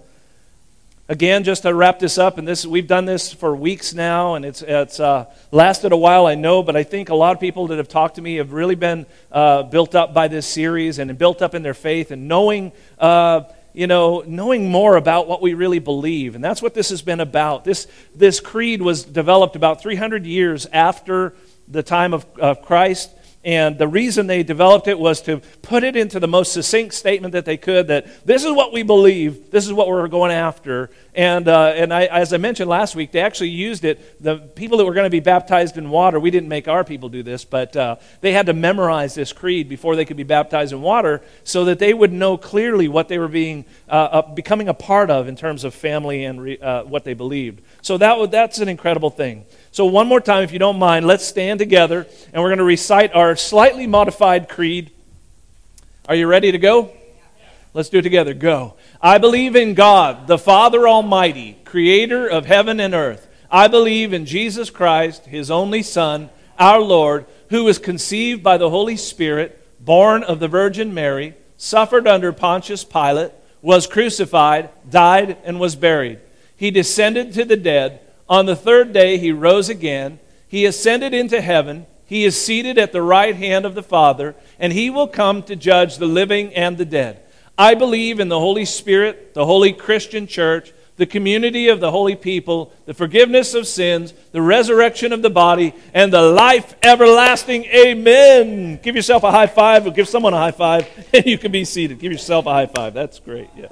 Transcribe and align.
Again, 1.09 1.45
just 1.45 1.61
to 1.61 1.73
wrap 1.73 1.99
this 1.99 2.17
up, 2.17 2.37
and 2.37 2.45
this 2.45 2.65
we've 2.65 2.85
done 2.85 3.05
this 3.05 3.31
for 3.31 3.55
weeks 3.55 3.93
now, 3.93 4.35
and 4.35 4.43
it's 4.43 4.61
it's 4.61 4.99
uh, 4.99 5.27
lasted 5.51 5.93
a 5.93 5.97
while, 5.97 6.25
I 6.25 6.35
know, 6.35 6.61
but 6.63 6.75
I 6.75 6.84
think 6.84 7.07
a 7.07 7.15
lot 7.15 7.34
of 7.34 7.39
people 7.39 7.67
that 7.67 7.77
have 7.77 7.88
talked 7.88 8.15
to 8.15 8.21
me 8.21 8.35
have 8.35 8.52
really 8.52 8.75
been 8.75 9.05
uh, 9.31 9.63
built 9.63 9.95
up 9.95 10.13
by 10.13 10.27
this 10.27 10.45
series 10.45 10.99
and 10.99 11.17
built 11.17 11.41
up 11.41 11.55
in 11.55 11.63
their 11.63 11.73
faith 11.73 12.12
and 12.12 12.27
knowing. 12.27 12.73
Uh, 12.99 13.43
you 13.73 13.85
know, 13.85 14.23
knowing 14.25 14.71
more 14.71 14.98
about 14.98 15.27
what 15.27 15.39
we 15.39 15.53
really 15.53 15.77
believe. 15.77 16.34
And 16.34 16.43
that's 16.43 16.63
what 16.63 16.73
this 16.73 16.89
has 16.89 17.03
been 17.03 17.20
about. 17.20 17.63
This, 17.63 17.85
this 18.15 18.39
creed 18.39 18.81
was 18.81 19.03
developed 19.03 19.55
about 19.55 19.84
300 19.84 20.26
years 20.26 20.65
after 20.73 21.35
the 21.67 21.84
time 21.84 22.12
of, 22.12 22.26
of 22.39 22.63
Christ. 22.63 23.12
And 23.47 23.77
the 23.77 23.87
reason 23.87 24.27
they 24.27 24.43
developed 24.43 24.89
it 24.89 24.99
was 24.99 25.21
to 25.21 25.39
put 25.61 25.85
it 25.85 25.95
into 25.95 26.19
the 26.19 26.27
most 26.27 26.51
succinct 26.51 26.93
statement 26.93 27.31
that 27.31 27.45
they 27.45 27.55
could 27.55 27.87
that 27.87 28.25
this 28.25 28.43
is 28.43 28.51
what 28.51 28.73
we 28.73 28.83
believe, 28.83 29.51
this 29.51 29.65
is 29.65 29.71
what 29.71 29.87
we're 29.87 30.09
going 30.09 30.33
after. 30.33 30.89
And, 31.15 31.47
uh, 31.47 31.67
and 31.67 31.93
I, 31.93 32.07
as 32.07 32.33
I 32.33 32.37
mentioned 32.37 32.70
last 32.70 32.93
week, 32.93 33.13
they 33.13 33.21
actually 33.21 33.51
used 33.51 33.85
it. 33.85 34.21
The 34.21 34.35
people 34.35 34.77
that 34.79 34.85
were 34.85 34.93
going 34.93 35.05
to 35.05 35.09
be 35.09 35.21
baptized 35.21 35.77
in 35.77 35.89
water, 35.89 36.20
we 36.20 36.29
didn't 36.29 36.49
make 36.49 36.67
our 36.67 36.83
people 36.83 37.07
do 37.07 37.23
this, 37.23 37.45
but 37.45 37.73
uh, 37.77 37.95
they 38.20 38.33
had 38.33 38.47
to 38.47 38.53
memorize 38.53 39.15
this 39.15 39.31
creed 39.31 39.70
before 39.70 39.95
they 39.95 40.04
could 40.04 40.17
be 40.17 40.23
baptized 40.23 40.73
in 40.73 40.82
water 40.82 41.21
so 41.45 41.63
that 41.63 41.79
they 41.79 41.93
would 41.93 42.11
know 42.11 42.35
clearly 42.35 42.89
what 42.89 43.07
they 43.07 43.17
were 43.17 43.29
being, 43.29 43.63
uh, 43.87 43.93
uh 43.93 44.21
becoming 44.34 44.67
a 44.67 44.73
part 44.73 45.09
of 45.09 45.29
in 45.29 45.37
terms 45.37 45.63
of 45.63 45.73
family 45.73 46.26
and 46.26 46.41
re, 46.41 46.59
uh, 46.59 46.84
what 46.84 47.05
they 47.05 47.13
believed. 47.13 47.61
So 47.82 47.98
that, 47.98 48.29
that's 48.29 48.59
an 48.59 48.67
incredible 48.67 49.09
thing. 49.09 49.45
So, 49.77 49.85
one 49.85 50.07
more 50.07 50.20
time, 50.20 50.43
if 50.43 50.51
you 50.51 50.57
don't 50.57 50.79
mind, 50.79 51.05
let's 51.05 51.23
stand 51.23 51.59
together 51.59 52.07
and 52.33 52.41
we're 52.41 52.49
going 52.49 52.57
to 52.57 52.63
recite 52.63 53.13
our 53.13 53.35
slightly 53.35 53.85
modified 53.85 54.49
creed. 54.49 54.89
Are 56.09 56.15
you 56.15 56.25
ready 56.25 56.51
to 56.51 56.57
go? 56.57 56.91
Let's 57.75 57.89
do 57.89 57.99
it 57.99 58.01
together. 58.01 58.33
Go. 58.33 58.73
I 58.99 59.20
believe 59.20 59.55
in 59.55 59.75
God, 59.75 60.25
the 60.25 60.39
Father 60.39 60.87
Almighty, 60.87 61.59
creator 61.63 62.27
of 62.27 62.48
heaven 62.48 62.79
and 62.79 62.95
earth. 62.95 63.27
I 63.51 63.67
believe 63.67 64.13
in 64.13 64.25
Jesus 64.25 64.72
Christ, 64.72 65.28
his 65.28 65.51
only 65.51 65.83
Son, 65.83 66.31
our 66.57 66.79
Lord, 66.79 67.28
who 67.51 67.63
was 67.63 67.78
conceived 67.78 68.41
by 68.41 68.57
the 68.57 68.72
Holy 68.72 68.97
Spirit, 68.97 69.63
born 69.79 70.23
of 70.23 70.39
the 70.39 70.47
Virgin 70.47 70.91
Mary, 70.95 71.35
suffered 71.55 72.07
under 72.07 72.33
Pontius 72.33 72.83
Pilate, 72.83 73.31
was 73.61 73.85
crucified, 73.85 74.72
died, 74.89 75.38
and 75.44 75.59
was 75.59 75.75
buried. 75.75 76.17
He 76.55 76.72
descended 76.72 77.31
to 77.33 77.45
the 77.45 77.57
dead. 77.57 78.01
On 78.29 78.45
the 78.45 78.56
third 78.56 78.94
day, 78.94 79.17
he 79.17 79.31
rose 79.31 79.69
again. 79.69 80.19
He 80.47 80.66
ascended 80.66 81.13
into 81.13 81.41
heaven. 81.41 81.85
He 82.06 82.23
is 82.23 82.39
seated 82.39 82.78
at 82.78 82.91
the 82.91 83.01
right 83.01 83.35
hand 83.35 83.66
of 83.66 83.75
the 83.75 83.83
Father, 83.83 84.35
and 84.59 84.72
he 84.72 84.89
will 84.89 85.07
come 85.07 85.44
to 85.44 85.56
judge 85.56 85.97
the 85.97 86.06
living 86.06 86.53
and 86.53 86.78
the 86.78 86.85
dead. 86.85 87.22
I 87.57 87.75
believe 87.75 88.19
in 88.19 88.29
the 88.29 88.39
Holy 88.39 88.66
Spirit, 88.66 89.33
the 89.33 89.45
holy 89.45 89.73
Christian 89.73 90.28
church, 90.28 90.72
the 90.97 91.05
community 91.05 91.67
of 91.69 91.79
the 91.79 91.91
holy 91.91 92.16
people, 92.16 92.72
the 92.85 92.94
forgiveness 92.94 93.53
of 93.53 93.67
sins, 93.67 94.13
the 94.31 94.41
resurrection 94.41 95.13
of 95.13 95.22
the 95.22 95.29
body, 95.29 95.73
and 95.94 96.11
the 96.11 96.22
life 96.22 96.75
everlasting. 96.81 97.66
Amen. 97.66 98.79
Give 98.81 98.95
yourself 98.95 99.23
a 99.23 99.31
high 99.31 99.47
five, 99.47 99.85
or 99.85 99.91
give 99.91 100.07
someone 100.07 100.33
a 100.33 100.38
high 100.38 100.51
five, 100.51 100.88
and 101.13 101.25
you 101.25 101.38
can 101.38 101.51
be 101.51 101.66
seated. 101.66 102.00
Give 102.00 102.11
yourself 102.11 102.45
a 102.45 102.53
high 102.53 102.66
five. 102.67 102.93
That's 102.93 103.19
great. 103.19 103.49
Yeah. 103.55 103.67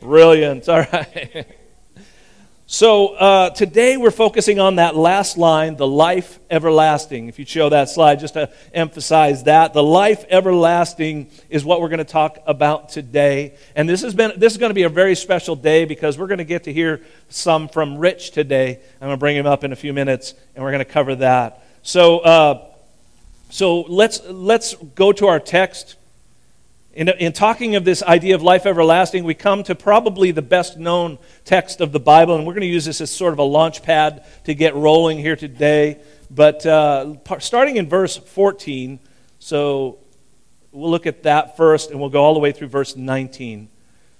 Brilliant. 0.00 0.68
All 0.68 0.80
right. 0.80 1.46
So 2.72 3.14
uh, 3.16 3.50
today 3.50 3.96
we're 3.96 4.12
focusing 4.12 4.60
on 4.60 4.76
that 4.76 4.94
last 4.94 5.36
line, 5.36 5.74
the 5.74 5.88
life 5.88 6.38
everlasting. 6.48 7.26
If 7.26 7.40
you 7.40 7.44
show 7.44 7.68
that 7.68 7.88
slide, 7.88 8.20
just 8.20 8.34
to 8.34 8.48
emphasize 8.72 9.42
that, 9.42 9.72
the 9.72 9.82
life 9.82 10.24
everlasting 10.30 11.32
is 11.48 11.64
what 11.64 11.80
we're 11.80 11.88
going 11.88 11.98
to 11.98 12.04
talk 12.04 12.38
about 12.46 12.88
today. 12.88 13.56
And 13.74 13.88
this 13.88 14.02
has 14.02 14.14
been 14.14 14.38
this 14.38 14.52
is 14.52 14.58
going 14.58 14.70
to 14.70 14.74
be 14.74 14.84
a 14.84 14.88
very 14.88 15.16
special 15.16 15.56
day 15.56 15.84
because 15.84 16.16
we're 16.16 16.28
going 16.28 16.38
to 16.38 16.44
get 16.44 16.62
to 16.64 16.72
hear 16.72 17.02
some 17.28 17.66
from 17.66 17.98
Rich 17.98 18.30
today. 18.30 18.78
I'm 19.00 19.08
going 19.08 19.14
to 19.14 19.16
bring 19.16 19.36
him 19.36 19.46
up 19.46 19.64
in 19.64 19.72
a 19.72 19.76
few 19.76 19.92
minutes, 19.92 20.34
and 20.54 20.62
we're 20.62 20.70
going 20.70 20.78
to 20.78 20.92
cover 20.92 21.16
that. 21.16 21.64
So, 21.82 22.20
uh, 22.20 22.66
so 23.48 23.80
let's 23.80 24.22
let's 24.28 24.76
go 24.94 25.10
to 25.10 25.26
our 25.26 25.40
text. 25.40 25.96
In, 26.92 27.08
in, 27.08 27.32
talking 27.32 27.76
of 27.76 27.84
this 27.84 28.02
idea 28.02 28.34
of 28.34 28.42
life 28.42 28.66
everlasting, 28.66 29.22
we 29.22 29.34
come 29.34 29.62
to 29.64 29.76
probably 29.76 30.32
the 30.32 30.42
best 30.42 30.76
known 30.76 31.18
text 31.44 31.80
of 31.80 31.92
the 31.92 32.00
Bible, 32.00 32.34
and 32.34 32.44
we're 32.44 32.52
going 32.52 32.62
to 32.62 32.66
use 32.66 32.84
this 32.84 33.00
as 33.00 33.12
sort 33.12 33.32
of 33.32 33.38
a 33.38 33.44
launch 33.44 33.84
pad 33.84 34.24
to 34.44 34.54
get 34.54 34.74
rolling 34.74 35.18
here 35.18 35.36
today. 35.36 36.00
But 36.32 36.66
uh, 36.66 37.14
starting 37.38 37.76
in 37.76 37.88
verse 37.88 38.16
14, 38.16 38.98
so 39.38 39.98
we'll 40.72 40.90
look 40.90 41.06
at 41.06 41.22
that 41.22 41.56
first, 41.56 41.92
and 41.92 42.00
we'll 42.00 42.10
go 42.10 42.24
all 42.24 42.34
the 42.34 42.40
way 42.40 42.50
through 42.50 42.68
verse 42.68 42.96
19. 42.96 43.68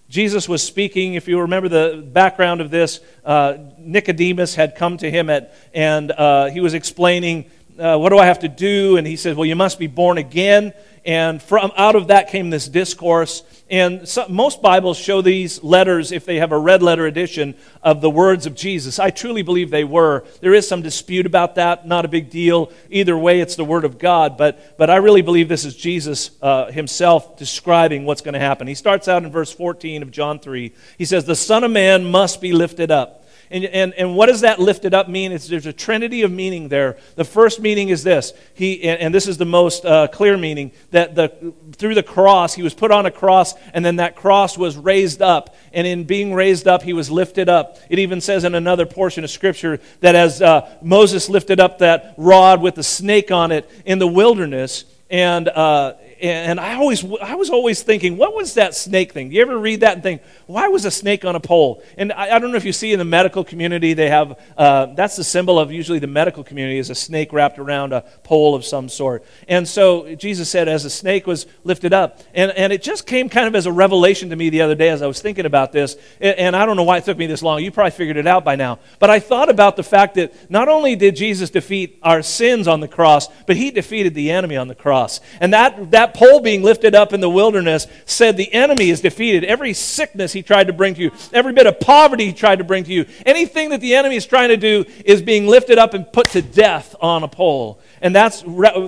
Jesus 0.08 0.48
was 0.48 0.62
speaking, 0.62 1.14
if 1.14 1.26
you 1.26 1.40
remember 1.40 1.68
the 1.68 2.04
background 2.06 2.60
of 2.60 2.70
this, 2.70 3.00
uh, 3.24 3.54
Nicodemus 3.78 4.54
had 4.54 4.76
come 4.76 4.96
to 4.98 5.10
him 5.10 5.28
at, 5.28 5.56
and 5.74 6.12
uh, 6.12 6.46
he 6.46 6.60
was 6.60 6.74
explaining, 6.74 7.50
uh, 7.80 7.98
What 7.98 8.10
do 8.10 8.18
I 8.18 8.26
have 8.26 8.40
to 8.40 8.48
do? 8.48 8.96
And 8.96 9.06
he 9.06 9.16
said, 9.16 9.36
Well, 9.36 9.46
you 9.46 9.56
must 9.56 9.78
be 9.78 9.86
born 9.86 10.18
again. 10.18 10.74
And 11.04 11.42
from 11.42 11.72
out 11.76 11.96
of 11.96 12.08
that 12.08 12.28
came 12.28 12.50
this 12.50 12.68
discourse. 12.68 13.42
And 13.70 14.06
so, 14.06 14.26
most 14.28 14.60
Bibles 14.60 14.98
show 14.98 15.22
these 15.22 15.62
letters, 15.62 16.12
if 16.12 16.26
they 16.26 16.36
have 16.36 16.52
a 16.52 16.58
red 16.58 16.82
letter 16.82 17.06
edition, 17.06 17.54
of 17.82 18.00
the 18.00 18.10
words 18.10 18.44
of 18.44 18.54
Jesus. 18.54 18.98
I 18.98 19.10
truly 19.10 19.42
believe 19.42 19.70
they 19.70 19.84
were. 19.84 20.24
There 20.40 20.52
is 20.52 20.68
some 20.68 20.82
dispute 20.82 21.24
about 21.24 21.54
that, 21.54 21.86
not 21.86 22.04
a 22.04 22.08
big 22.08 22.28
deal. 22.28 22.70
Either 22.90 23.16
way, 23.16 23.40
it's 23.40 23.56
the 23.56 23.64
Word 23.64 23.84
of 23.84 23.98
God. 23.98 24.36
But, 24.36 24.76
but 24.76 24.90
I 24.90 24.96
really 24.96 25.22
believe 25.22 25.48
this 25.48 25.64
is 25.64 25.74
Jesus 25.74 26.32
uh, 26.42 26.70
himself 26.70 27.38
describing 27.38 28.04
what's 28.04 28.20
going 28.20 28.34
to 28.34 28.40
happen. 28.40 28.66
He 28.66 28.74
starts 28.74 29.08
out 29.08 29.22
in 29.22 29.30
verse 29.30 29.52
14 29.52 30.02
of 30.02 30.10
John 30.10 30.38
3. 30.38 30.74
He 30.98 31.04
says, 31.04 31.24
The 31.24 31.36
Son 31.36 31.64
of 31.64 31.70
Man 31.70 32.10
must 32.10 32.40
be 32.40 32.52
lifted 32.52 32.90
up 32.90 33.19
and, 33.50 33.64
and, 33.64 33.94
and 33.94 34.14
what 34.14 34.26
does 34.26 34.42
that 34.42 34.60
lifted 34.60 34.94
up 34.94 35.08
mean? 35.08 35.32
It's, 35.32 35.48
there's 35.48 35.66
a 35.66 35.72
trinity 35.72 36.22
of 36.22 36.30
meaning 36.30 36.68
there. 36.68 36.96
The 37.16 37.24
first 37.24 37.60
meaning 37.60 37.88
is 37.88 38.04
this, 38.04 38.32
he, 38.54 38.82
and, 38.84 39.00
and 39.00 39.14
this 39.14 39.26
is 39.26 39.38
the 39.38 39.44
most 39.44 39.84
uh, 39.84 40.06
clear 40.08 40.36
meaning, 40.36 40.70
that 40.92 41.16
the, 41.16 41.52
through 41.72 41.96
the 41.96 42.02
cross, 42.02 42.54
he 42.54 42.62
was 42.62 42.74
put 42.74 42.92
on 42.92 43.06
a 43.06 43.10
cross, 43.10 43.54
and 43.74 43.84
then 43.84 43.96
that 43.96 44.14
cross 44.14 44.56
was 44.56 44.76
raised 44.76 45.20
up. 45.20 45.56
And 45.72 45.86
in 45.86 46.04
being 46.04 46.32
raised 46.32 46.68
up, 46.68 46.82
he 46.82 46.92
was 46.92 47.10
lifted 47.10 47.48
up. 47.48 47.78
It 47.88 47.98
even 47.98 48.20
says 48.20 48.44
in 48.44 48.54
another 48.54 48.86
portion 48.86 49.24
of 49.24 49.30
Scripture 49.30 49.80
that 50.00 50.14
as 50.14 50.40
uh, 50.40 50.70
Moses 50.80 51.28
lifted 51.28 51.58
up 51.58 51.78
that 51.78 52.14
rod 52.16 52.62
with 52.62 52.76
the 52.76 52.84
snake 52.84 53.32
on 53.32 53.50
it 53.50 53.68
in 53.84 53.98
the 53.98 54.06
wilderness, 54.06 54.84
and, 55.10 55.48
uh, 55.48 55.94
and 56.20 56.60
I, 56.60 56.74
always, 56.74 57.04
I 57.22 57.34
was 57.34 57.50
always 57.50 57.82
thinking, 57.82 58.16
what 58.16 58.34
was 58.34 58.54
that 58.54 58.74
snake 58.74 59.12
thing? 59.12 59.30
Do 59.30 59.36
you 59.36 59.42
ever 59.42 59.58
read 59.58 59.80
that 59.80 59.94
and 59.94 60.02
think, 60.02 60.22
why 60.46 60.68
was 60.68 60.84
a 60.84 60.90
snake 60.90 61.24
on 61.24 61.36
a 61.36 61.40
pole? 61.40 61.82
And 61.96 62.12
I, 62.12 62.36
I 62.36 62.38
don't 62.38 62.50
know 62.50 62.56
if 62.56 62.64
you 62.64 62.72
see 62.72 62.92
in 62.92 62.98
the 62.98 63.04
medical 63.04 63.44
community, 63.44 63.94
they 63.94 64.08
have, 64.08 64.38
uh, 64.56 64.86
that's 64.94 65.16
the 65.16 65.24
symbol 65.24 65.58
of 65.58 65.72
usually 65.72 65.98
the 65.98 66.06
medical 66.06 66.44
community 66.44 66.78
is 66.78 66.90
a 66.90 66.94
snake 66.94 67.32
wrapped 67.32 67.58
around 67.58 67.92
a 67.92 68.02
pole 68.22 68.54
of 68.54 68.64
some 68.64 68.88
sort. 68.88 69.24
And 69.48 69.66
so 69.66 70.14
Jesus 70.14 70.48
said, 70.48 70.68
as 70.68 70.84
a 70.84 70.90
snake 70.90 71.26
was 71.26 71.46
lifted 71.64 71.92
up. 71.92 72.20
And, 72.34 72.50
and 72.52 72.72
it 72.72 72.82
just 72.82 73.06
came 73.06 73.28
kind 73.28 73.46
of 73.46 73.54
as 73.54 73.66
a 73.66 73.72
revelation 73.72 74.30
to 74.30 74.36
me 74.36 74.50
the 74.50 74.62
other 74.62 74.74
day 74.74 74.90
as 74.90 75.02
I 75.02 75.06
was 75.06 75.20
thinking 75.20 75.46
about 75.46 75.72
this. 75.72 75.96
And, 76.20 76.38
and 76.38 76.56
I 76.56 76.66
don't 76.66 76.76
know 76.76 76.84
why 76.84 76.98
it 76.98 77.04
took 77.04 77.18
me 77.18 77.26
this 77.26 77.42
long. 77.42 77.62
You 77.62 77.70
probably 77.70 77.92
figured 77.92 78.16
it 78.16 78.26
out 78.26 78.44
by 78.44 78.56
now. 78.56 78.78
But 78.98 79.10
I 79.10 79.20
thought 79.20 79.48
about 79.48 79.76
the 79.76 79.82
fact 79.82 80.14
that 80.14 80.50
not 80.50 80.68
only 80.68 80.96
did 80.96 81.16
Jesus 81.16 81.50
defeat 81.50 81.98
our 82.02 82.22
sins 82.22 82.68
on 82.68 82.80
the 82.80 82.88
cross, 82.88 83.28
but 83.46 83.56
he 83.56 83.70
defeated 83.70 84.14
the 84.14 84.30
enemy 84.30 84.56
on 84.56 84.68
the 84.68 84.74
cross. 84.74 85.20
And 85.40 85.52
that, 85.54 85.90
that 85.92 86.09
that 86.10 86.18
pole 86.18 86.40
being 86.40 86.62
lifted 86.62 86.94
up 86.94 87.12
in 87.12 87.20
the 87.20 87.30
wilderness 87.30 87.86
said 88.04 88.36
the 88.36 88.52
enemy 88.52 88.90
is 88.90 89.00
defeated. 89.00 89.44
Every 89.44 89.72
sickness 89.72 90.32
he 90.32 90.42
tried 90.42 90.66
to 90.66 90.72
bring 90.72 90.94
to 90.94 91.00
you, 91.00 91.12
every 91.32 91.52
bit 91.52 91.66
of 91.66 91.80
poverty 91.80 92.26
he 92.26 92.32
tried 92.32 92.58
to 92.58 92.64
bring 92.64 92.84
to 92.84 92.92
you, 92.92 93.06
anything 93.24 93.70
that 93.70 93.80
the 93.80 93.94
enemy 93.94 94.16
is 94.16 94.26
trying 94.26 94.48
to 94.48 94.56
do 94.56 94.84
is 95.04 95.22
being 95.22 95.46
lifted 95.46 95.78
up 95.78 95.94
and 95.94 96.10
put 96.12 96.30
to 96.30 96.42
death 96.42 96.94
on 97.00 97.22
a 97.22 97.28
pole. 97.28 97.80
And 98.00 98.14
that's, 98.14 98.44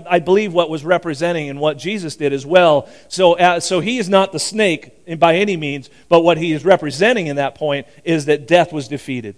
I 0.09 0.19
believe, 0.19 0.53
what 0.53 0.71
was 0.71 0.85
representing 0.85 1.49
and 1.49 1.61
what 1.61 1.79
Jesus 1.79 2.17
did 2.17 2.33
as 2.33 2.45
well. 2.45 2.89
So, 3.09 3.35
uh, 3.35 3.61
so 3.61 3.81
he 3.81 3.99
is 3.99 4.09
not 4.09 4.33
the 4.33 4.41
snake 4.41 5.19
by 5.19 5.37
any 5.37 5.57
means, 5.57 5.91
but 6.09 6.23
what 6.23 6.39
he 6.39 6.53
is 6.53 6.65
representing 6.65 7.27
in 7.27 7.37
that 7.37 7.55
point 7.55 7.87
is 8.05 8.27
that 8.27 8.49
death 8.49 8.73
was 8.73 8.89
defeated. 8.89 9.37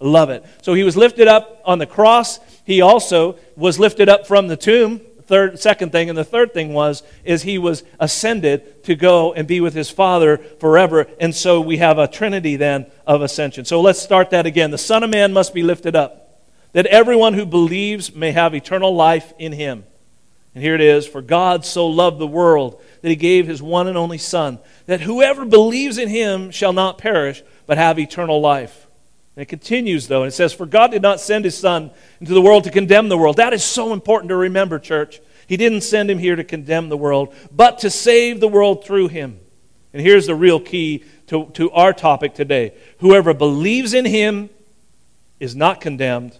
Love 0.00 0.30
it. 0.30 0.44
So 0.62 0.74
he 0.74 0.84
was 0.84 0.96
lifted 0.96 1.26
up 1.26 1.60
on 1.64 1.78
the 1.78 1.86
cross. 1.86 2.38
He 2.64 2.80
also 2.80 3.36
was 3.56 3.80
lifted 3.80 4.08
up 4.08 4.26
from 4.26 4.46
the 4.46 4.56
tomb 4.56 5.00
third, 5.28 5.60
second 5.60 5.92
thing. 5.92 6.08
And 6.08 6.18
the 6.18 6.24
third 6.24 6.52
thing 6.52 6.74
was, 6.74 7.04
is 7.22 7.42
he 7.42 7.58
was 7.58 7.84
ascended 8.00 8.82
to 8.84 8.96
go 8.96 9.32
and 9.32 9.46
be 9.46 9.60
with 9.60 9.74
his 9.74 9.90
Father 9.90 10.38
forever. 10.38 11.06
And 11.20 11.34
so 11.34 11.60
we 11.60 11.76
have 11.76 11.98
a 11.98 12.08
trinity 12.08 12.56
then 12.56 12.86
of 13.06 13.22
ascension. 13.22 13.64
So 13.64 13.80
let's 13.80 14.00
start 14.00 14.30
that 14.30 14.46
again. 14.46 14.70
The 14.72 14.78
Son 14.78 15.04
of 15.04 15.10
Man 15.10 15.32
must 15.32 15.54
be 15.54 15.62
lifted 15.62 15.94
up. 15.94 16.24
that 16.72 16.86
everyone 16.86 17.34
who 17.34 17.46
believes 17.46 18.14
may 18.14 18.32
have 18.32 18.54
eternal 18.54 18.94
life 18.94 19.32
in 19.38 19.52
him. 19.52 19.84
And 20.54 20.64
here 20.64 20.74
it 20.74 20.80
is 20.80 21.06
For 21.06 21.22
God 21.22 21.64
so 21.64 21.86
loved 21.86 22.18
the 22.18 22.26
world 22.26 22.82
that 23.02 23.08
he 23.08 23.16
gave 23.16 23.46
his 23.46 23.62
one 23.62 23.86
and 23.86 23.96
only 23.96 24.18
Son, 24.18 24.58
that 24.86 25.02
whoever 25.02 25.44
believes 25.44 25.98
in 25.98 26.08
him 26.08 26.50
shall 26.50 26.72
not 26.72 26.98
perish, 26.98 27.42
but 27.66 27.78
have 27.78 27.98
eternal 27.98 28.40
life. 28.40 28.87
And 29.38 29.44
it 29.44 29.48
continues, 29.48 30.08
though, 30.08 30.24
and 30.24 30.28
it 30.32 30.34
says, 30.34 30.52
For 30.52 30.66
God 30.66 30.90
did 30.90 31.00
not 31.00 31.20
send 31.20 31.44
his 31.44 31.56
Son 31.56 31.92
into 32.18 32.34
the 32.34 32.42
world 32.42 32.64
to 32.64 32.72
condemn 32.72 33.08
the 33.08 33.16
world. 33.16 33.36
That 33.36 33.52
is 33.52 33.62
so 33.62 33.92
important 33.92 34.30
to 34.30 34.36
remember, 34.36 34.80
church. 34.80 35.20
He 35.46 35.56
didn't 35.56 35.82
send 35.82 36.10
him 36.10 36.18
here 36.18 36.34
to 36.34 36.42
condemn 36.42 36.88
the 36.88 36.96
world, 36.96 37.32
but 37.52 37.78
to 37.78 37.88
save 37.88 38.40
the 38.40 38.48
world 38.48 38.84
through 38.84 39.06
him. 39.06 39.38
And 39.92 40.02
here's 40.02 40.26
the 40.26 40.34
real 40.34 40.58
key 40.58 41.04
to, 41.28 41.46
to 41.54 41.70
our 41.70 41.92
topic 41.92 42.34
today 42.34 42.74
whoever 42.98 43.32
believes 43.32 43.94
in 43.94 44.06
him 44.06 44.50
is 45.38 45.54
not 45.54 45.80
condemned 45.80 46.36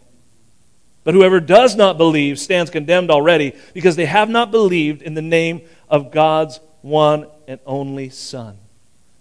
but 1.05 1.15
whoever 1.15 1.39
does 1.39 1.77
not 1.77 1.99
believe 1.99 2.41
stands 2.41 2.69
condemned 2.69 3.13
already 3.13 3.55
because 3.75 3.95
they 3.95 4.07
have 4.07 4.29
not 4.29 4.51
believed 4.51 5.03
in 5.03 5.15
the 5.15 5.23
name 5.23 5.63
of 5.89 6.11
God's 6.11 6.59
one 6.83 7.29
and 7.47 7.61
only 7.65 8.11
Son. 8.11 8.59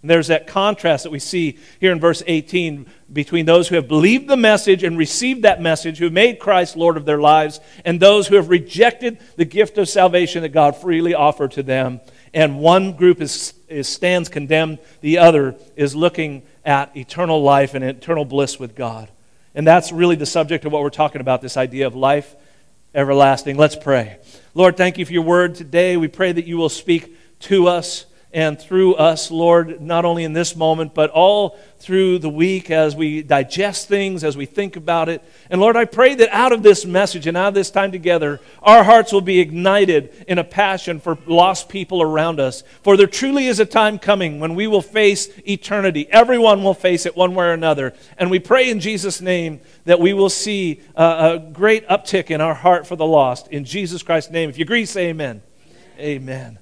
And 0.01 0.11
there's 0.11 0.27
that 0.27 0.47
contrast 0.47 1.03
that 1.03 1.11
we 1.11 1.19
see 1.19 1.57
here 1.79 1.91
in 1.91 1.99
verse 1.99 2.21
18 2.27 2.85
between 3.11 3.45
those 3.45 3.67
who 3.67 3.75
have 3.75 3.87
believed 3.87 4.27
the 4.27 4.37
message 4.37 4.83
and 4.83 4.97
received 4.97 5.43
that 5.43 5.61
message, 5.61 5.97
who 5.97 6.09
made 6.09 6.39
Christ 6.39 6.77
Lord 6.77 6.97
of 6.97 7.05
their 7.05 7.19
lives, 7.19 7.59
and 7.83 7.99
those 7.99 8.27
who 8.27 8.35
have 8.35 8.49
rejected 8.49 9.19
the 9.37 9.45
gift 9.45 9.77
of 9.77 9.89
salvation 9.89 10.43
that 10.43 10.49
God 10.49 10.75
freely 10.75 11.15
offered 11.15 11.51
to 11.53 11.63
them. 11.63 11.99
And 12.33 12.59
one 12.59 12.93
group 12.93 13.21
is, 13.21 13.53
is 13.67 13.87
stands 13.87 14.29
condemned, 14.29 14.79
the 15.01 15.17
other 15.17 15.55
is 15.75 15.95
looking 15.95 16.43
at 16.63 16.95
eternal 16.95 17.41
life 17.41 17.73
and 17.73 17.83
eternal 17.83 18.25
bliss 18.25 18.59
with 18.59 18.75
God. 18.75 19.09
And 19.55 19.65
that's 19.65 19.91
really 19.91 20.15
the 20.15 20.25
subject 20.27 20.65
of 20.65 20.71
what 20.71 20.83
we're 20.83 20.89
talking 20.91 21.21
about 21.21 21.41
this 21.41 21.57
idea 21.57 21.87
of 21.87 21.95
life 21.95 22.35
everlasting. 22.93 23.57
Let's 23.57 23.75
pray. 23.75 24.19
Lord, 24.53 24.77
thank 24.77 24.97
you 24.97 25.05
for 25.05 25.13
your 25.13 25.23
word 25.23 25.55
today. 25.55 25.97
We 25.97 26.07
pray 26.07 26.31
that 26.31 26.45
you 26.45 26.57
will 26.57 26.69
speak 26.69 27.17
to 27.41 27.67
us 27.67 28.05
and 28.37 28.61
through 28.61 28.93
us, 28.93 29.31
Lord, 29.31 29.81
not 29.81 30.05
only 30.05 30.23
in 30.23 30.31
this 30.31 30.55
moment, 30.55 30.93
but 30.93 31.09
all 31.09 31.57
through 31.79 32.19
the 32.19 32.29
week 32.29 32.69
as 32.69 32.95
we 32.95 33.23
digest 33.23 33.87
things, 33.87 34.23
as 34.23 34.37
we 34.37 34.45
think 34.45 34.75
about 34.75 35.09
it. 35.09 35.23
And 35.49 35.59
Lord, 35.59 35.75
I 35.75 35.85
pray 35.85 36.13
that 36.13 36.29
out 36.29 36.53
of 36.53 36.61
this 36.61 36.85
message 36.85 37.25
and 37.25 37.35
out 37.35 37.47
of 37.47 37.53
this 37.55 37.71
time 37.71 37.91
together, 37.91 38.39
our 38.61 38.83
hearts 38.83 39.11
will 39.11 39.21
be 39.21 39.39
ignited 39.39 40.23
in 40.27 40.37
a 40.37 40.43
passion 40.43 40.99
for 40.99 41.17
lost 41.25 41.67
people 41.67 41.99
around 42.03 42.39
us. 42.39 42.61
For 42.83 42.95
there 42.95 43.07
truly 43.07 43.47
is 43.47 43.59
a 43.59 43.65
time 43.65 43.97
coming 43.97 44.39
when 44.39 44.53
we 44.53 44.67
will 44.67 44.83
face 44.83 45.29
eternity. 45.47 46.07
Everyone 46.11 46.63
will 46.63 46.75
face 46.75 47.07
it 47.07 47.17
one 47.17 47.33
way 47.33 47.47
or 47.47 47.53
another. 47.53 47.95
And 48.19 48.29
we 48.29 48.37
pray 48.37 48.69
in 48.69 48.79
Jesus' 48.79 49.19
name 49.19 49.61
that 49.85 49.99
we 49.99 50.13
will 50.13 50.29
see 50.29 50.81
a, 50.93 51.41
great 51.53 51.87
uptick 51.87 52.29
in 52.29 52.39
our 52.39 52.53
heart 52.53 52.85
for 52.85 52.95
the 52.95 53.03
lost. 53.03 53.47
In 53.47 53.65
Jesus 53.65 54.03
Christ's 54.03 54.29
name. 54.29 54.47
If 54.47 54.59
you 54.59 54.63
agree, 54.63 54.85
say 54.85 55.07
amen. 55.07 55.41
Amen. 55.97 56.05
amen. 56.05 56.59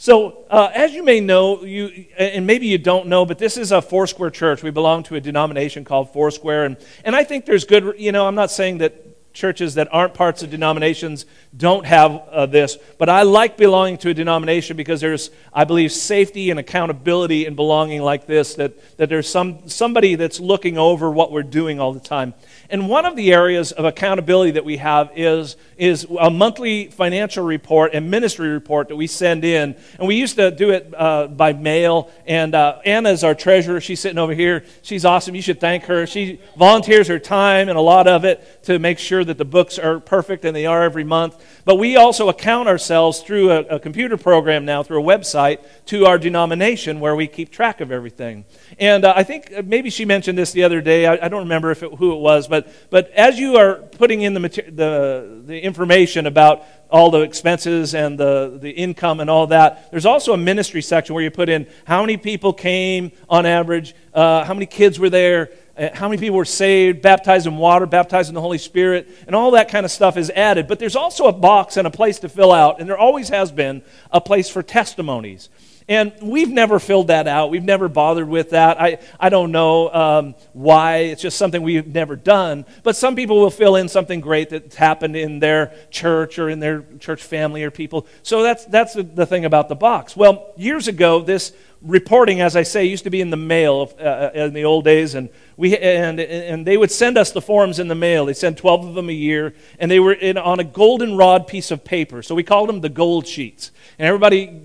So, 0.00 0.44
uh, 0.48 0.70
as 0.72 0.92
you 0.92 1.02
may 1.02 1.18
know, 1.18 1.64
you, 1.64 2.06
and 2.16 2.46
maybe 2.46 2.68
you 2.68 2.78
don't 2.78 3.08
know, 3.08 3.26
but 3.26 3.36
this 3.36 3.56
is 3.56 3.72
a 3.72 3.82
Foursquare 3.82 4.30
church. 4.30 4.62
We 4.62 4.70
belong 4.70 5.02
to 5.02 5.16
a 5.16 5.20
denomination 5.20 5.84
called 5.84 6.12
Foursquare. 6.12 6.66
And, 6.66 6.76
and 7.04 7.16
I 7.16 7.24
think 7.24 7.46
there's 7.46 7.64
good, 7.64 7.96
you 7.98 8.12
know, 8.12 8.24
I'm 8.28 8.36
not 8.36 8.52
saying 8.52 8.78
that 8.78 9.32
churches 9.32 9.74
that 9.74 9.88
aren't 9.90 10.14
parts 10.14 10.44
of 10.44 10.50
denominations 10.50 11.26
don't 11.56 11.84
have 11.84 12.12
uh, 12.30 12.46
this, 12.46 12.78
but 12.98 13.08
I 13.08 13.22
like 13.22 13.56
belonging 13.56 13.98
to 13.98 14.10
a 14.10 14.14
denomination 14.14 14.76
because 14.76 15.00
there's, 15.00 15.30
I 15.52 15.64
believe, 15.64 15.90
safety 15.90 16.50
and 16.50 16.60
accountability 16.60 17.46
in 17.46 17.56
belonging 17.56 18.00
like 18.00 18.24
this, 18.26 18.54
that, 18.54 18.98
that 18.98 19.08
there's 19.08 19.28
some, 19.28 19.68
somebody 19.68 20.14
that's 20.14 20.38
looking 20.38 20.78
over 20.78 21.10
what 21.10 21.32
we're 21.32 21.42
doing 21.42 21.80
all 21.80 21.92
the 21.92 21.98
time. 21.98 22.34
And 22.70 22.88
one 22.88 23.06
of 23.06 23.16
the 23.16 23.32
areas 23.32 23.72
of 23.72 23.86
accountability 23.86 24.52
that 24.52 24.64
we 24.64 24.76
have 24.76 25.10
is, 25.16 25.56
is 25.78 26.06
a 26.20 26.30
monthly 26.30 26.88
financial 26.88 27.44
report 27.44 27.94
and 27.94 28.10
ministry 28.10 28.48
report 28.48 28.88
that 28.88 28.96
we 28.96 29.06
send 29.06 29.44
in. 29.44 29.74
And 29.98 30.06
we 30.06 30.16
used 30.16 30.36
to 30.36 30.50
do 30.50 30.70
it 30.70 30.92
uh, 30.94 31.28
by 31.28 31.54
mail. 31.54 32.10
And 32.26 32.54
uh, 32.54 32.80
Anna's 32.84 33.24
our 33.24 33.34
treasurer. 33.34 33.80
She's 33.80 34.00
sitting 34.00 34.18
over 34.18 34.34
here. 34.34 34.64
She's 34.82 35.06
awesome. 35.06 35.34
You 35.34 35.40
should 35.40 35.60
thank 35.60 35.84
her. 35.84 36.06
She 36.06 36.40
volunteers 36.58 37.08
her 37.08 37.18
time 37.18 37.70
and 37.70 37.78
a 37.78 37.82
lot 37.82 38.06
of 38.06 38.24
it 38.24 38.64
to 38.64 38.78
make 38.78 38.98
sure 38.98 39.24
that 39.24 39.38
the 39.38 39.44
books 39.44 39.78
are 39.78 39.98
perfect, 40.00 40.44
and 40.44 40.54
they 40.54 40.66
are 40.66 40.82
every 40.82 41.04
month. 41.04 41.42
But 41.64 41.76
we 41.76 41.96
also 41.96 42.28
account 42.28 42.68
ourselves 42.68 43.20
through 43.20 43.50
a, 43.50 43.60
a 43.60 43.80
computer 43.80 44.16
program 44.16 44.64
now, 44.64 44.82
through 44.82 45.00
a 45.00 45.18
website, 45.18 45.64
to 45.86 46.06
our 46.06 46.18
denomination 46.18 47.00
where 47.00 47.16
we 47.16 47.26
keep 47.26 47.50
track 47.50 47.80
of 47.80 47.90
everything. 47.90 48.44
And 48.78 49.04
uh, 49.04 49.14
I 49.16 49.22
think 49.22 49.52
uh, 49.56 49.62
maybe 49.64 49.88
she 49.88 50.04
mentioned 50.04 50.36
this 50.36 50.52
the 50.52 50.64
other 50.64 50.80
day. 50.80 51.06
I, 51.06 51.26
I 51.26 51.28
don't 51.28 51.44
remember 51.44 51.70
if 51.70 51.82
it, 51.82 51.94
who 51.94 52.12
it 52.12 52.18
was, 52.18 52.48
but 52.48 52.57
but, 52.64 52.90
but 52.90 53.10
as 53.12 53.38
you 53.38 53.56
are 53.56 53.76
putting 53.76 54.22
in 54.22 54.34
the, 54.34 54.40
the, 54.40 55.42
the 55.46 55.60
information 55.60 56.26
about 56.26 56.64
all 56.90 57.10
the 57.10 57.20
expenses 57.20 57.94
and 57.94 58.18
the, 58.18 58.58
the 58.60 58.70
income 58.70 59.20
and 59.20 59.28
all 59.28 59.46
that, 59.48 59.90
there's 59.90 60.06
also 60.06 60.32
a 60.32 60.36
ministry 60.36 60.82
section 60.82 61.14
where 61.14 61.22
you 61.22 61.30
put 61.30 61.48
in 61.48 61.66
how 61.84 62.00
many 62.00 62.16
people 62.16 62.52
came 62.52 63.12
on 63.28 63.46
average, 63.46 63.94
uh, 64.14 64.44
how 64.44 64.54
many 64.54 64.66
kids 64.66 64.98
were 64.98 65.10
there, 65.10 65.50
uh, 65.76 65.90
how 65.94 66.08
many 66.08 66.18
people 66.18 66.36
were 66.36 66.44
saved, 66.44 67.02
baptized 67.02 67.46
in 67.46 67.56
water, 67.56 67.86
baptized 67.86 68.28
in 68.28 68.34
the 68.34 68.40
Holy 68.40 68.58
Spirit, 68.58 69.08
and 69.26 69.36
all 69.36 69.52
that 69.52 69.68
kind 69.68 69.84
of 69.84 69.92
stuff 69.92 70.16
is 70.16 70.30
added. 70.30 70.66
But 70.66 70.78
there's 70.78 70.96
also 70.96 71.26
a 71.26 71.32
box 71.32 71.76
and 71.76 71.86
a 71.86 71.90
place 71.90 72.18
to 72.20 72.28
fill 72.28 72.52
out, 72.52 72.80
and 72.80 72.88
there 72.88 72.98
always 72.98 73.28
has 73.28 73.52
been 73.52 73.82
a 74.10 74.20
place 74.20 74.48
for 74.48 74.62
testimonies. 74.62 75.48
And 75.88 76.12
we've 76.20 76.50
never 76.50 76.78
filled 76.78 77.06
that 77.06 77.26
out. 77.26 77.50
We've 77.50 77.64
never 77.64 77.88
bothered 77.88 78.28
with 78.28 78.50
that. 78.50 78.78
I, 78.78 78.98
I 79.18 79.30
don't 79.30 79.52
know 79.52 79.92
um, 79.92 80.34
why. 80.52 80.96
It's 80.98 81.22
just 81.22 81.38
something 81.38 81.62
we've 81.62 81.86
never 81.86 82.14
done. 82.14 82.66
But 82.82 82.94
some 82.94 83.16
people 83.16 83.40
will 83.40 83.50
fill 83.50 83.76
in 83.76 83.88
something 83.88 84.20
great 84.20 84.50
that's 84.50 84.76
happened 84.76 85.16
in 85.16 85.38
their 85.38 85.72
church 85.90 86.38
or 86.38 86.50
in 86.50 86.60
their 86.60 86.84
church 86.98 87.22
family 87.22 87.64
or 87.64 87.70
people. 87.70 88.06
So 88.22 88.42
that's, 88.42 88.66
that's 88.66 88.92
the, 88.92 89.02
the 89.02 89.24
thing 89.24 89.46
about 89.46 89.70
the 89.70 89.76
box. 89.76 90.14
Well, 90.14 90.52
years 90.56 90.88
ago, 90.88 91.22
this 91.22 91.54
reporting, 91.82 92.40
as 92.40 92.56
I 92.56 92.64
say, 92.64 92.84
used 92.84 93.04
to 93.04 93.10
be 93.10 93.20
in 93.20 93.30
the 93.30 93.36
mail 93.36 93.92
uh, 94.00 94.02
uh, 94.02 94.30
in 94.34 94.52
the 94.52 94.64
old 94.64 94.84
days, 94.84 95.14
and 95.14 95.28
we 95.56 95.76
and 95.76 96.18
and 96.20 96.66
they 96.66 96.76
would 96.76 96.90
send 96.90 97.16
us 97.16 97.30
the 97.30 97.40
forms 97.40 97.78
in 97.78 97.88
the 97.88 97.94
mail. 97.94 98.26
They 98.26 98.34
sent 98.34 98.58
twelve 98.58 98.86
of 98.86 98.94
them 98.94 99.08
a 99.08 99.12
year, 99.12 99.54
and 99.78 99.90
they 99.90 100.00
were 100.00 100.12
in, 100.12 100.36
on 100.36 100.60
a 100.60 100.64
goldenrod 100.64 101.46
piece 101.46 101.70
of 101.70 101.84
paper. 101.84 102.22
So 102.22 102.34
we 102.34 102.42
called 102.42 102.68
them 102.68 102.80
the 102.80 102.88
gold 102.88 103.26
sheets. 103.26 103.70
And 103.98 104.06
everybody, 104.06 104.60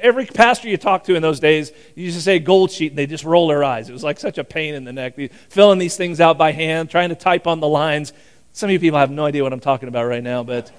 every 0.00 0.26
pastor 0.26 0.68
you 0.68 0.78
talked 0.78 1.06
to 1.06 1.14
in 1.14 1.22
those 1.22 1.40
days, 1.40 1.72
you 1.94 2.04
used 2.04 2.16
to 2.16 2.22
say 2.22 2.38
gold 2.38 2.70
sheet, 2.70 2.92
and 2.92 2.98
they 2.98 3.06
just 3.06 3.24
roll 3.24 3.48
their 3.48 3.64
eyes. 3.64 3.88
It 3.88 3.92
was 3.92 4.04
like 4.04 4.18
such 4.18 4.38
a 4.38 4.44
pain 4.44 4.74
in 4.74 4.84
the 4.84 4.92
neck, 4.92 5.18
filling 5.48 5.78
these 5.78 5.96
things 5.96 6.20
out 6.20 6.38
by 6.38 6.52
hand, 6.52 6.90
trying 6.90 7.10
to 7.10 7.14
type 7.14 7.46
on 7.46 7.60
the 7.60 7.68
lines. 7.68 8.12
Some 8.52 8.68
of 8.68 8.72
you 8.72 8.80
people 8.80 8.98
have 8.98 9.10
no 9.10 9.26
idea 9.26 9.42
what 9.42 9.52
I'm 9.52 9.60
talking 9.60 9.88
about 9.88 10.04
right 10.04 10.22
now, 10.22 10.42
but 10.42 10.70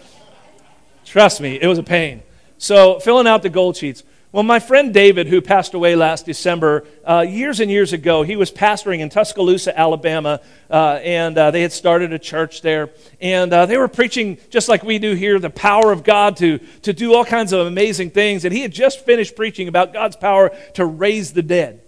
trust 1.06 1.42
me, 1.42 1.60
it 1.62 1.68
was 1.68 1.78
a 1.78 1.84
pain. 1.84 2.24
So 2.58 3.00
filling 3.00 3.28
out 3.28 3.44
the 3.44 3.50
gold 3.50 3.78
sheets. 3.78 4.04
Well, 4.34 4.42
my 4.42 4.60
friend 4.60 4.92
David, 4.92 5.28
who 5.28 5.44
passed 5.44 5.76
away 5.76 5.96
last 5.96 6.26
December, 6.26 6.88
uh, 7.08 7.20
years 7.20 7.60
and 7.60 7.70
years 7.70 7.94
ago, 7.94 8.24
he 8.24 8.36
was 8.36 8.52
pastoring 8.52 9.02
in 9.02 9.10
Tuscaloosa, 9.10 9.78
Alabama, 9.80 10.42
uh, 10.72 11.00
and 11.04 11.38
uh, 11.38 11.52
they 11.52 11.62
had 11.62 11.72
started 11.72 12.14
a 12.14 12.18
church 12.18 12.64
there. 12.64 12.90
And 13.22 13.54
uh, 13.54 13.68
they 13.68 13.78
were 13.78 13.88
preaching, 13.88 14.40
just 14.50 14.70
like 14.70 14.82
we 14.82 14.98
do 14.98 15.14
here, 15.14 15.38
the 15.38 15.52
power 15.52 15.92
of 15.92 16.04
God 16.04 16.38
to, 16.38 16.58
to 16.82 16.94
do 16.94 17.14
all 17.14 17.24
kinds 17.24 17.54
of 17.54 17.68
amazing 17.68 18.10
things. 18.10 18.44
And 18.44 18.52
he 18.52 18.62
had 18.62 18.72
just 18.72 19.06
finished 19.06 19.36
preaching 19.36 19.68
about 19.68 19.94
God's 19.94 20.16
power 20.16 20.50
to 20.74 20.84
raise 20.84 21.34
the 21.34 21.44
dead. 21.44 21.84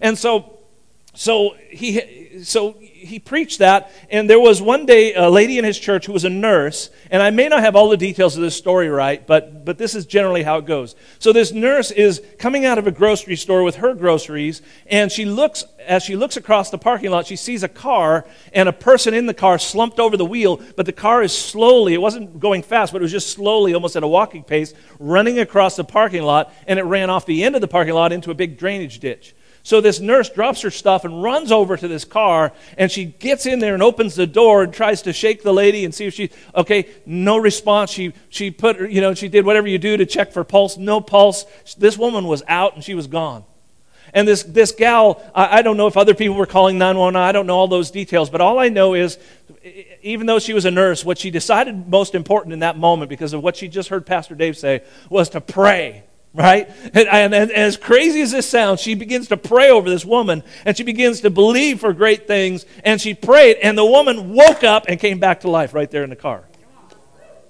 And 0.00 0.16
so, 0.16 0.58
so 1.12 1.54
he, 1.68 2.42
so 2.44 2.78
he 3.00 3.18
preached 3.18 3.58
that, 3.58 3.90
and 4.10 4.28
there 4.28 4.38
was 4.38 4.60
one 4.60 4.86
day 4.86 5.14
a 5.14 5.28
lady 5.28 5.58
in 5.58 5.64
his 5.64 5.78
church 5.78 6.06
who 6.06 6.12
was 6.12 6.24
a 6.24 6.30
nurse, 6.30 6.90
and 7.10 7.22
I 7.22 7.30
may 7.30 7.48
not 7.48 7.60
have 7.60 7.74
all 7.74 7.88
the 7.88 7.96
details 7.96 8.36
of 8.36 8.42
this 8.42 8.56
story 8.56 8.88
right, 8.88 9.26
but, 9.26 9.64
but 9.64 9.78
this 9.78 9.94
is 9.94 10.06
generally 10.06 10.42
how 10.42 10.58
it 10.58 10.66
goes. 10.66 10.94
So 11.18 11.32
this 11.32 11.52
nurse 11.52 11.90
is 11.90 12.22
coming 12.38 12.64
out 12.64 12.78
of 12.78 12.86
a 12.86 12.90
grocery 12.90 13.36
store 13.36 13.62
with 13.62 13.76
her 13.76 13.94
groceries, 13.94 14.62
and 14.86 15.10
she 15.10 15.24
looks, 15.24 15.64
as 15.86 16.02
she 16.02 16.16
looks 16.16 16.36
across 16.36 16.70
the 16.70 16.78
parking 16.78 17.10
lot, 17.10 17.26
she 17.26 17.36
sees 17.36 17.62
a 17.62 17.68
car 17.68 18.26
and 18.52 18.68
a 18.68 18.72
person 18.72 19.14
in 19.14 19.26
the 19.26 19.34
car 19.34 19.58
slumped 19.58 19.98
over 19.98 20.16
the 20.16 20.24
wheel, 20.24 20.60
but 20.76 20.86
the 20.86 20.92
car 20.92 21.22
is 21.22 21.36
slowly, 21.36 21.94
it 21.94 22.00
wasn't 22.00 22.38
going 22.38 22.62
fast, 22.62 22.92
but 22.92 23.00
it 23.00 23.02
was 23.02 23.12
just 23.12 23.30
slowly, 23.30 23.74
almost 23.74 23.96
at 23.96 24.02
a 24.02 24.08
walking 24.08 24.44
pace, 24.44 24.74
running 24.98 25.38
across 25.38 25.76
the 25.76 25.84
parking 25.84 26.22
lot, 26.22 26.52
and 26.66 26.78
it 26.78 26.84
ran 26.84 27.10
off 27.10 27.26
the 27.26 27.42
end 27.44 27.54
of 27.54 27.60
the 27.60 27.68
parking 27.68 27.94
lot 27.94 28.12
into 28.12 28.30
a 28.30 28.34
big 28.34 28.58
drainage 28.58 29.00
ditch. 29.00 29.34
So 29.70 29.80
this 29.80 30.00
nurse 30.00 30.28
drops 30.28 30.62
her 30.62 30.70
stuff 30.72 31.04
and 31.04 31.22
runs 31.22 31.52
over 31.52 31.76
to 31.76 31.86
this 31.86 32.04
car, 32.04 32.52
and 32.76 32.90
she 32.90 33.04
gets 33.04 33.46
in 33.46 33.60
there 33.60 33.72
and 33.72 33.84
opens 33.84 34.16
the 34.16 34.26
door 34.26 34.64
and 34.64 34.74
tries 34.74 35.02
to 35.02 35.12
shake 35.12 35.44
the 35.44 35.54
lady 35.54 35.84
and 35.84 35.94
see 35.94 36.06
if 36.06 36.14
she, 36.14 36.30
okay, 36.56 36.88
no 37.06 37.38
response. 37.38 37.92
She, 37.92 38.12
she 38.30 38.50
put, 38.50 38.90
you 38.90 39.00
know, 39.00 39.14
she 39.14 39.28
did 39.28 39.46
whatever 39.46 39.68
you 39.68 39.78
do 39.78 39.96
to 39.96 40.06
check 40.06 40.32
for 40.32 40.42
pulse, 40.42 40.76
no 40.76 41.00
pulse. 41.00 41.44
This 41.78 41.96
woman 41.96 42.24
was 42.24 42.42
out 42.48 42.74
and 42.74 42.82
she 42.82 42.94
was 42.94 43.06
gone. 43.06 43.44
And 44.12 44.26
this, 44.26 44.42
this 44.42 44.72
gal, 44.72 45.22
I, 45.36 45.58
I 45.58 45.62
don't 45.62 45.76
know 45.76 45.86
if 45.86 45.96
other 45.96 46.14
people 46.14 46.34
were 46.34 46.46
calling 46.46 46.76
911, 46.76 47.20
I 47.20 47.30
don't 47.30 47.46
know 47.46 47.56
all 47.56 47.68
those 47.68 47.92
details, 47.92 48.28
but 48.28 48.40
all 48.40 48.58
I 48.58 48.70
know 48.70 48.94
is, 48.94 49.20
even 50.02 50.26
though 50.26 50.40
she 50.40 50.52
was 50.52 50.64
a 50.64 50.72
nurse, 50.72 51.04
what 51.04 51.16
she 51.16 51.30
decided 51.30 51.86
most 51.86 52.16
important 52.16 52.54
in 52.54 52.58
that 52.58 52.76
moment, 52.76 53.08
because 53.08 53.32
of 53.34 53.44
what 53.44 53.54
she 53.54 53.68
just 53.68 53.88
heard 53.88 54.04
Pastor 54.04 54.34
Dave 54.34 54.58
say, 54.58 54.82
was 55.08 55.28
to 55.28 55.40
pray 55.40 56.02
right? 56.32 56.70
And, 56.94 57.08
and, 57.08 57.34
and, 57.34 57.50
as 57.50 57.76
crazy 57.76 58.20
as 58.20 58.30
this 58.30 58.48
sounds, 58.48 58.80
she 58.80 58.94
begins 58.94 59.28
to 59.28 59.36
pray 59.36 59.70
over 59.70 59.90
this 59.90 60.04
woman 60.04 60.42
and 60.64 60.76
she 60.76 60.82
begins 60.82 61.20
to 61.22 61.30
believe 61.30 61.80
for 61.80 61.92
great 61.92 62.26
things. 62.26 62.66
And 62.84 63.00
she 63.00 63.14
prayed, 63.14 63.56
and 63.62 63.76
the 63.76 63.84
woman 63.84 64.32
woke 64.32 64.64
up 64.64 64.84
and 64.88 64.98
came 64.98 65.18
back 65.18 65.40
to 65.40 65.50
life 65.50 65.74
right 65.74 65.90
there 65.90 66.04
in 66.04 66.10
the 66.10 66.16
car. 66.16 66.44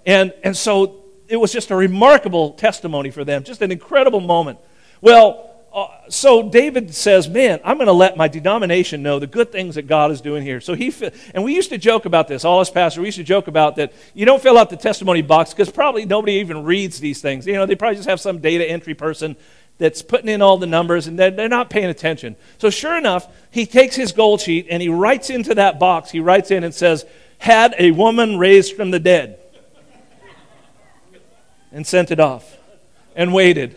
And, 0.07 0.33
and 0.43 0.57
so 0.57 1.05
it 1.29 1.37
was 1.37 1.53
just 1.53 1.71
a 1.71 1.77
remarkable 1.77 2.53
testimony 2.53 3.11
for 3.11 3.25
them, 3.25 3.45
just 3.45 3.63
an 3.63 3.71
incredible 3.71 4.21
moment. 4.21 4.59
Well, 5.01 5.50
Uh, 5.73 5.87
so 6.09 6.49
David 6.49 6.93
says, 6.95 7.29
"Man, 7.29 7.61
I'm 7.62 7.77
going 7.77 7.87
to 7.87 7.93
let 7.93 8.17
my 8.17 8.27
denomination 8.27 9.05
know 9.05 9.21
the 9.21 9.29
good 9.29 9.53
things 9.53 9.77
that 9.77 9.87
God 9.87 10.11
is 10.11 10.21
doing 10.21 10.43
here." 10.43 10.61
So 10.61 10.75
he 10.75 10.93
and 11.33 11.45
we 11.45 11.55
used 11.55 11.71
to 11.71 11.79
joke 11.79 12.07
about 12.07 12.27
this. 12.27 12.45
All 12.45 12.59
us 12.59 12.71
pastors, 12.71 12.99
we 12.99 13.07
used 13.07 13.19
to 13.19 13.25
joke 13.25 13.47
about 13.47 13.77
that. 13.77 13.93
You 14.12 14.27
don't 14.27 14.43
fill 14.43 14.59
out 14.59 14.71
the 14.71 14.77
testimony 14.77 15.23
box 15.23 15.50
because 15.50 15.71
probably 15.71 16.07
nobody 16.07 16.35
even 16.35 16.65
reads 16.65 16.99
these 16.99 17.21
things. 17.21 17.47
You 17.47 17.53
know, 17.53 17.67
they 17.67 17.77
probably 17.77 17.97
just 17.97 18.09
have 18.09 18.21
some 18.21 18.41
data 18.41 18.69
entry 18.69 18.95
person 18.95 19.37
that's 19.79 20.03
putting 20.03 20.29
in 20.29 20.43
all 20.43 20.59
the 20.59 20.67
numbers 20.67 21.07
and 21.07 21.19
they're, 21.19 21.31
they're 21.31 21.49
not 21.49 21.71
paying 21.71 21.89
attention. 21.89 22.37
So 22.59 22.69
sure 22.69 22.99
enough, 22.99 23.27
he 23.50 23.65
takes 23.65 23.95
his 23.95 24.12
gold 24.12 24.41
sheet 24.41 24.67
and 24.69 24.83
he 24.83 24.89
writes 24.89 25.31
into 25.31 25.55
that 25.55 25.79
box. 25.79 26.11
He 26.11 26.21
writes 26.21 26.50
in 26.50 26.65
and 26.65 26.75
says, 26.75 27.07
"Had 27.39 27.77
a 27.79 27.93
woman 27.93 28.39
raised 28.39 28.75
from 28.75 28.91
the 28.91 28.99
dead," 28.99 29.39
and 31.71 31.87
sent 31.87 32.11
it 32.11 32.19
off, 32.19 32.59
and 33.15 33.33
waited, 33.33 33.77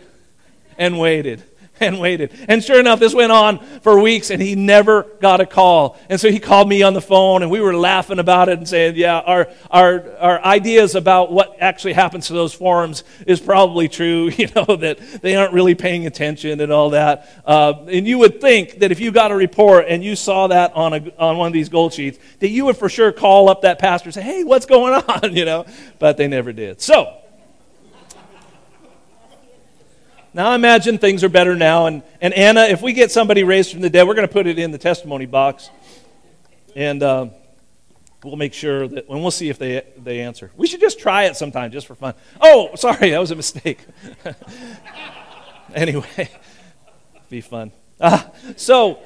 and 0.76 0.98
waited 0.98 1.44
and 1.80 1.98
waited. 1.98 2.32
And 2.48 2.62
sure 2.62 2.78
enough, 2.78 3.00
this 3.00 3.14
went 3.14 3.32
on 3.32 3.58
for 3.80 3.98
weeks 4.00 4.30
and 4.30 4.40
he 4.40 4.54
never 4.54 5.04
got 5.20 5.40
a 5.40 5.46
call. 5.46 5.98
And 6.08 6.20
so 6.20 6.30
he 6.30 6.38
called 6.38 6.68
me 6.68 6.82
on 6.82 6.94
the 6.94 7.00
phone 7.00 7.42
and 7.42 7.50
we 7.50 7.60
were 7.60 7.76
laughing 7.76 8.18
about 8.18 8.48
it 8.48 8.58
and 8.58 8.68
saying, 8.68 8.96
yeah, 8.96 9.18
our, 9.18 9.48
our, 9.70 10.16
our 10.18 10.44
ideas 10.44 10.94
about 10.94 11.32
what 11.32 11.56
actually 11.60 11.94
happens 11.94 12.28
to 12.28 12.32
those 12.32 12.54
forums 12.54 13.02
is 13.26 13.40
probably 13.40 13.88
true, 13.88 14.30
you 14.36 14.48
know, 14.54 14.76
that 14.76 14.98
they 15.20 15.34
aren't 15.34 15.52
really 15.52 15.74
paying 15.74 16.06
attention 16.06 16.60
and 16.60 16.72
all 16.72 16.90
that. 16.90 17.28
Uh, 17.44 17.84
and 17.88 18.06
you 18.06 18.18
would 18.18 18.40
think 18.40 18.78
that 18.80 18.92
if 18.92 19.00
you 19.00 19.10
got 19.10 19.32
a 19.32 19.36
report 19.36 19.86
and 19.88 20.04
you 20.04 20.14
saw 20.14 20.46
that 20.46 20.74
on, 20.74 20.92
a, 20.92 21.12
on 21.18 21.36
one 21.36 21.48
of 21.48 21.52
these 21.52 21.68
gold 21.68 21.92
sheets, 21.92 22.18
that 22.38 22.48
you 22.48 22.64
would 22.66 22.76
for 22.76 22.88
sure 22.88 23.10
call 23.10 23.48
up 23.48 23.62
that 23.62 23.78
pastor 23.78 24.08
and 24.08 24.14
say, 24.14 24.22
hey, 24.22 24.44
what's 24.44 24.66
going 24.66 24.94
on, 25.08 25.34
you 25.34 25.44
know, 25.44 25.66
but 25.98 26.16
they 26.16 26.28
never 26.28 26.52
did. 26.52 26.80
So, 26.80 27.23
Now 30.34 30.50
I 30.50 30.56
imagine 30.56 30.98
things 30.98 31.22
are 31.22 31.28
better 31.28 31.54
now. 31.54 31.86
And, 31.86 32.02
and 32.20 32.34
Anna, 32.34 32.62
if 32.62 32.82
we 32.82 32.92
get 32.92 33.12
somebody 33.12 33.44
raised 33.44 33.70
from 33.70 33.82
the 33.82 33.88
dead, 33.88 34.08
we're 34.08 34.14
going 34.14 34.26
to 34.26 34.32
put 34.32 34.48
it 34.48 34.58
in 34.58 34.72
the 34.72 34.78
testimony 34.78 35.26
box. 35.26 35.70
And 36.74 37.00
uh, 37.04 37.28
we'll 38.24 38.34
make 38.34 38.52
sure 38.52 38.88
that, 38.88 39.08
and 39.08 39.22
we'll 39.22 39.30
see 39.30 39.48
if 39.48 39.58
they, 39.58 39.84
they 39.96 40.20
answer. 40.20 40.50
We 40.56 40.66
should 40.66 40.80
just 40.80 40.98
try 40.98 41.26
it 41.26 41.36
sometime 41.36 41.70
just 41.70 41.86
for 41.86 41.94
fun. 41.94 42.14
Oh, 42.40 42.74
sorry, 42.74 43.10
that 43.10 43.20
was 43.20 43.30
a 43.30 43.36
mistake. 43.36 43.78
anyway, 45.74 46.28
be 47.30 47.40
fun. 47.40 47.70
Uh, 48.00 48.24
so, 48.56 48.98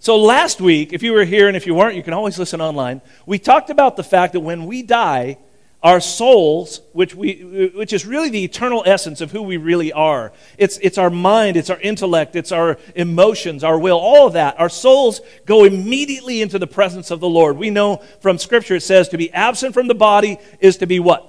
so 0.00 0.16
last 0.16 0.60
week, 0.60 0.92
if 0.92 1.04
you 1.04 1.12
were 1.12 1.24
here 1.24 1.46
and 1.46 1.56
if 1.56 1.68
you 1.68 1.74
weren't, 1.76 1.94
you 1.94 2.02
can 2.02 2.14
always 2.14 2.36
listen 2.36 2.60
online. 2.60 3.00
We 3.26 3.38
talked 3.38 3.70
about 3.70 3.96
the 3.96 4.02
fact 4.02 4.32
that 4.32 4.40
when 4.40 4.66
we 4.66 4.82
die, 4.82 5.38
our 5.82 6.00
souls, 6.00 6.80
which, 6.92 7.14
we, 7.14 7.70
which 7.74 7.92
is 7.92 8.04
really 8.04 8.30
the 8.30 8.42
eternal 8.42 8.82
essence 8.84 9.20
of 9.20 9.30
who 9.30 9.42
we 9.42 9.56
really 9.56 9.92
are. 9.92 10.32
It's, 10.56 10.76
it's 10.78 10.98
our 10.98 11.10
mind, 11.10 11.56
it's 11.56 11.70
our 11.70 11.80
intellect, 11.80 12.34
it's 12.34 12.50
our 12.50 12.78
emotions, 12.96 13.62
our 13.62 13.78
will, 13.78 13.98
all 13.98 14.26
of 14.26 14.32
that. 14.32 14.58
Our 14.58 14.68
souls 14.68 15.20
go 15.46 15.64
immediately 15.64 16.42
into 16.42 16.58
the 16.58 16.66
presence 16.66 17.12
of 17.12 17.20
the 17.20 17.28
Lord. 17.28 17.56
We 17.56 17.70
know 17.70 18.02
from 18.20 18.38
Scripture 18.38 18.74
it 18.74 18.82
says 18.82 19.08
to 19.10 19.18
be 19.18 19.32
absent 19.32 19.72
from 19.72 19.86
the 19.86 19.94
body 19.94 20.38
is 20.58 20.78
to 20.78 20.86
be 20.86 20.98
what? 20.98 21.24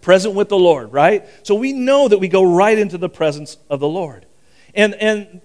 Present 0.00 0.34
with 0.34 0.48
the 0.48 0.58
Lord, 0.58 0.92
right? 0.92 1.26
So 1.42 1.56
we 1.56 1.72
know 1.72 2.06
that 2.06 2.18
we 2.18 2.28
go 2.28 2.44
right 2.44 2.78
into 2.78 2.98
the 2.98 3.08
presence 3.08 3.56
of 3.68 3.80
the 3.80 3.88
Lord. 3.88 4.26
And, 4.74 4.94
and 4.94 5.40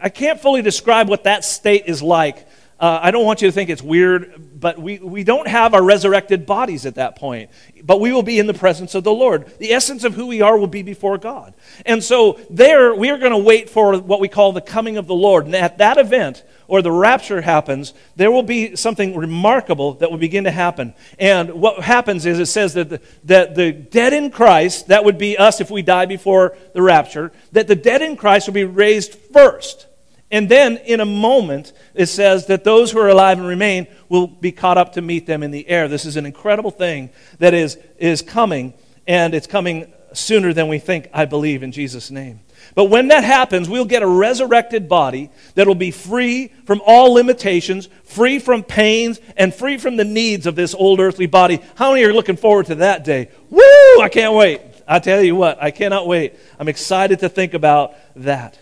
I 0.00 0.10
can't 0.10 0.38
fully 0.38 0.60
describe 0.60 1.08
what 1.08 1.24
that 1.24 1.46
state 1.46 1.84
is 1.86 2.02
like 2.02 2.46
uh, 2.80 3.00
I 3.02 3.10
don't 3.10 3.24
want 3.24 3.42
you 3.42 3.48
to 3.48 3.52
think 3.52 3.70
it's 3.70 3.82
weird, 3.82 4.47
but 4.58 4.78
we, 4.78 4.98
we 4.98 5.24
don't 5.24 5.46
have 5.46 5.74
our 5.74 5.82
resurrected 5.82 6.46
bodies 6.46 6.86
at 6.86 6.96
that 6.96 7.16
point. 7.16 7.50
But 7.82 8.00
we 8.00 8.12
will 8.12 8.22
be 8.22 8.38
in 8.38 8.46
the 8.46 8.54
presence 8.54 8.94
of 8.94 9.04
the 9.04 9.12
Lord. 9.12 9.46
The 9.58 9.72
essence 9.72 10.04
of 10.04 10.14
who 10.14 10.26
we 10.26 10.40
are 10.40 10.58
will 10.58 10.66
be 10.66 10.82
before 10.82 11.18
God. 11.18 11.54
And 11.86 12.02
so 12.02 12.40
there, 12.50 12.94
we 12.94 13.10
are 13.10 13.18
going 13.18 13.32
to 13.32 13.38
wait 13.38 13.70
for 13.70 13.98
what 13.98 14.20
we 14.20 14.28
call 14.28 14.52
the 14.52 14.60
coming 14.60 14.96
of 14.96 15.06
the 15.06 15.14
Lord. 15.14 15.46
And 15.46 15.54
at 15.54 15.78
that 15.78 15.98
event, 15.98 16.44
or 16.66 16.82
the 16.82 16.92
rapture 16.92 17.40
happens, 17.40 17.94
there 18.16 18.30
will 18.30 18.42
be 18.42 18.76
something 18.76 19.16
remarkable 19.16 19.94
that 19.94 20.10
will 20.10 20.18
begin 20.18 20.44
to 20.44 20.50
happen. 20.50 20.94
And 21.18 21.54
what 21.54 21.82
happens 21.82 22.26
is 22.26 22.38
it 22.38 22.46
says 22.46 22.74
that 22.74 22.90
the, 22.90 23.00
that 23.24 23.54
the 23.54 23.72
dead 23.72 24.12
in 24.12 24.30
Christ, 24.30 24.88
that 24.88 25.04
would 25.04 25.18
be 25.18 25.38
us 25.38 25.60
if 25.60 25.70
we 25.70 25.82
die 25.82 26.06
before 26.06 26.56
the 26.74 26.82
rapture, 26.82 27.32
that 27.52 27.68
the 27.68 27.76
dead 27.76 28.02
in 28.02 28.16
Christ 28.16 28.48
will 28.48 28.54
be 28.54 28.64
raised 28.64 29.14
first. 29.14 29.86
And 30.30 30.48
then 30.48 30.76
in 30.78 31.00
a 31.00 31.06
moment, 31.06 31.72
it 31.98 32.06
says 32.06 32.46
that 32.46 32.62
those 32.62 32.92
who 32.92 33.00
are 33.00 33.08
alive 33.08 33.38
and 33.38 33.46
remain 33.48 33.88
will 34.08 34.28
be 34.28 34.52
caught 34.52 34.78
up 34.78 34.92
to 34.92 35.02
meet 35.02 35.26
them 35.26 35.42
in 35.42 35.50
the 35.50 35.68
air. 35.68 35.88
This 35.88 36.04
is 36.04 36.16
an 36.16 36.26
incredible 36.26 36.70
thing 36.70 37.10
that 37.40 37.54
is, 37.54 37.76
is 37.98 38.22
coming, 38.22 38.72
and 39.08 39.34
it's 39.34 39.48
coming 39.48 39.92
sooner 40.12 40.52
than 40.52 40.68
we 40.68 40.78
think, 40.78 41.08
I 41.12 41.24
believe, 41.24 41.64
in 41.64 41.72
Jesus' 41.72 42.08
name. 42.08 42.38
But 42.76 42.84
when 42.84 43.08
that 43.08 43.24
happens, 43.24 43.68
we'll 43.68 43.84
get 43.84 44.04
a 44.04 44.06
resurrected 44.06 44.88
body 44.88 45.30
that 45.56 45.66
will 45.66 45.74
be 45.74 45.90
free 45.90 46.52
from 46.66 46.80
all 46.86 47.14
limitations, 47.14 47.88
free 48.04 48.38
from 48.38 48.62
pains, 48.62 49.20
and 49.36 49.52
free 49.52 49.76
from 49.76 49.96
the 49.96 50.04
needs 50.04 50.46
of 50.46 50.54
this 50.54 50.76
old 50.76 51.00
earthly 51.00 51.26
body. 51.26 51.60
How 51.74 51.90
many 51.90 52.04
are 52.04 52.12
looking 52.12 52.36
forward 52.36 52.66
to 52.66 52.76
that 52.76 53.02
day? 53.02 53.28
Woo! 53.50 53.60
I 54.00 54.08
can't 54.08 54.34
wait. 54.34 54.60
I 54.86 55.00
tell 55.00 55.20
you 55.20 55.34
what, 55.34 55.60
I 55.60 55.72
cannot 55.72 56.06
wait. 56.06 56.34
I'm 56.58 56.68
excited 56.68 57.18
to 57.18 57.28
think 57.28 57.54
about 57.54 57.94
that. 58.16 58.56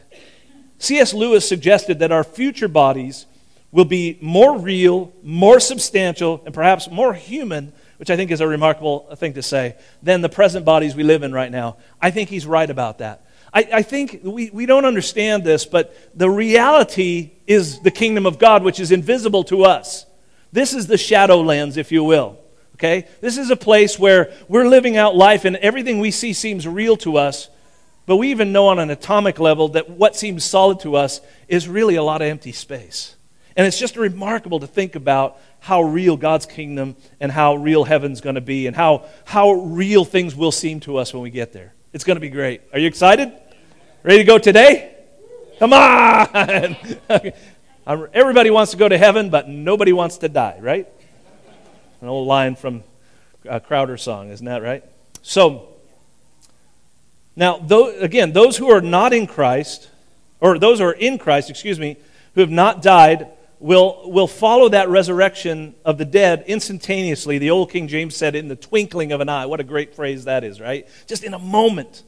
C.S. 0.78 1.14
Lewis 1.14 1.48
suggested 1.48 2.00
that 2.00 2.12
our 2.12 2.24
future 2.24 2.68
bodies 2.68 3.26
will 3.72 3.84
be 3.84 4.18
more 4.20 4.58
real, 4.58 5.12
more 5.22 5.60
substantial, 5.60 6.42
and 6.44 6.54
perhaps 6.54 6.90
more 6.90 7.12
human, 7.14 7.72
which 7.98 8.10
I 8.10 8.16
think 8.16 8.30
is 8.30 8.40
a 8.40 8.46
remarkable 8.46 9.00
thing 9.16 9.34
to 9.34 9.42
say, 9.42 9.76
than 10.02 10.20
the 10.20 10.28
present 10.28 10.64
bodies 10.64 10.94
we 10.94 11.02
live 11.02 11.22
in 11.22 11.32
right 11.32 11.50
now. 11.50 11.76
I 12.00 12.10
think 12.10 12.28
he's 12.28 12.46
right 12.46 12.68
about 12.68 12.98
that. 12.98 13.26
I, 13.52 13.68
I 13.72 13.82
think 13.82 14.20
we, 14.22 14.50
we 14.50 14.66
don't 14.66 14.84
understand 14.84 15.44
this, 15.44 15.64
but 15.64 15.96
the 16.14 16.28
reality 16.28 17.32
is 17.46 17.80
the 17.80 17.90
kingdom 17.90 18.26
of 18.26 18.38
God, 18.38 18.62
which 18.62 18.80
is 18.80 18.92
invisible 18.92 19.44
to 19.44 19.64
us. 19.64 20.06
This 20.52 20.74
is 20.74 20.86
the 20.86 20.96
shadowlands, 20.96 21.76
if 21.76 21.90
you 21.92 22.04
will. 22.04 22.38
Okay? 22.74 23.08
This 23.20 23.38
is 23.38 23.50
a 23.50 23.56
place 23.56 23.98
where 23.98 24.32
we're 24.48 24.68
living 24.68 24.96
out 24.96 25.16
life 25.16 25.44
and 25.44 25.56
everything 25.56 25.98
we 25.98 26.10
see 26.10 26.32
seems 26.32 26.68
real 26.68 26.96
to 26.98 27.16
us, 27.16 27.48
but 28.06 28.16
we 28.16 28.30
even 28.30 28.52
know 28.52 28.68
on 28.68 28.78
an 28.78 28.90
atomic 28.90 29.38
level 29.38 29.68
that 29.70 29.90
what 29.90 30.16
seems 30.16 30.44
solid 30.44 30.80
to 30.80 30.96
us 30.96 31.20
is 31.48 31.68
really 31.68 31.96
a 31.96 32.02
lot 32.02 32.22
of 32.22 32.28
empty 32.28 32.52
space. 32.52 33.16
And 33.56 33.66
it's 33.66 33.78
just 33.78 33.96
remarkable 33.96 34.60
to 34.60 34.66
think 34.66 34.94
about 34.94 35.38
how 35.60 35.82
real 35.82 36.16
God's 36.16 36.46
kingdom 36.46 36.94
and 37.20 37.32
how 37.32 37.56
real 37.56 37.84
heaven's 37.84 38.20
going 38.20 38.34
to 38.34 38.40
be 38.40 38.66
and 38.66 38.76
how, 38.76 39.06
how 39.24 39.52
real 39.52 40.04
things 40.04 40.36
will 40.36 40.52
seem 40.52 40.80
to 40.80 40.98
us 40.98 41.12
when 41.12 41.22
we 41.22 41.30
get 41.30 41.52
there. 41.52 41.74
It's 41.92 42.04
going 42.04 42.16
to 42.16 42.20
be 42.20 42.28
great. 42.28 42.60
Are 42.72 42.78
you 42.78 42.86
excited? 42.86 43.32
Ready 44.02 44.18
to 44.18 44.24
go 44.24 44.38
today? 44.38 44.94
Come 45.58 45.72
on! 45.72 46.76
Everybody 47.86 48.50
wants 48.50 48.72
to 48.72 48.76
go 48.76 48.88
to 48.88 48.98
heaven, 48.98 49.30
but 49.30 49.48
nobody 49.48 49.92
wants 49.92 50.18
to 50.18 50.28
die, 50.28 50.58
right? 50.60 50.86
An 52.02 52.08
old 52.08 52.28
line 52.28 52.56
from 52.56 52.84
uh, 53.48 53.56
a 53.56 53.60
Crowder 53.60 53.96
song, 53.96 54.30
isn't 54.30 54.44
that 54.44 54.62
right? 54.62 54.84
So, 55.22 55.75
now, 57.36 57.58
though, 57.58 57.90
again, 58.00 58.32
those 58.32 58.56
who 58.56 58.70
are 58.70 58.80
not 58.80 59.12
in 59.12 59.26
Christ, 59.26 59.90
or 60.40 60.58
those 60.58 60.78
who 60.78 60.86
are 60.86 60.92
in 60.92 61.18
Christ, 61.18 61.50
excuse 61.50 61.78
me, 61.78 61.98
who 62.34 62.40
have 62.40 62.50
not 62.50 62.82
died, 62.82 63.28
will, 63.58 64.10
will 64.10 64.26
follow 64.26 64.68
that 64.70 64.88
resurrection 64.88 65.74
of 65.84 65.98
the 65.98 66.04
dead 66.04 66.44
instantaneously. 66.46 67.38
The 67.38 67.50
old 67.50 67.70
King 67.70 67.88
James 67.88 68.16
said, 68.16 68.34
in 68.34 68.48
the 68.48 68.56
twinkling 68.56 69.12
of 69.12 69.20
an 69.20 69.28
eye. 69.28 69.46
What 69.46 69.60
a 69.60 69.64
great 69.64 69.94
phrase 69.94 70.24
that 70.24 70.44
is, 70.44 70.60
right? 70.60 70.88
Just 71.06 71.24
in 71.24 71.34
a 71.34 71.38
moment. 71.38 72.02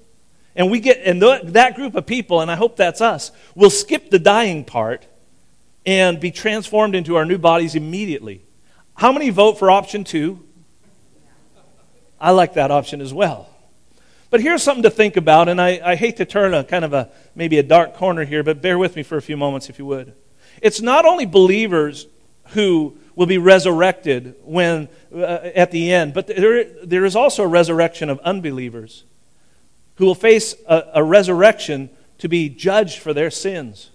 And 0.57 0.71
we 0.71 0.81
get, 0.81 1.01
and 1.05 1.21
th- 1.21 1.43
that 1.45 1.77
group 1.77 1.95
of 1.95 2.07
people, 2.07 2.41
and 2.41 2.51
I 2.51 2.57
hope 2.57 2.77
that's 2.77 3.01
us, 3.01 3.31
will 3.55 3.71
skip 3.71 4.11
the 4.11 4.19
dying 4.19 4.65
part 4.65 5.07
and 5.87 6.21
be 6.21 6.31
transformed 6.31 6.95
into 6.95 7.17
our 7.17 7.25
new 7.25 7.39
bodies 7.39 7.75
immediately. 7.75 8.43
How 8.95 9.13
many 9.13 9.31
vote 9.31 9.59
for 9.59 9.71
option 9.71 10.05
two? 10.05 10.45
I 12.21 12.33
like 12.33 12.55
that 12.55 12.71
option 12.71 13.01
as 13.01 13.15
well. 13.15 13.49
But 14.31 14.43
here's 14.43 14.63
something 14.63 14.83
to 14.83 14.91
think 14.91 15.17
about, 15.17 15.49
and 15.49 15.61
I, 15.61 15.81
I 15.83 15.95
hate 15.97 16.19
to 16.19 16.25
turn 16.25 16.53
a 16.53 16.63
kind 16.63 16.85
of 16.85 16.93
a 16.93 17.11
maybe 17.35 17.59
a 17.59 17.63
dark 17.63 17.95
corner 17.95 18.25
here, 18.25 18.43
but 18.43 18.61
bear 18.61 18.79
with 18.79 18.95
me 18.95 19.03
for 19.03 19.17
a 19.17 19.23
few 19.23 19.37
moments 19.37 19.71
if 19.71 19.79
you 19.79 19.87
would. 19.87 20.15
It's 20.61 20.81
not 20.81 21.07
only 21.07 21.25
believers 21.25 22.07
who 22.49 22.97
will 23.15 23.27
be 23.27 23.39
resurrected 23.39 24.35
when 24.43 24.89
uh, 25.15 25.51
at 25.55 25.71
the 25.71 25.93
end, 25.93 26.13
but 26.15 26.27
there, 26.27 26.65
there 26.85 27.05
is 27.05 27.17
also 27.17 27.43
a 27.45 27.49
resurrection 27.49 28.11
of 28.11 28.19
unbelievers 28.21 29.05
who 29.97 30.05
will 30.05 30.15
face 30.15 30.55
a, 30.67 30.85
a 30.95 31.03
resurrection 31.03 31.91
to 32.19 32.29
be 32.29 32.49
judged 32.49 32.99
for 32.99 33.15
their 33.15 33.31
sins. 33.31 33.91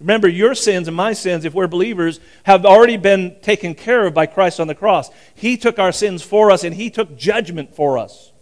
Remember, 0.00 0.28
your 0.28 0.54
sins 0.54 0.88
and 0.88 0.96
my 0.96 1.12
sins, 1.12 1.44
if 1.44 1.54
we're 1.54 1.66
believers, 1.66 2.20
have 2.44 2.66
already 2.66 2.96
been 2.96 3.36
taken 3.42 3.74
care 3.74 4.06
of 4.06 4.14
by 4.14 4.26
Christ 4.26 4.60
on 4.60 4.66
the 4.66 4.74
cross. 4.74 5.10
He 5.34 5.56
took 5.56 5.78
our 5.78 5.92
sins 5.92 6.22
for 6.22 6.50
us 6.50 6.64
and 6.64 6.74
He 6.74 6.90
took 6.90 7.16
judgment 7.16 7.74
for 7.74 7.98
us 7.98 8.32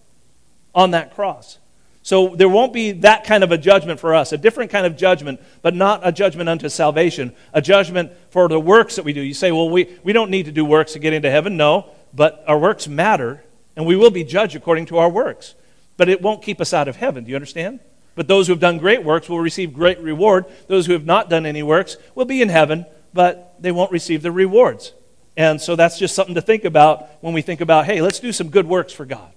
on 0.75 0.93
that 0.93 1.15
cross. 1.15 1.59
So 2.03 2.35
there 2.35 2.49
won't 2.49 2.73
be 2.73 2.93
that 2.93 3.25
kind 3.25 3.45
of 3.45 3.53
a 3.53 3.59
judgment 3.59 4.01
for 4.01 4.13
us, 4.15 4.33
a 4.33 4.39
different 4.39 4.73
kind 4.73 4.87
of 4.87 4.97
judgment, 4.97 5.41
but 5.63 5.75
not 5.75 6.01
a 6.03 6.11
judgment 6.11 6.49
unto 6.49 6.69
salvation, 6.69 7.33
a 7.53 7.63
judgment 7.63 8.11
for 8.31 8.49
the 8.49 8.59
works 8.59 8.97
that 8.97 9.05
we 9.05 9.13
do. 9.13 9.21
You 9.21 9.35
say, 9.35 9.53
well, 9.53 9.71
we, 9.71 9.97
we 10.03 10.13
don't 10.13 10.31
need 10.31 10.47
to 10.47 10.53
do 10.53 10.65
works 10.65 10.95
to 10.95 10.99
get 10.99 11.13
into 11.13 11.31
heaven. 11.31 11.57
No, 11.57 11.91
but 12.13 12.43
our 12.49 12.59
works 12.59 12.89
matter, 12.89 13.45
and 13.77 13.87
we 13.87 13.95
will 13.95 14.11
be 14.11 14.25
judged 14.25 14.57
according 14.57 14.87
to 14.87 14.99
our 14.99 15.09
works. 15.09 15.55
But 15.97 16.09
it 16.09 16.21
won't 16.21 16.43
keep 16.43 16.61
us 16.61 16.75
out 16.75 16.89
of 16.89 16.97
heaven. 16.97 17.23
Do 17.23 17.31
you 17.31 17.37
understand? 17.37 17.79
But 18.17 18.27
those 18.27 18.49
who 18.49 18.53
have 18.53 18.61
done 18.61 18.79
great 18.79 19.05
works 19.05 19.29
will 19.29 19.41
receive 19.41 19.73
great 19.73 20.01
reward. 20.01 20.47
Those 20.67 20.87
who 20.87 20.95
have 20.95 21.07
not 21.07 21.31
done 21.31 21.47
any 21.47 21.63
works 21.63 21.97
will 22.17 22.25
be 22.25 22.43
in 22.43 22.49
heaven, 22.49 22.85
but 23.15 23.55
they 23.61 23.71
won't 23.71 23.93
receive 23.93 24.23
the 24.23 24.33
rewards. 24.33 24.93
And 25.37 25.61
so 25.61 25.77
that's 25.77 25.99
just 25.99 26.15
something 26.15 26.35
to 26.35 26.43
think 26.43 26.65
about 26.65 27.09
when 27.23 27.33
we 27.33 27.43
think 27.43 27.61
about, 27.61 27.87
hey, 27.87 28.03
let's 28.03 28.19
do 28.19 28.33
some 28.33 28.51
good 28.51 28.67
works 28.67 28.93
for 28.93 29.07
God. 29.07 29.33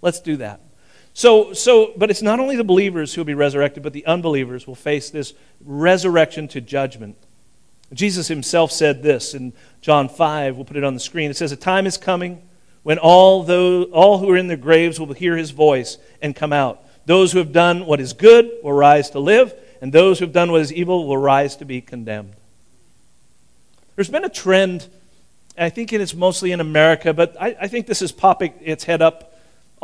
Let's 0.00 0.20
do 0.20 0.36
that. 0.36 0.60
So, 1.16 1.52
so, 1.52 1.92
but 1.96 2.10
it's 2.10 2.22
not 2.22 2.40
only 2.40 2.56
the 2.56 2.64
believers 2.64 3.14
who 3.14 3.20
will 3.20 3.26
be 3.26 3.34
resurrected, 3.34 3.84
but 3.84 3.92
the 3.92 4.04
unbelievers 4.04 4.66
will 4.66 4.74
face 4.74 5.10
this 5.10 5.32
resurrection 5.64 6.48
to 6.48 6.60
judgment. 6.60 7.16
Jesus 7.92 8.26
himself 8.26 8.72
said 8.72 9.04
this 9.04 9.32
in 9.32 9.52
John 9.80 10.08
5. 10.08 10.56
We'll 10.56 10.64
put 10.64 10.76
it 10.76 10.82
on 10.82 10.94
the 10.94 11.00
screen. 11.00 11.30
It 11.30 11.36
says, 11.36 11.52
A 11.52 11.56
time 11.56 11.86
is 11.86 11.96
coming 11.96 12.42
when 12.82 12.98
all, 12.98 13.44
those, 13.44 13.88
all 13.92 14.18
who 14.18 14.28
are 14.30 14.36
in 14.36 14.48
their 14.48 14.56
graves 14.56 14.98
will 14.98 15.12
hear 15.12 15.36
his 15.36 15.52
voice 15.52 15.98
and 16.20 16.34
come 16.34 16.52
out. 16.52 16.84
Those 17.06 17.30
who 17.30 17.38
have 17.38 17.52
done 17.52 17.86
what 17.86 18.00
is 18.00 18.12
good 18.12 18.50
will 18.64 18.72
rise 18.72 19.10
to 19.10 19.20
live, 19.20 19.54
and 19.80 19.92
those 19.92 20.18
who 20.18 20.24
have 20.24 20.32
done 20.32 20.50
what 20.50 20.62
is 20.62 20.72
evil 20.72 21.06
will 21.06 21.16
rise 21.16 21.54
to 21.56 21.64
be 21.64 21.80
condemned. 21.80 22.34
There's 23.94 24.10
been 24.10 24.24
a 24.24 24.28
trend, 24.28 24.88
I 25.56 25.70
think 25.70 25.92
it's 25.92 26.14
mostly 26.14 26.50
in 26.50 26.60
America, 26.60 27.14
but 27.14 27.36
I, 27.40 27.56
I 27.60 27.68
think 27.68 27.86
this 27.86 28.02
is 28.02 28.10
popping 28.10 28.54
its 28.60 28.82
head 28.82 29.00
up 29.00 29.33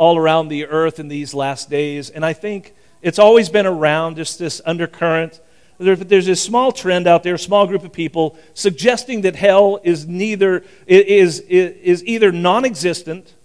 all 0.01 0.17
around 0.17 0.47
the 0.47 0.65
earth 0.65 0.99
in 0.99 1.09
these 1.09 1.31
last 1.31 1.69
days. 1.69 2.09
And 2.09 2.25
I 2.25 2.33
think 2.33 2.73
it's 3.03 3.19
always 3.19 3.49
been 3.49 3.67
around, 3.67 4.15
just 4.15 4.39
this 4.39 4.59
undercurrent. 4.65 5.39
there's 5.77 6.25
this 6.25 6.41
small 6.41 6.71
trend 6.71 7.05
out 7.05 7.21
there, 7.21 7.35
a 7.35 7.39
small 7.39 7.67
group 7.67 7.83
of 7.83 7.93
people 7.93 8.35
suggesting 8.55 9.21
that 9.21 9.35
hell 9.35 9.79
is 9.83 10.07
neither 10.07 10.63
is, 10.87 11.41
is, 11.41 12.03
either 12.03 12.31
non-existent 12.31 13.35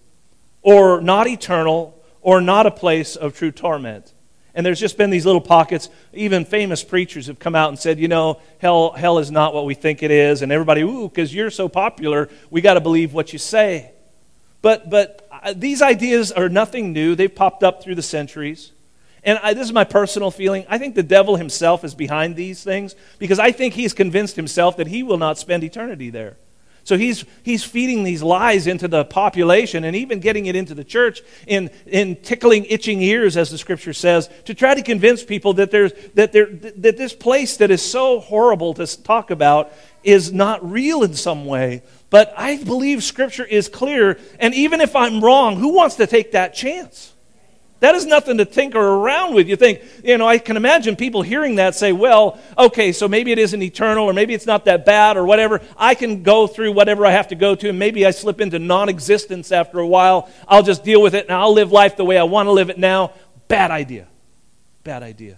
or 0.63 1.03
not 1.03 1.27
eternal 1.27 2.03
or 2.23 2.41
not 2.41 2.65
a 2.65 2.71
place 2.71 3.17
of 3.17 3.37
true 3.37 3.53
torment. 3.53 4.15
And 4.55 4.65
there's 4.65 4.81
just 4.81 4.97
been 4.97 5.11
these 5.11 5.27
little 5.27 5.43
pockets. 5.43 5.91
Even 6.15 6.47
famous 6.47 6.83
preachers 6.83 7.27
have 7.27 7.39
come 7.39 7.55
out 7.55 7.69
and 7.69 7.79
said, 7.79 7.99
you 7.99 8.09
know, 8.09 8.41
hell, 8.63 8.93
hell 8.93 9.19
is 9.19 9.31
not 9.31 9.53
what 9.53 9.67
we 9.67 9.75
think 9.75 10.03
it 10.03 10.11
is. 10.11 10.41
And 10.41 10.51
everybody, 10.51 10.81
ooh, 10.81 11.07
because 11.07 11.35
you're 11.35 11.51
so 11.51 11.69
popular, 11.69 12.31
we 12.49 12.63
got 12.63 12.75
to 12.75 12.81
believe 12.81 13.13
what 13.13 13.35
you 13.35 13.39
say. 13.39 13.93
But, 14.63 14.89
but 14.89 15.26
these 15.55 15.83
ideas 15.83 16.33
are 16.33 16.49
nothing 16.49 16.93
new. 16.93 17.15
They've 17.15 17.35
popped 17.35 17.63
up 17.63 17.83
through 17.83 17.95
the 17.95 18.03
centuries. 18.03 18.73
And 19.23 19.41
I, 19.43 19.55
this 19.55 19.67
is 19.67 19.73
my 19.73 19.85
personal 19.85 20.31
feeling. 20.31 20.65
I 20.69 20.79
think 20.79 20.95
the 20.95 21.03
devil 21.03 21.37
himself 21.37 21.85
is 21.85 21.95
behind 21.95 22.37
these 22.37 22.63
things 22.63 22.95
because 23.19 23.39
I 23.39 23.51
think 23.51 23.75
he's 23.75 23.93
convinced 23.93 24.37
himself 24.37 24.77
that 24.77 24.87
he 24.87 25.03
will 25.03 25.19
not 25.19 25.37
spend 25.37 25.65
eternity 25.65 26.11
there. 26.11 26.37
So 26.85 26.97
he's, 26.97 27.25
he's 27.43 27.65
feeding 27.65 28.05
these 28.05 28.23
lies 28.23 28.69
into 28.69 28.87
the 28.87 29.05
population 29.05 29.83
and 29.83 29.97
even 29.97 30.21
getting 30.21 30.47
it 30.47 30.55
into 30.55 30.73
the 30.73 30.85
church 30.85 31.21
in, 31.49 31.71
in 31.85 32.15
tickling 32.15 32.65
itching 32.67 33.03
ears, 33.03 33.37
as 33.37 33.51
the 33.51 33.59
scripture 33.59 33.93
says, 33.93 34.31
to 34.45 34.55
try 34.55 34.77
to 34.77 34.83
convince 34.83 35.25
people 35.25 35.55
that, 35.55 35.73
there's, 35.73 35.93
that, 36.15 36.31
there, 36.31 36.47
that 36.47 36.97
this 36.97 37.13
place 37.13 37.57
that 37.57 37.73
is 37.73 37.83
so 37.83 38.21
horrible 38.21 38.73
to 38.75 39.03
talk 39.03 39.33
about 39.33 39.73
is 40.05 40.33
not 40.33 40.71
real 40.71 41.03
in 41.03 41.15
some 41.15 41.45
way. 41.45 41.83
But 42.11 42.33
I 42.37 42.63
believe 42.63 43.03
Scripture 43.03 43.45
is 43.45 43.69
clear, 43.69 44.19
and 44.39 44.55
even 44.55 44.81
if 44.81 44.95
I'm 44.95 45.23
wrong, 45.23 45.57
who 45.57 45.75
wants 45.75 45.97
to 45.97 46.07
take 46.07 46.33
that 46.33 46.55
chance? 46.55 47.13
That 47.81 47.95
is 47.95 48.07
nothing 48.07 48.39
to 48.39 48.47
tinker 48.47 48.79
around 48.81 49.35
with. 49.35 49.49
You 49.49 49.57
think, 49.57 49.83
you 50.03 50.17
know, 50.17 50.27
I 50.27 50.39
can 50.39 50.57
imagine 50.57 50.97
people 50.97 51.21
hearing 51.21 51.57
that 51.57 51.75
say, 51.75 51.93
well, 51.93 52.39
okay, 52.57 52.91
so 52.93 53.07
maybe 53.07 53.33
it 53.33 53.39
isn't 53.39 53.61
eternal, 53.61 54.05
or 54.07 54.15
maybe 54.15 54.33
it's 54.33 54.47
not 54.47 54.65
that 54.65 54.87
bad, 54.87 55.17
or 55.17 55.27
whatever. 55.27 55.61
I 55.77 55.95
can 55.95 56.23
go 56.23 56.47
through 56.47 56.73
whatever 56.73 57.05
I 57.05 57.11
have 57.11 57.29
to 57.29 57.35
go 57.35 57.55
to, 57.55 57.69
and 57.69 57.79
maybe 57.79 58.07
I 58.07 58.13
slip 58.13 58.41
into 58.41 58.59
non 58.59 58.89
existence 58.89 59.53
after 59.53 59.79
a 59.79 59.87
while. 59.87 60.31
I'll 60.49 60.63
just 60.63 60.85
deal 60.85 61.03
with 61.03 61.15
it, 61.15 61.27
and 61.27 61.37
I'll 61.37 61.53
live 61.53 61.71
life 61.71 61.97
the 61.97 62.05
way 62.05 62.17
I 62.17 62.23
want 62.23 62.47
to 62.47 62.53
live 62.53 62.71
it 62.71 62.79
now. 62.79 63.13
Bad 63.49 63.71
idea. 63.71 64.07
Bad 64.83 65.03
idea. 65.03 65.37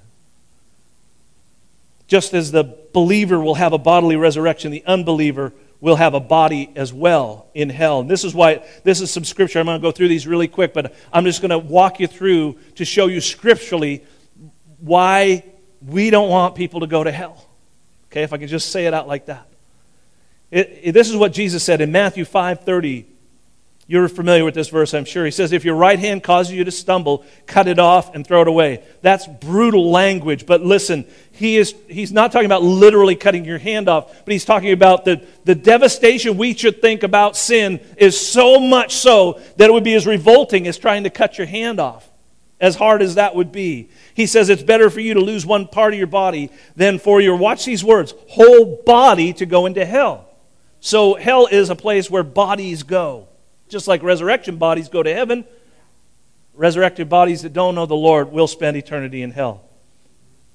Just 2.07 2.35
as 2.35 2.52
the 2.52 2.76
believer 2.92 3.40
will 3.40 3.57
have 3.57 3.72
a 3.72 3.78
bodily 3.78 4.16
resurrection, 4.16 4.70
the 4.70 4.85
unbeliever 4.87 5.52
will 5.80 5.96
have 5.96 6.14
a 6.14 6.20
body 6.20 6.70
as 6.74 6.92
well 6.92 7.48
in 7.54 7.70
hell. 7.70 8.00
And 8.00 8.10
this 8.10 8.24
is 8.24 8.34
why 8.34 8.66
this 8.84 9.00
is 9.00 9.10
some 9.10 9.24
scripture. 9.24 9.60
I'm 9.60 9.66
going 9.66 9.78
to 9.78 9.82
go 9.82 9.92
through 9.92 10.08
these 10.08 10.26
really 10.26 10.48
quick, 10.48 10.74
but 10.74 10.94
I'm 11.12 11.24
just 11.24 11.40
going 11.40 11.50
to 11.50 11.58
walk 11.58 12.00
you 12.00 12.06
through 12.06 12.58
to 12.76 12.84
show 12.84 13.06
you 13.06 13.20
scripturally 13.20 14.04
why 14.78 15.44
we 15.86 16.10
don't 16.10 16.28
want 16.28 16.54
people 16.54 16.80
to 16.80 16.86
go 16.86 17.04
to 17.04 17.12
hell. 17.12 17.46
Okay, 18.06 18.22
if 18.22 18.32
I 18.32 18.38
can 18.38 18.48
just 18.48 18.70
say 18.70 18.86
it 18.86 18.94
out 18.94 19.06
like 19.06 19.26
that. 19.26 19.48
It, 20.50 20.80
it, 20.82 20.92
this 20.92 21.10
is 21.10 21.16
what 21.16 21.32
Jesus 21.32 21.62
said 21.62 21.80
in 21.80 21.92
Matthew 21.92 22.24
5:30 22.24 23.04
you're 23.90 24.07
familiar 24.11 24.44
with 24.44 24.53
this 24.53 24.68
verse, 24.68 24.92
I'm 24.92 25.07
sure. 25.07 25.24
He 25.24 25.31
says, 25.31 25.51
If 25.51 25.64
your 25.64 25.74
right 25.74 25.98
hand 25.98 26.22
causes 26.22 26.53
you 26.53 26.62
to 26.62 26.70
stumble, 26.70 27.24
cut 27.46 27.66
it 27.68 27.79
off 27.79 28.14
and 28.14 28.24
throw 28.24 28.42
it 28.42 28.48
away. 28.48 28.85
That's 29.01 29.27
brutal 29.27 29.90
language, 29.90 30.44
but 30.44 30.61
listen, 30.61 31.07
he 31.33 31.57
is, 31.57 31.74
he's 31.88 32.12
not 32.12 32.31
talking 32.31 32.44
about 32.44 32.62
literally 32.62 33.16
cutting 33.16 33.46
your 33.46 33.57
hand 33.57 33.88
off, 33.88 34.14
but 34.27 34.33
he's 34.33 34.44
talking 34.44 34.72
about 34.72 35.07
the, 35.07 35.27
the 35.44 35.55
devastation 35.55 36.37
we 36.37 36.53
should 36.53 36.83
think 36.83 37.03
about 37.03 37.35
sin 37.35 37.81
is 37.96 38.20
so 38.20 38.61
much 38.61 38.94
so 38.94 39.40
that 39.57 39.70
it 39.70 39.72
would 39.72 39.85
be 39.85 39.94
as 39.94 40.07
revolting 40.07 40.68
as 40.68 40.77
trying 40.77 41.05
to 41.05 41.11
cut 41.11 41.38
your 41.38 41.46
hand 41.46 41.81
off, 41.81 42.07
as 42.61 42.77
hard 42.77 43.01
as 43.01 43.14
that 43.14 43.35
would 43.35 43.53
be. 43.53 43.88
He 44.12 44.27
says 44.27 44.51
it's 44.51 44.62
better 44.62 44.90
for 44.90 45.01
you 45.01 45.14
to 45.14 45.20
lose 45.20 45.46
one 45.46 45.66
part 45.66 45.94
of 45.94 45.98
your 45.98 46.09
body 46.09 46.51
than 46.77 46.98
for 46.98 47.22
your, 47.22 47.37
watch 47.37 47.64
these 47.64 47.83
words, 47.83 48.12
whole 48.29 48.83
body 48.85 49.33
to 49.33 49.46
go 49.46 49.64
into 49.64 49.87
hell. 49.87 50.29
So 50.81 51.14
hell 51.14 51.46
is 51.51 51.70
a 51.70 51.74
place 51.74 52.11
where 52.11 52.22
bodies 52.22 52.83
go. 52.83 53.29
Just 53.68 53.88
like 53.88 54.02
resurrection 54.02 54.57
bodies 54.57 54.88
go 54.88 55.02
to 55.02 55.12
heaven, 55.12 55.44
resurrected 56.54 57.09
bodies 57.09 57.42
that 57.42 57.52
don't 57.52 57.74
know 57.74 57.87
the 57.87 57.94
Lord 57.94 58.33
will 58.33 58.46
spend 58.46 58.76
eternity 58.76 59.22
in 59.22 59.31
hell. 59.31 59.68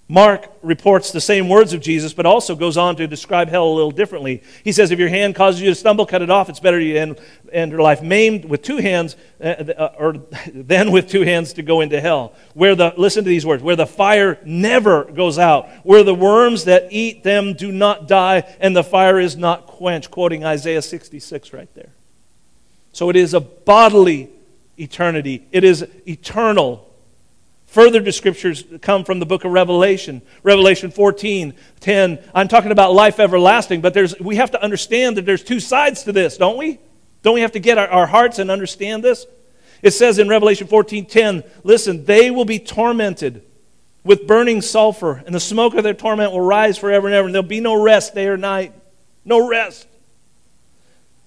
Mark 0.09 0.51
reports 0.61 1.11
the 1.11 1.21
same 1.21 1.47
words 1.47 1.71
of 1.71 1.79
Jesus, 1.79 2.13
but 2.13 2.25
also 2.25 2.55
goes 2.55 2.75
on 2.75 2.97
to 2.97 3.07
describe 3.07 3.47
hell 3.47 3.67
a 3.67 3.73
little 3.73 3.89
differently. 3.89 4.43
He 4.63 4.73
says, 4.73 4.91
If 4.91 4.99
your 4.99 5.07
hand 5.07 5.33
causes 5.33 5.61
you 5.61 5.69
to 5.69 5.75
stumble, 5.75 6.05
cut 6.05 6.21
it 6.21 6.29
off. 6.29 6.49
It's 6.49 6.59
better 6.59 6.79
you 6.79 6.97
end, 6.97 7.19
end 7.53 7.71
your 7.71 7.81
life 7.81 8.01
maimed 8.01 8.43
with 8.43 8.61
two 8.61 8.77
hands, 8.77 9.15
uh, 9.41 9.45
uh 9.45 9.95
or 9.97 10.13
than 10.53 10.91
with 10.91 11.09
two 11.09 11.21
hands 11.21 11.53
to 11.53 11.63
go 11.63 11.79
into 11.79 12.01
hell. 12.01 12.33
Where 12.53 12.75
the, 12.75 12.93
listen 12.97 13.23
to 13.23 13.29
these 13.29 13.45
words, 13.45 13.63
where 13.63 13.77
the 13.77 13.87
fire 13.87 14.39
never 14.45 15.05
goes 15.05 15.39
out, 15.39 15.69
where 15.83 16.03
the 16.03 16.13
worms 16.13 16.65
that 16.65 16.89
eat 16.91 17.23
them 17.23 17.53
do 17.53 17.71
not 17.71 18.07
die, 18.07 18.55
and 18.59 18.75
the 18.75 18.83
fire 18.83 19.19
is 19.19 19.37
not 19.37 19.67
quenched. 19.67 20.11
Quoting 20.11 20.43
Isaiah 20.43 20.81
66 20.81 21.53
right 21.53 21.73
there. 21.75 21.93
So 22.93 23.09
it 23.09 23.15
is 23.15 23.33
a 23.33 23.41
bodily 23.41 24.29
eternity, 24.77 25.45
it 25.51 25.63
is 25.63 25.85
eternal. 26.07 26.89
Further 27.67 28.11
scriptures 28.11 28.63
come 28.81 29.03
from 29.03 29.19
the 29.19 29.25
book 29.25 29.45
of 29.45 29.51
Revelation. 29.51 30.21
Revelation 30.43 30.91
14, 30.91 31.55
10. 31.79 32.19
I'm 32.35 32.47
talking 32.47 32.71
about 32.71 32.93
life 32.93 33.19
everlasting, 33.19 33.81
but 33.81 33.95
there's, 33.95 34.17
we 34.19 34.35
have 34.35 34.51
to 34.51 34.61
understand 34.61 35.17
that 35.17 35.25
there's 35.25 35.43
two 35.43 35.59
sides 35.59 36.03
to 36.03 36.11
this, 36.11 36.37
don't 36.37 36.59
we? 36.59 36.77
Don't 37.23 37.33
we 37.33 37.41
have 37.41 37.53
to 37.53 37.59
get 37.59 37.79
our, 37.79 37.87
our 37.87 38.05
hearts 38.05 38.37
and 38.37 38.51
understand 38.51 39.03
this? 39.03 39.25
It 39.81 39.89
says 39.89 40.19
in 40.19 40.29
Revelation 40.29 40.67
14, 40.67 41.07
10, 41.07 41.43
listen, 41.63 42.05
they 42.05 42.29
will 42.29 42.45
be 42.45 42.59
tormented 42.59 43.43
with 44.03 44.27
burning 44.27 44.61
sulfur, 44.61 45.23
and 45.25 45.33
the 45.33 45.39
smoke 45.39 45.73
of 45.73 45.83
their 45.83 45.95
torment 45.95 46.31
will 46.31 46.41
rise 46.41 46.77
forever 46.77 47.07
and 47.07 47.15
ever, 47.15 47.25
and 47.25 47.33
there'll 47.33 47.47
be 47.47 47.59
no 47.59 47.81
rest 47.81 48.13
day 48.13 48.27
or 48.27 48.37
night. 48.37 48.71
No 49.25 49.49
rest. 49.49 49.87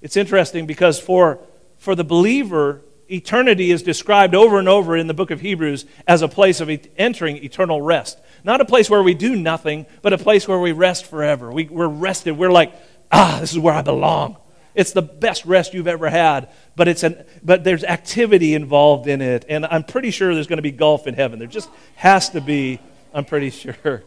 It's 0.00 0.16
interesting 0.16 0.66
because 0.66 1.00
for 1.00 1.40
for 1.78 1.94
the 1.94 2.04
believer, 2.04 2.82
eternity 3.10 3.70
is 3.70 3.82
described 3.82 4.34
over 4.34 4.58
and 4.58 4.68
over 4.68 4.96
in 4.96 5.06
the 5.06 5.14
book 5.14 5.30
of 5.30 5.40
Hebrews 5.40 5.86
as 6.06 6.22
a 6.22 6.28
place 6.28 6.60
of 6.60 6.70
entering 6.96 7.36
eternal 7.38 7.80
rest. 7.80 8.18
Not 8.44 8.60
a 8.60 8.64
place 8.64 8.88
where 8.90 9.02
we 9.02 9.14
do 9.14 9.36
nothing, 9.36 9.86
but 10.02 10.12
a 10.12 10.18
place 10.18 10.46
where 10.46 10.58
we 10.58 10.72
rest 10.72 11.06
forever. 11.06 11.52
We, 11.52 11.64
we're 11.64 11.88
rested. 11.88 12.36
We're 12.36 12.50
like, 12.50 12.72
ah, 13.10 13.38
this 13.40 13.52
is 13.52 13.58
where 13.58 13.74
I 13.74 13.82
belong. 13.82 14.36
It's 14.74 14.92
the 14.92 15.02
best 15.02 15.46
rest 15.46 15.72
you've 15.72 15.88
ever 15.88 16.10
had, 16.10 16.50
but, 16.76 16.86
it's 16.86 17.02
an, 17.02 17.24
but 17.42 17.64
there's 17.64 17.82
activity 17.82 18.54
involved 18.54 19.08
in 19.08 19.22
it. 19.22 19.46
And 19.48 19.64
I'm 19.64 19.84
pretty 19.84 20.10
sure 20.10 20.34
there's 20.34 20.46
going 20.46 20.58
to 20.58 20.62
be 20.62 20.70
golf 20.70 21.06
in 21.06 21.14
heaven. 21.14 21.38
There 21.38 21.48
just 21.48 21.70
has 21.94 22.28
to 22.30 22.42
be, 22.42 22.78
I'm 23.14 23.24
pretty 23.24 23.50
sure. 23.50 24.04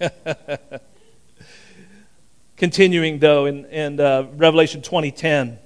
Continuing, 2.56 3.20
though, 3.20 3.46
in, 3.46 3.64
in 3.66 4.00
uh, 4.00 4.26
Revelation 4.34 4.82
2010. 4.82 5.60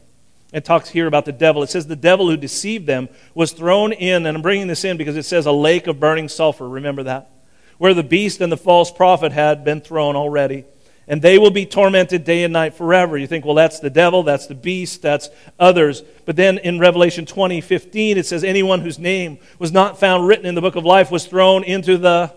It 0.53 0.65
talks 0.65 0.91
here 0.91 1.07
about 1.07 1.25
the 1.25 1.33
devil. 1.33 1.63
It 1.63 1.71
says 1.71 1.87
the 1.87 1.97
devil 1.97 2.29
who 2.29 2.37
deceived 2.37 2.87
them 2.87 3.09
was 3.35 3.53
thrown 3.53 3.93
in, 3.93 4.27
and 4.27 4.37
I'm 4.37 4.43
bringing 4.43 4.67
this 4.67 4.85
in 4.85 4.99
because 4.99 5.17
it 5.17 5.25
says 5.25 5.47
a 5.47 5.53
lake 5.53 5.87
of 5.87 5.99
burning 5.99 6.29
sulfur. 6.29 6.69
Remember 6.69 7.03
that? 7.05 7.31
Where 7.79 7.95
the 7.95 8.03
beast 8.03 8.41
and 8.41 8.53
the 8.53 8.57
false 8.57 8.91
prophet 8.91 9.33
had 9.33 9.65
been 9.65 9.81
thrown 9.81 10.15
already. 10.15 10.65
and 11.09 11.21
they 11.21 11.37
will 11.37 11.51
be 11.51 11.67
tormented 11.67 12.25
day 12.25 12.45
and 12.45 12.53
night 12.53 12.75
forever. 12.75 13.19
You 13.19 13.27
think, 13.27 13.45
well, 13.45 13.55
that's 13.55 13.81
the 13.81 13.91
devil, 13.91 14.23
that's 14.23 14.47
the 14.47 14.55
beast, 14.55 15.03
that's 15.03 15.31
others. 15.59 16.03
But 16.25 16.37
then 16.37 16.59
in 16.59 16.79
Revelation 16.79 17.27
20 17.27 17.61
15, 17.61 18.19
it 18.19 18.27
says, 18.27 18.45
Anyone 18.45 18.81
whose 18.81 18.99
name 18.99 19.39
was 19.59 19.73
not 19.73 19.99
found 19.99 20.29
written 20.29 20.47
in 20.47 20.55
the 20.55 20.61
book 20.61 20.77
of 20.77 20.85
life 20.85 21.11
was 21.11 21.27
thrown 21.27 21.65
into 21.65 21.99
the 21.99 22.35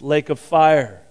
lake 0.00 0.28
of 0.28 0.38
fire. 0.38 1.05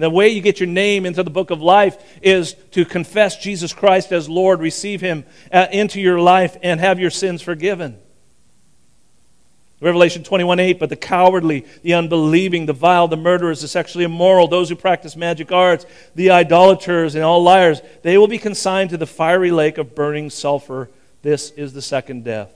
And 0.00 0.04
the 0.06 0.08
way 0.08 0.30
you 0.30 0.40
get 0.40 0.60
your 0.60 0.66
name 0.66 1.04
into 1.04 1.22
the 1.22 1.28
book 1.28 1.50
of 1.50 1.60
life 1.60 2.02
is 2.22 2.54
to 2.70 2.86
confess 2.86 3.36
Jesus 3.36 3.74
Christ 3.74 4.12
as 4.12 4.30
Lord, 4.30 4.58
receive 4.58 5.02
Him 5.02 5.26
uh, 5.52 5.66
into 5.70 6.00
your 6.00 6.18
life, 6.18 6.56
and 6.62 6.80
have 6.80 6.98
your 6.98 7.10
sins 7.10 7.42
forgiven. 7.42 7.98
Revelation 9.78 10.24
21 10.24 10.58
8, 10.58 10.78
but 10.78 10.88
the 10.88 10.96
cowardly, 10.96 11.66
the 11.82 11.92
unbelieving, 11.92 12.64
the 12.64 12.72
vile, 12.72 13.08
the 13.08 13.18
murderers, 13.18 13.60
the 13.60 13.68
sexually 13.68 14.06
immoral, 14.06 14.48
those 14.48 14.70
who 14.70 14.74
practice 14.74 15.16
magic 15.16 15.52
arts, 15.52 15.84
the 16.14 16.30
idolaters, 16.30 17.14
and 17.14 17.22
all 17.22 17.42
liars, 17.42 17.82
they 18.00 18.16
will 18.16 18.26
be 18.26 18.38
consigned 18.38 18.88
to 18.88 18.96
the 18.96 19.06
fiery 19.06 19.50
lake 19.50 19.76
of 19.76 19.94
burning 19.94 20.30
sulfur. 20.30 20.88
This 21.20 21.50
is 21.50 21.74
the 21.74 21.82
second 21.82 22.24
death. 22.24 22.54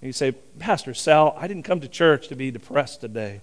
And 0.00 0.06
you 0.06 0.12
say, 0.12 0.30
Pastor 0.60 0.94
Sal, 0.94 1.36
I 1.36 1.48
didn't 1.48 1.64
come 1.64 1.80
to 1.80 1.88
church 1.88 2.28
to 2.28 2.36
be 2.36 2.52
depressed 2.52 3.00
today. 3.00 3.40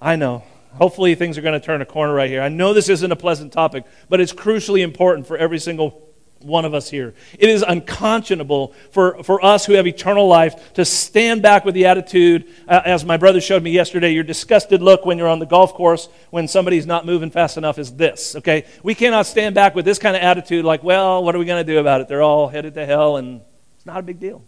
I 0.00 0.16
know. 0.16 0.44
Hopefully, 0.74 1.14
things 1.14 1.36
are 1.38 1.42
going 1.42 1.58
to 1.58 1.64
turn 1.64 1.82
a 1.82 1.86
corner 1.86 2.14
right 2.14 2.30
here. 2.30 2.42
I 2.42 2.48
know 2.48 2.72
this 2.72 2.88
isn't 2.88 3.10
a 3.10 3.16
pleasant 3.16 3.52
topic, 3.52 3.84
but 4.08 4.20
it's 4.20 4.32
crucially 4.32 4.82
important 4.82 5.26
for 5.26 5.36
every 5.36 5.58
single 5.58 6.08
one 6.40 6.64
of 6.64 6.74
us 6.74 6.88
here. 6.88 7.14
It 7.38 7.48
is 7.48 7.64
unconscionable 7.66 8.74
for, 8.90 9.22
for 9.22 9.44
us 9.44 9.66
who 9.66 9.74
have 9.74 9.86
eternal 9.86 10.28
life 10.28 10.74
to 10.74 10.84
stand 10.84 11.42
back 11.42 11.64
with 11.64 11.74
the 11.74 11.86
attitude, 11.86 12.46
uh, 12.68 12.80
as 12.84 13.04
my 13.04 13.16
brother 13.16 13.40
showed 13.40 13.62
me 13.62 13.70
yesterday, 13.70 14.12
your 14.12 14.24
disgusted 14.24 14.82
look 14.82 15.04
when 15.04 15.18
you're 15.18 15.28
on 15.28 15.38
the 15.38 15.46
golf 15.46 15.74
course 15.74 16.08
when 16.30 16.46
somebody's 16.46 16.86
not 16.86 17.06
moving 17.06 17.30
fast 17.30 17.56
enough 17.56 17.78
is 17.78 17.94
this, 17.94 18.36
okay? 18.36 18.64
We 18.82 18.94
cannot 18.94 19.26
stand 19.26 19.54
back 19.54 19.74
with 19.74 19.84
this 19.84 19.98
kind 19.98 20.16
of 20.16 20.22
attitude 20.22 20.64
like, 20.64 20.82
well, 20.82 21.24
what 21.24 21.34
are 21.34 21.38
we 21.38 21.44
going 21.44 21.64
to 21.64 21.72
do 21.72 21.78
about 21.78 22.00
it? 22.00 22.08
They're 22.08 22.22
all 22.22 22.48
headed 22.48 22.74
to 22.74 22.86
hell, 22.86 23.16
and 23.16 23.40
it's 23.76 23.86
not 23.86 23.98
a 23.98 24.02
big 24.02 24.20
deal. 24.20 24.44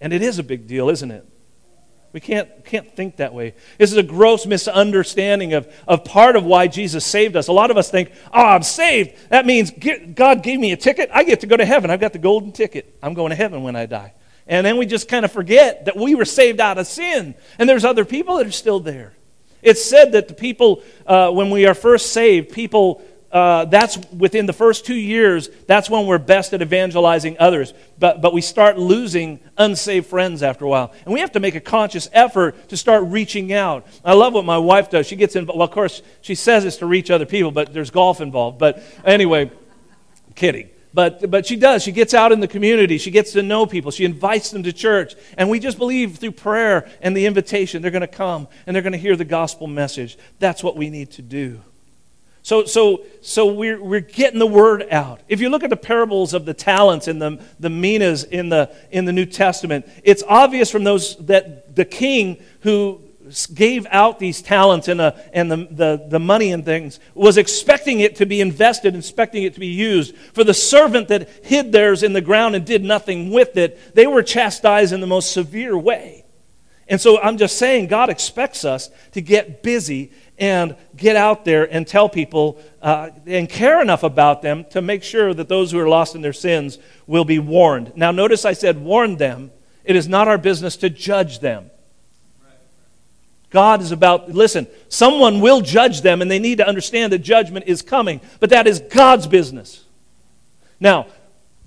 And 0.00 0.12
it 0.12 0.22
is 0.22 0.38
a 0.38 0.42
big 0.42 0.66
deal, 0.66 0.88
isn't 0.88 1.10
it? 1.10 1.26
We 2.12 2.18
can't, 2.20 2.64
can't 2.64 2.90
think 2.96 3.16
that 3.16 3.32
way. 3.32 3.54
This 3.78 3.92
is 3.92 3.96
a 3.96 4.02
gross 4.02 4.44
misunderstanding 4.44 5.54
of, 5.54 5.72
of 5.86 6.04
part 6.04 6.34
of 6.34 6.44
why 6.44 6.66
Jesus 6.66 7.06
saved 7.06 7.36
us. 7.36 7.46
A 7.46 7.52
lot 7.52 7.70
of 7.70 7.76
us 7.76 7.88
think, 7.88 8.10
oh, 8.32 8.44
I'm 8.44 8.64
saved. 8.64 9.16
That 9.28 9.46
means 9.46 9.70
God 9.70 10.42
gave 10.42 10.58
me 10.58 10.72
a 10.72 10.76
ticket. 10.76 11.08
I 11.12 11.22
get 11.22 11.40
to 11.40 11.46
go 11.46 11.56
to 11.56 11.64
heaven. 11.64 11.90
I've 11.90 12.00
got 12.00 12.12
the 12.12 12.18
golden 12.18 12.50
ticket. 12.50 12.98
I'm 13.00 13.14
going 13.14 13.30
to 13.30 13.36
heaven 13.36 13.62
when 13.62 13.76
I 13.76 13.86
die. 13.86 14.14
And 14.48 14.66
then 14.66 14.76
we 14.76 14.86
just 14.86 15.08
kind 15.08 15.24
of 15.24 15.30
forget 15.30 15.84
that 15.84 15.96
we 15.96 16.16
were 16.16 16.24
saved 16.24 16.58
out 16.58 16.78
of 16.78 16.88
sin. 16.88 17.36
And 17.58 17.68
there's 17.68 17.84
other 17.84 18.04
people 18.04 18.38
that 18.38 18.46
are 18.46 18.52
still 18.52 18.80
there. 18.80 19.12
It's 19.62 19.84
said 19.84 20.12
that 20.12 20.26
the 20.26 20.34
people, 20.34 20.82
uh, 21.06 21.30
when 21.30 21.50
we 21.50 21.66
are 21.66 21.74
first 21.74 22.12
saved, 22.12 22.50
people 22.50 23.02
uh, 23.32 23.64
that's 23.66 23.96
within 24.12 24.46
the 24.46 24.52
first 24.52 24.84
two 24.84 24.94
years, 24.94 25.48
that's 25.66 25.88
when 25.88 26.06
we're 26.06 26.18
best 26.18 26.52
at 26.52 26.62
evangelizing 26.62 27.36
others. 27.38 27.72
But, 27.98 28.20
but 28.20 28.32
we 28.32 28.40
start 28.40 28.78
losing 28.78 29.38
unsaved 29.56 30.06
friends 30.06 30.42
after 30.42 30.64
a 30.64 30.68
while. 30.68 30.92
And 31.04 31.14
we 31.14 31.20
have 31.20 31.32
to 31.32 31.40
make 31.40 31.54
a 31.54 31.60
conscious 31.60 32.08
effort 32.12 32.68
to 32.70 32.76
start 32.76 33.04
reaching 33.04 33.52
out. 33.52 33.86
I 34.04 34.14
love 34.14 34.34
what 34.34 34.44
my 34.44 34.58
wife 34.58 34.90
does. 34.90 35.06
She 35.06 35.16
gets 35.16 35.36
involved. 35.36 35.58
Well, 35.58 35.68
of 35.68 35.72
course, 35.72 36.02
she 36.22 36.34
says 36.34 36.64
it's 36.64 36.78
to 36.78 36.86
reach 36.86 37.10
other 37.10 37.26
people, 37.26 37.52
but 37.52 37.72
there's 37.72 37.90
golf 37.90 38.20
involved. 38.20 38.58
But 38.58 38.82
anyway, 39.04 39.52
kidding. 40.34 40.70
But, 40.92 41.30
but 41.30 41.46
she 41.46 41.54
does. 41.54 41.84
She 41.84 41.92
gets 41.92 42.14
out 42.14 42.32
in 42.32 42.40
the 42.40 42.48
community. 42.48 42.98
She 42.98 43.12
gets 43.12 43.32
to 43.34 43.42
know 43.42 43.64
people. 43.64 43.92
She 43.92 44.04
invites 44.04 44.50
them 44.50 44.64
to 44.64 44.72
church. 44.72 45.14
And 45.38 45.48
we 45.48 45.60
just 45.60 45.78
believe 45.78 46.16
through 46.16 46.32
prayer 46.32 46.90
and 47.00 47.16
the 47.16 47.26
invitation, 47.26 47.80
they're 47.80 47.92
going 47.92 48.00
to 48.00 48.08
come 48.08 48.48
and 48.66 48.74
they're 48.74 48.82
going 48.82 48.92
to 48.92 48.98
hear 48.98 49.14
the 49.14 49.24
gospel 49.24 49.68
message. 49.68 50.18
That's 50.40 50.64
what 50.64 50.76
we 50.76 50.90
need 50.90 51.12
to 51.12 51.22
do. 51.22 51.60
So, 52.42 52.64
so, 52.64 53.04
so 53.20 53.52
we're, 53.52 53.82
we're 53.82 54.00
getting 54.00 54.38
the 54.38 54.46
word 54.46 54.86
out. 54.90 55.20
If 55.28 55.40
you 55.40 55.50
look 55.50 55.62
at 55.62 55.70
the 55.70 55.76
parables 55.76 56.32
of 56.32 56.46
the 56.46 56.54
talents 56.54 57.06
and 57.06 57.20
the, 57.20 57.42
the 57.58 57.70
minas 57.70 58.24
in 58.24 58.48
the, 58.48 58.74
in 58.90 59.04
the 59.04 59.12
New 59.12 59.26
Testament, 59.26 59.86
it's 60.04 60.22
obvious 60.26 60.70
from 60.70 60.84
those 60.84 61.16
that 61.26 61.76
the 61.76 61.84
king 61.84 62.42
who 62.60 63.02
gave 63.54 63.86
out 63.90 64.18
these 64.18 64.42
talents 64.42 64.88
and, 64.88 64.98
the, 64.98 65.14
and 65.32 65.50
the, 65.50 65.56
the, 65.70 66.06
the 66.08 66.18
money 66.18 66.52
and 66.52 66.64
things 66.64 66.98
was 67.14 67.36
expecting 67.36 68.00
it 68.00 68.16
to 68.16 68.26
be 68.26 68.40
invested, 68.40 68.96
expecting 68.96 69.44
it 69.44 69.54
to 69.54 69.60
be 69.60 69.68
used. 69.68 70.16
For 70.16 70.42
the 70.42 70.54
servant 70.54 71.08
that 71.08 71.28
hid 71.44 71.72
theirs 71.72 72.02
in 72.02 72.12
the 72.12 72.20
ground 72.20 72.56
and 72.56 72.64
did 72.64 72.82
nothing 72.82 73.30
with 73.30 73.56
it, 73.56 73.94
they 73.94 74.06
were 74.06 74.22
chastised 74.22 74.92
in 74.92 75.00
the 75.00 75.06
most 75.06 75.32
severe 75.32 75.76
way. 75.76 76.24
And 76.90 77.00
so 77.00 77.20
I'm 77.20 77.38
just 77.38 77.56
saying, 77.56 77.86
God 77.86 78.10
expects 78.10 78.64
us 78.64 78.90
to 79.12 79.22
get 79.22 79.62
busy 79.62 80.10
and 80.38 80.74
get 80.96 81.14
out 81.14 81.44
there 81.44 81.72
and 81.72 81.86
tell 81.86 82.08
people 82.08 82.60
uh, 82.82 83.10
and 83.26 83.48
care 83.48 83.80
enough 83.80 84.02
about 84.02 84.42
them 84.42 84.64
to 84.70 84.82
make 84.82 85.04
sure 85.04 85.32
that 85.32 85.48
those 85.48 85.70
who 85.70 85.78
are 85.78 85.88
lost 85.88 86.16
in 86.16 86.20
their 86.20 86.32
sins 86.32 86.78
will 87.06 87.24
be 87.24 87.38
warned. 87.38 87.92
Now, 87.94 88.10
notice 88.10 88.44
I 88.44 88.54
said 88.54 88.76
warn 88.82 89.16
them. 89.16 89.52
It 89.84 89.94
is 89.94 90.08
not 90.08 90.26
our 90.26 90.36
business 90.36 90.76
to 90.78 90.90
judge 90.90 91.38
them. 91.38 91.70
God 93.50 93.82
is 93.82 93.92
about, 93.92 94.30
listen, 94.32 94.66
someone 94.88 95.40
will 95.40 95.60
judge 95.60 96.00
them 96.00 96.20
and 96.22 96.30
they 96.30 96.38
need 96.40 96.58
to 96.58 96.66
understand 96.66 97.12
that 97.12 97.20
judgment 97.20 97.66
is 97.68 97.82
coming, 97.82 98.20
but 98.40 98.50
that 98.50 98.66
is 98.66 98.80
God's 98.80 99.28
business. 99.28 99.84
Now, 100.80 101.06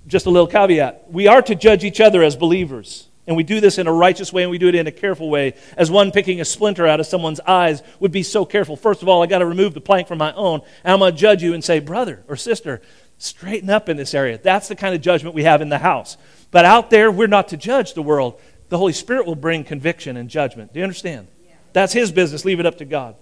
just 0.06 0.26
a 0.26 0.30
little 0.30 0.46
caveat 0.46 1.10
we 1.10 1.28
are 1.28 1.40
to 1.40 1.54
judge 1.54 1.82
each 1.82 2.00
other 2.00 2.22
as 2.22 2.36
believers. 2.36 3.08
And 3.26 3.36
we 3.36 3.42
do 3.42 3.60
this 3.60 3.78
in 3.78 3.86
a 3.86 3.92
righteous 3.92 4.32
way 4.32 4.42
and 4.42 4.50
we 4.50 4.58
do 4.58 4.68
it 4.68 4.74
in 4.74 4.86
a 4.86 4.92
careful 4.92 5.30
way. 5.30 5.54
As 5.76 5.90
one 5.90 6.10
picking 6.10 6.40
a 6.40 6.44
splinter 6.44 6.86
out 6.86 7.00
of 7.00 7.06
someone's 7.06 7.40
eyes 7.40 7.82
would 7.98 8.12
be 8.12 8.22
so 8.22 8.44
careful. 8.44 8.76
First 8.76 9.02
of 9.02 9.08
all, 9.08 9.22
I 9.22 9.26
got 9.26 9.38
to 9.38 9.46
remove 9.46 9.72
the 9.72 9.80
plank 9.80 10.08
from 10.08 10.18
my 10.18 10.32
own. 10.34 10.60
And 10.82 10.92
I'm 10.92 10.98
going 10.98 11.14
to 11.14 11.18
judge 11.18 11.42
you 11.42 11.54
and 11.54 11.64
say, 11.64 11.80
brother 11.80 12.22
or 12.28 12.36
sister, 12.36 12.82
straighten 13.16 13.70
up 13.70 13.88
in 13.88 13.96
this 13.96 14.12
area. 14.12 14.38
That's 14.42 14.68
the 14.68 14.76
kind 14.76 14.94
of 14.94 15.00
judgment 15.00 15.34
we 15.34 15.44
have 15.44 15.62
in 15.62 15.70
the 15.70 15.78
house. 15.78 16.18
But 16.50 16.66
out 16.66 16.90
there, 16.90 17.10
we're 17.10 17.26
not 17.26 17.48
to 17.48 17.56
judge 17.56 17.94
the 17.94 18.02
world. 18.02 18.38
The 18.68 18.76
Holy 18.76 18.92
Spirit 18.92 19.26
will 19.26 19.36
bring 19.36 19.64
conviction 19.64 20.16
and 20.16 20.28
judgment. 20.28 20.72
Do 20.72 20.80
you 20.80 20.84
understand? 20.84 21.28
Yeah. 21.46 21.54
That's 21.72 21.92
His 21.94 22.12
business. 22.12 22.44
Leave 22.44 22.60
it 22.60 22.66
up 22.66 22.78
to 22.78 22.84
God. 22.84 23.16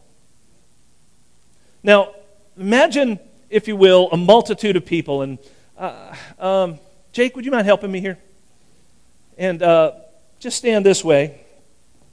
Now, 1.84 2.14
imagine, 2.56 3.20
if 3.50 3.68
you 3.68 3.76
will, 3.76 4.08
a 4.10 4.16
multitude 4.16 4.76
of 4.76 4.84
people. 4.84 5.22
And 5.22 5.38
uh, 5.78 6.14
um, 6.38 6.80
Jake, 7.12 7.36
would 7.36 7.44
you 7.44 7.52
mind 7.52 7.66
helping 7.66 7.92
me 7.92 8.00
here? 8.00 8.18
And 9.42 9.60
uh, 9.60 9.94
just 10.38 10.56
stand 10.56 10.86
this 10.86 11.02
way, 11.02 11.40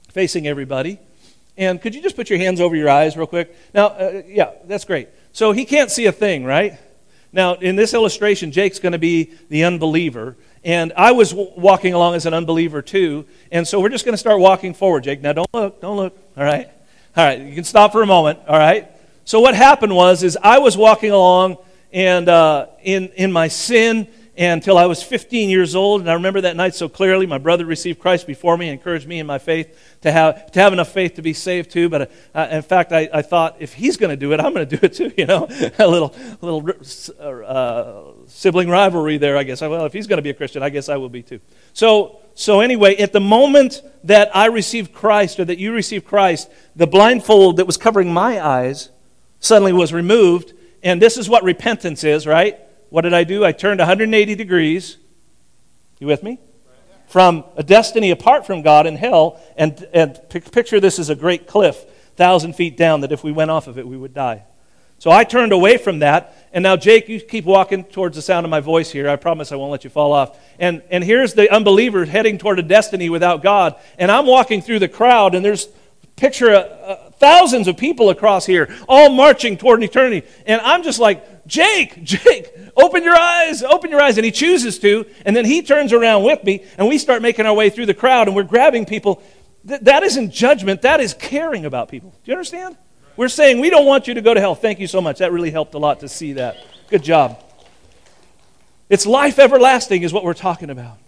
facing 0.08 0.48
everybody. 0.48 0.98
And 1.56 1.80
could 1.80 1.94
you 1.94 2.02
just 2.02 2.16
put 2.16 2.28
your 2.28 2.40
hands 2.40 2.60
over 2.60 2.74
your 2.74 2.90
eyes 2.90 3.16
real 3.16 3.28
quick? 3.28 3.56
Now, 3.72 3.86
uh, 3.86 4.22
yeah, 4.26 4.50
that's 4.64 4.84
great. 4.84 5.10
So 5.30 5.52
he 5.52 5.64
can't 5.64 5.92
see 5.92 6.06
a 6.06 6.12
thing, 6.12 6.44
right? 6.44 6.80
Now, 7.32 7.54
in 7.54 7.76
this 7.76 7.94
illustration, 7.94 8.50
Jake's 8.50 8.80
going 8.80 8.94
to 8.94 8.98
be 8.98 9.30
the 9.48 9.62
unbeliever. 9.62 10.36
And 10.64 10.92
I 10.96 11.12
was 11.12 11.30
w- 11.30 11.52
walking 11.56 11.94
along 11.94 12.16
as 12.16 12.26
an 12.26 12.34
unbeliever 12.34 12.82
too. 12.82 13.26
And 13.52 13.64
so 13.64 13.78
we're 13.78 13.90
just 13.90 14.04
going 14.04 14.14
to 14.14 14.18
start 14.18 14.40
walking 14.40 14.74
forward, 14.74 15.04
Jake. 15.04 15.22
Now, 15.22 15.32
don't 15.32 15.54
look, 15.54 15.80
don't 15.80 15.96
look. 15.96 16.18
All 16.36 16.42
right? 16.42 16.68
All 17.16 17.24
right, 17.24 17.40
you 17.40 17.54
can 17.54 17.62
stop 17.62 17.92
for 17.92 18.02
a 18.02 18.06
moment. 18.06 18.40
All 18.48 18.58
right? 18.58 18.88
So 19.24 19.38
what 19.38 19.54
happened 19.54 19.94
was, 19.94 20.24
is 20.24 20.36
I 20.42 20.58
was 20.58 20.76
walking 20.76 21.12
along 21.12 21.58
and 21.92 22.28
uh, 22.28 22.66
in, 22.82 23.10
in 23.10 23.30
my 23.30 23.46
sin 23.46 24.08
until 24.48 24.78
I 24.78 24.86
was 24.86 25.02
15 25.02 25.50
years 25.50 25.74
old. 25.74 26.00
And 26.00 26.10
I 26.10 26.14
remember 26.14 26.40
that 26.40 26.56
night 26.56 26.74
so 26.74 26.88
clearly. 26.88 27.26
My 27.26 27.36
brother 27.36 27.66
received 27.66 27.98
Christ 27.98 28.26
before 28.26 28.56
me, 28.56 28.68
and 28.68 28.78
encouraged 28.78 29.06
me 29.06 29.18
in 29.18 29.26
my 29.26 29.38
faith 29.38 29.98
to 30.00 30.10
have, 30.10 30.50
to 30.52 30.60
have 30.60 30.72
enough 30.72 30.90
faith 30.90 31.14
to 31.14 31.22
be 31.22 31.34
saved 31.34 31.70
too. 31.70 31.90
But 31.90 32.10
uh, 32.34 32.48
in 32.50 32.62
fact, 32.62 32.92
I, 32.92 33.08
I 33.12 33.20
thought 33.20 33.56
if 33.60 33.74
he's 33.74 33.98
going 33.98 34.10
to 34.10 34.16
do 34.16 34.32
it, 34.32 34.40
I'm 34.40 34.54
going 34.54 34.66
to 34.66 34.76
do 34.76 34.84
it 34.84 34.94
too. 34.94 35.12
You 35.20 35.26
know, 35.26 35.48
a 35.78 35.86
little, 35.86 36.14
little 36.40 36.66
uh, 37.20 38.26
sibling 38.26 38.70
rivalry 38.70 39.18
there, 39.18 39.36
I 39.36 39.42
guess. 39.42 39.60
Well, 39.60 39.84
if 39.84 39.92
he's 39.92 40.06
going 40.06 40.16
to 40.16 40.22
be 40.22 40.30
a 40.30 40.34
Christian, 40.34 40.62
I 40.62 40.70
guess 40.70 40.88
I 40.88 40.96
will 40.96 41.10
be 41.10 41.22
too. 41.22 41.40
So, 41.74 42.20
so 42.34 42.60
anyway, 42.60 42.96
at 42.96 43.12
the 43.12 43.20
moment 43.20 43.82
that 44.04 44.34
I 44.34 44.46
received 44.46 44.94
Christ 44.94 45.38
or 45.38 45.44
that 45.44 45.58
you 45.58 45.74
received 45.74 46.06
Christ, 46.06 46.48
the 46.74 46.86
blindfold 46.86 47.58
that 47.58 47.66
was 47.66 47.76
covering 47.76 48.14
my 48.14 48.42
eyes 48.42 48.88
suddenly 49.40 49.74
was 49.74 49.92
removed. 49.92 50.54
And 50.82 51.02
this 51.02 51.18
is 51.18 51.28
what 51.28 51.44
repentance 51.44 52.02
is, 52.02 52.26
right? 52.26 52.58
What 52.90 53.02
did 53.02 53.14
I 53.14 53.24
do? 53.24 53.44
I 53.44 53.52
turned 53.52 53.78
180 53.78 54.34
degrees. 54.34 54.98
You 55.98 56.06
with 56.06 56.22
me? 56.22 56.38
From 57.08 57.44
a 57.56 57.62
destiny 57.62 58.10
apart 58.10 58.46
from 58.46 58.62
God 58.62 58.86
in 58.86 58.96
hell, 58.96 59.40
and, 59.56 59.86
and 59.92 60.20
picture 60.28 60.78
this 60.78 60.98
as 60.98 61.08
a 61.08 61.14
great 61.14 61.46
cliff, 61.46 61.76
thousand 62.16 62.54
feet 62.54 62.76
down, 62.76 63.00
that 63.00 63.10
if 63.10 63.24
we 63.24 63.32
went 63.32 63.50
off 63.50 63.66
of 63.66 63.78
it, 63.78 63.86
we 63.86 63.96
would 63.96 64.14
die. 64.14 64.44
So 65.00 65.10
I 65.10 65.24
turned 65.24 65.52
away 65.52 65.78
from 65.78 66.00
that, 66.00 66.36
and 66.52 66.62
now 66.62 66.76
Jake, 66.76 67.08
you 67.08 67.20
keep 67.20 67.46
walking 67.46 67.84
towards 67.84 68.16
the 68.16 68.22
sound 68.22 68.44
of 68.44 68.50
my 68.50 68.60
voice 68.60 68.92
here. 68.92 69.08
I 69.08 69.16
promise 69.16 69.50
I 69.50 69.56
won't 69.56 69.72
let 69.72 69.82
you 69.82 69.88
fall 69.88 70.12
off. 70.12 70.38
And 70.58 70.82
and 70.90 71.02
here's 71.02 71.32
the 71.32 71.50
unbeliever 71.50 72.04
heading 72.04 72.36
toward 72.36 72.58
a 72.58 72.62
destiny 72.62 73.08
without 73.08 73.42
God, 73.42 73.76
and 73.96 74.10
I'm 74.10 74.26
walking 74.26 74.60
through 74.60 74.80
the 74.80 74.88
crowd, 74.88 75.34
and 75.34 75.42
there's 75.42 75.68
picture 76.16 76.54
uh, 76.54 77.10
thousands 77.12 77.66
of 77.66 77.78
people 77.78 78.10
across 78.10 78.44
here, 78.44 78.68
all 78.88 79.08
marching 79.08 79.56
toward 79.56 79.78
an 79.80 79.84
eternity, 79.84 80.26
and 80.44 80.60
I'm 80.60 80.82
just 80.82 80.98
like 80.98 81.29
Jake, 81.46 82.02
Jake, 82.04 82.52
open 82.76 83.02
your 83.02 83.16
eyes, 83.16 83.62
open 83.62 83.90
your 83.90 84.00
eyes. 84.00 84.18
And 84.18 84.24
he 84.24 84.30
chooses 84.30 84.78
to. 84.80 85.06
And 85.24 85.34
then 85.34 85.44
he 85.44 85.62
turns 85.62 85.92
around 85.92 86.24
with 86.24 86.44
me, 86.44 86.64
and 86.78 86.88
we 86.88 86.98
start 86.98 87.22
making 87.22 87.46
our 87.46 87.54
way 87.54 87.70
through 87.70 87.86
the 87.86 87.94
crowd, 87.94 88.28
and 88.28 88.36
we're 88.36 88.42
grabbing 88.42 88.84
people. 88.86 89.22
Th- 89.66 89.80
that 89.82 90.02
isn't 90.02 90.30
judgment, 90.30 90.82
that 90.82 91.00
is 91.00 91.14
caring 91.14 91.64
about 91.64 91.88
people. 91.88 92.10
Do 92.10 92.30
you 92.30 92.34
understand? 92.34 92.76
We're 93.16 93.28
saying 93.28 93.60
we 93.60 93.70
don't 93.70 93.86
want 93.86 94.08
you 94.08 94.14
to 94.14 94.22
go 94.22 94.32
to 94.32 94.40
hell. 94.40 94.54
Thank 94.54 94.78
you 94.80 94.86
so 94.86 95.00
much. 95.00 95.18
That 95.18 95.32
really 95.32 95.50
helped 95.50 95.74
a 95.74 95.78
lot 95.78 96.00
to 96.00 96.08
see 96.08 96.34
that. 96.34 96.56
Good 96.88 97.02
job. 97.02 97.42
It's 98.88 99.06
life 99.06 99.38
everlasting, 99.38 100.02
is 100.02 100.12
what 100.12 100.24
we're 100.24 100.34
talking 100.34 100.70
about. 100.70 100.98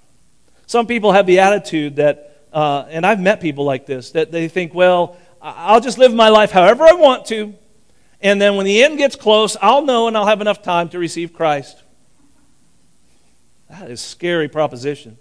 Some 0.67 0.87
people 0.87 1.13
have 1.13 1.27
the 1.27 1.41
attitude 1.41 1.97
that, 1.97 2.47
uh, 2.53 2.85
and 2.89 3.05
I've 3.05 3.21
met 3.21 3.41
people 3.41 3.65
like 3.65 3.87
this, 3.87 4.13
that 4.13 4.31
they 4.31 4.49
think, 4.49 4.75
well, 4.75 5.17
I'll 5.41 5.81
just 5.81 5.99
live 5.99 6.15
my 6.15 6.29
life 6.29 6.53
however 6.53 6.85
I 6.85 6.93
want 6.93 7.27
to, 7.27 7.55
and 8.23 8.41
then 8.41 8.57
when 8.57 8.67
the 8.67 8.83
end 8.83 8.99
gets 8.99 9.17
close, 9.17 9.57
I'll 9.61 9.83
know 9.83 10.09
and 10.09 10.17
I'll 10.17 10.27
have 10.27 10.41
enough 10.41 10.63
time 10.63 10.89
to 10.91 10.99
receive 10.99 11.33
Christ. 11.33 11.83
That 13.69 13.91
is 13.91 14.03
a 14.03 14.07
scary 14.07 14.49
proposition. 14.49 15.19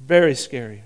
Very 0.00 0.34
scary. 0.34 0.82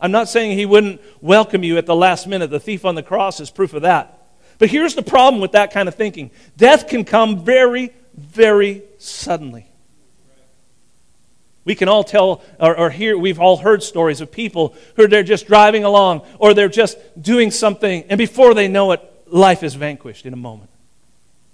I'm 0.00 0.10
not 0.10 0.28
saying 0.28 0.58
he 0.58 0.66
wouldn't 0.66 1.00
welcome 1.20 1.62
you 1.62 1.78
at 1.78 1.86
the 1.86 1.94
last 1.94 2.26
minute. 2.26 2.50
The 2.50 2.60
thief 2.60 2.84
on 2.84 2.96
the 2.96 3.02
cross 3.02 3.40
is 3.40 3.50
proof 3.50 3.72
of 3.72 3.82
that. 3.82 4.18
But 4.58 4.68
here's 4.68 4.94
the 4.94 5.02
problem 5.02 5.40
with 5.40 5.52
that 5.52 5.72
kind 5.72 5.88
of 5.88 5.94
thinking 5.94 6.30
death 6.56 6.88
can 6.88 7.04
come 7.04 7.44
very, 7.44 7.92
very 8.14 8.82
suddenly. 8.98 9.66
We 11.64 11.76
can 11.76 11.88
all 11.88 12.02
tell 12.02 12.42
or, 12.58 12.76
or 12.76 12.90
hear, 12.90 13.16
we've 13.16 13.38
all 13.38 13.56
heard 13.56 13.82
stories 13.82 14.20
of 14.20 14.32
people 14.32 14.74
who 14.96 15.06
they're 15.06 15.22
just 15.22 15.46
driving 15.46 15.84
along 15.84 16.22
or 16.38 16.54
they're 16.54 16.68
just 16.68 16.98
doing 17.20 17.52
something, 17.52 18.04
and 18.08 18.18
before 18.18 18.54
they 18.54 18.66
know 18.66 18.90
it, 18.92 19.11
life 19.32 19.62
is 19.62 19.74
vanquished 19.74 20.26
in 20.26 20.32
a 20.32 20.36
moment. 20.36 20.70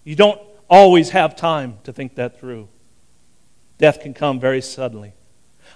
You 0.04 0.16
don't 0.16 0.40
always 0.68 1.10
have 1.10 1.36
time 1.36 1.78
to 1.84 1.92
think 1.92 2.16
that 2.16 2.38
through. 2.38 2.68
Death 3.78 4.00
can 4.00 4.12
come 4.12 4.40
very 4.40 4.60
suddenly. 4.60 5.12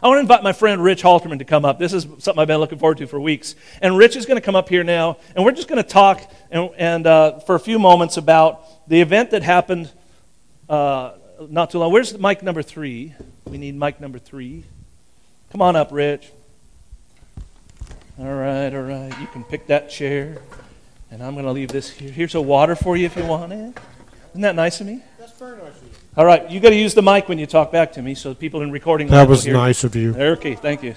I 0.02 0.08
want 0.08 0.16
to 0.16 0.20
invite 0.20 0.42
my 0.42 0.52
friend 0.52 0.82
Rich 0.82 1.02
Halterman 1.02 1.38
to 1.38 1.44
come 1.44 1.64
up. 1.64 1.78
This 1.78 1.92
is 1.92 2.06
something 2.18 2.40
I've 2.40 2.48
been 2.48 2.58
looking 2.58 2.78
forward 2.78 2.98
to 2.98 3.06
for 3.06 3.20
weeks. 3.20 3.54
And 3.80 3.96
Rich 3.96 4.16
is 4.16 4.26
going 4.26 4.36
to 4.36 4.44
come 4.44 4.56
up 4.56 4.68
here 4.68 4.82
now, 4.82 5.18
and 5.36 5.44
we're 5.44 5.52
just 5.52 5.68
going 5.68 5.82
to 5.82 5.88
talk 5.88 6.28
and, 6.50 6.70
and 6.76 7.06
uh, 7.06 7.38
for 7.40 7.54
a 7.54 7.60
few 7.60 7.78
moments 7.78 8.16
about 8.16 8.88
the 8.88 9.00
event 9.00 9.30
that 9.30 9.42
happened 9.42 9.92
uh, 10.68 11.12
not 11.48 11.70
too 11.70 11.78
long. 11.78 11.92
Where's 11.92 12.18
mic 12.18 12.42
number 12.42 12.62
three? 12.62 13.14
We 13.44 13.58
need 13.58 13.76
mic 13.76 14.00
number 14.00 14.18
three. 14.18 14.64
Come 15.50 15.62
on 15.62 15.76
up, 15.76 15.92
Rich. 15.92 16.32
All 18.18 18.34
right, 18.34 18.74
all 18.74 18.82
right. 18.82 19.20
You 19.20 19.26
can 19.28 19.44
pick 19.44 19.66
that 19.68 19.88
chair. 19.90 20.38
And 21.12 21.22
I'm 21.22 21.34
going 21.34 21.44
to 21.44 21.52
leave 21.52 21.68
this 21.68 21.90
here. 21.90 22.10
Here's 22.10 22.34
a 22.34 22.40
water 22.40 22.74
for 22.74 22.96
you 22.96 23.04
if 23.04 23.18
you 23.18 23.26
want 23.26 23.52
it. 23.52 23.76
Isn't 24.30 24.40
that 24.40 24.54
nice 24.54 24.80
of 24.80 24.86
me? 24.86 25.02
That's 25.18 25.38
very 25.38 25.58
nice 25.58 25.76
of 25.76 25.82
you. 25.82 25.90
All 26.16 26.24
right, 26.24 26.50
you 26.50 26.58
got 26.58 26.70
to 26.70 26.74
use 26.74 26.94
the 26.94 27.02
mic 27.02 27.28
when 27.28 27.38
you 27.38 27.44
talk 27.44 27.70
back 27.70 27.92
to 27.92 28.02
me 28.02 28.14
so 28.14 28.34
people 28.34 28.62
in 28.62 28.70
recording 28.70 29.08
That 29.08 29.28
was 29.28 29.44
hear. 29.44 29.52
nice 29.52 29.84
of 29.84 29.94
you. 29.94 30.14
Okay, 30.16 30.54
thank 30.54 30.82
you. 30.82 30.94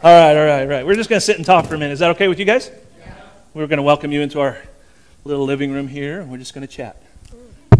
All 0.00 0.12
right, 0.12 0.36
all 0.36 0.46
right, 0.46 0.62
all 0.62 0.68
right. 0.68 0.86
We're 0.86 0.94
just 0.94 1.10
going 1.10 1.16
to 1.16 1.24
sit 1.24 1.38
and 1.38 1.44
talk 1.44 1.66
for 1.66 1.74
a 1.74 1.78
minute. 1.78 1.92
Is 1.92 1.98
that 1.98 2.12
okay 2.12 2.28
with 2.28 2.38
you 2.38 2.44
guys? 2.44 2.70
We're 3.52 3.66
going 3.66 3.78
to 3.78 3.82
welcome 3.82 4.12
you 4.12 4.20
into 4.20 4.38
our 4.38 4.58
little 5.24 5.44
living 5.44 5.72
room 5.72 5.88
here, 5.88 6.20
and 6.20 6.30
we're 6.30 6.38
just 6.38 6.54
going 6.54 6.64
to 6.64 6.72
chat. 6.72 7.02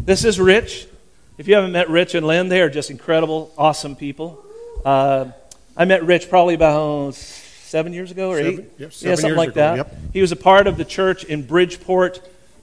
This 0.00 0.24
is 0.24 0.40
Rich. 0.40 0.88
If 1.36 1.46
you 1.46 1.54
haven't 1.54 1.70
met 1.70 1.88
Rich 1.88 2.16
and 2.16 2.26
Lynn, 2.26 2.48
they 2.48 2.60
are 2.60 2.68
just 2.68 2.90
incredible, 2.90 3.54
awesome 3.56 3.94
people. 3.94 4.44
Uh, 4.84 5.26
I 5.76 5.84
met 5.84 6.04
Rich 6.04 6.28
probably 6.28 6.54
about 6.54 7.14
seven 7.68 7.92
years 7.92 8.10
ago 8.10 8.30
or 8.30 8.36
Seven- 8.38 8.52
eight. 8.54 8.70
yep, 8.78 8.92
yeah, 9.00 9.14
something 9.14 9.36
like 9.36 9.50
ago, 9.50 9.60
that. 9.60 9.76
yep. 9.76 9.94
He 10.12 10.20
was 10.20 10.32
a 10.32 10.36
part 10.36 10.66
of 10.66 10.76
the 10.76 10.84
church 10.84 11.24
in 11.24 11.42
Bridgeport, 11.42 12.20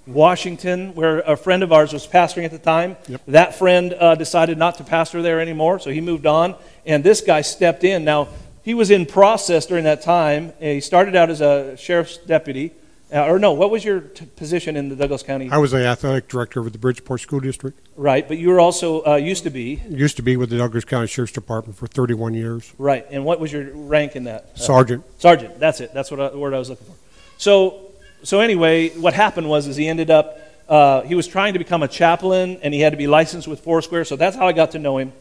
Washington, 0.08 0.94
where 0.96 1.20
a 1.20 1.36
friend 1.36 1.64
of 1.64 1.72
ours 1.72 1.94
was 1.94 2.06
pastoring 2.08 2.46
at 2.46 2.52
the 2.52 2.58
time. 2.60 2.98
Yep. 3.08 3.22
That 3.28 3.56
friend 3.56 3.94
uh, 3.94 4.16
decided 4.16 4.58
not 4.58 4.76
to 4.78 4.84
pastor 4.84 5.22
there 5.22 5.40
anymore, 5.40 5.80
so 5.80 5.90
he 5.92 6.02
moved 6.02 6.26
on, 6.26 6.56
and 6.86 7.04
this 7.04 7.22
guy 7.22 7.42
stepped 7.42 7.84
in. 7.84 8.04
Now, 8.04 8.28
he 8.64 8.74
was 8.74 8.90
in 8.92 9.06
process 9.06 9.66
during 9.66 9.84
that 9.84 10.02
time. 10.02 10.54
He 10.60 10.82
started 10.82 11.16
out 11.16 11.30
as 11.30 11.42
a 11.42 11.78
sheriff's 11.78 12.18
deputy. 12.18 12.72
Uh, 13.14 13.24
or 13.28 13.38
no, 13.38 13.54
what 13.54 13.70
was 13.70 13.86
your 13.86 14.00
t- 14.00 14.26
position 14.26 14.76
in 14.76 14.90
the 14.90 14.96
Douglas 14.96 15.22
County? 15.22 15.50
I 15.52 15.58
was 15.58 15.72
the 15.72 15.86
athletic 15.86 16.28
director 16.28 16.60
of 16.60 16.72
the 16.72 16.80
Bridgeport 16.80 17.22
School 17.22 17.40
District. 17.40 17.80
Right, 17.96 18.28
but 18.28 18.38
you 18.40 18.50
were 18.50 18.60
also 18.60 19.06
uh, 19.06 19.16
used 19.16 19.44
to 19.44 19.52
be 19.52 19.80
Used 19.88 20.16
to 20.18 20.24
be 20.24 20.38
with 20.38 20.50
the 20.50 20.58
Douglas 20.58 20.86
County 20.86 21.08
Sheriff's 21.08 21.32
Department 21.34 21.78
for 21.78 21.86
31 21.88 22.34
years. 22.34 22.74
right. 22.80 23.06
And 23.12 23.24
what 23.24 23.40
was 23.40 23.54
your 23.54 23.70
rank 23.74 24.16
in 24.16 24.24
that? 24.24 24.50
Uh, 24.56 24.58
Sergeant. 24.58 25.04
Sergeant. 25.22 25.60
That's 25.60 25.82
it. 25.82 25.94
That's 25.94 26.10
what 26.10 26.20
I, 26.20 26.30
the 26.30 26.40
word 26.40 26.54
I 26.56 26.60
was 26.60 26.70
looking 26.70 26.88
for. 26.88 26.96
So, 27.38 27.92
so 28.24 28.40
anyway, 28.40 28.90
what 28.90 29.14
happened 29.14 29.48
was 29.48 29.68
is 29.68 29.76
he 29.76 29.88
ended 29.88 30.10
up. 30.10 30.40
Uh, 30.68 31.02
he 31.04 31.14
was 31.14 31.28
trying 31.28 31.54
to 31.54 31.60
become 31.60 31.84
a 31.84 31.88
chaplain, 31.88 32.58
and 32.64 32.74
he 32.74 32.80
had 32.80 32.90
to 32.92 32.98
be 32.98 33.06
licensed 33.06 33.48
with 33.48 33.60
Foursquare. 33.60 34.04
So 34.04 34.16
that's 34.16 34.36
how 34.36 34.48
I 34.48 34.52
got 34.52 34.72
to 34.72 34.80
know 34.80 34.98
him. 34.98 35.14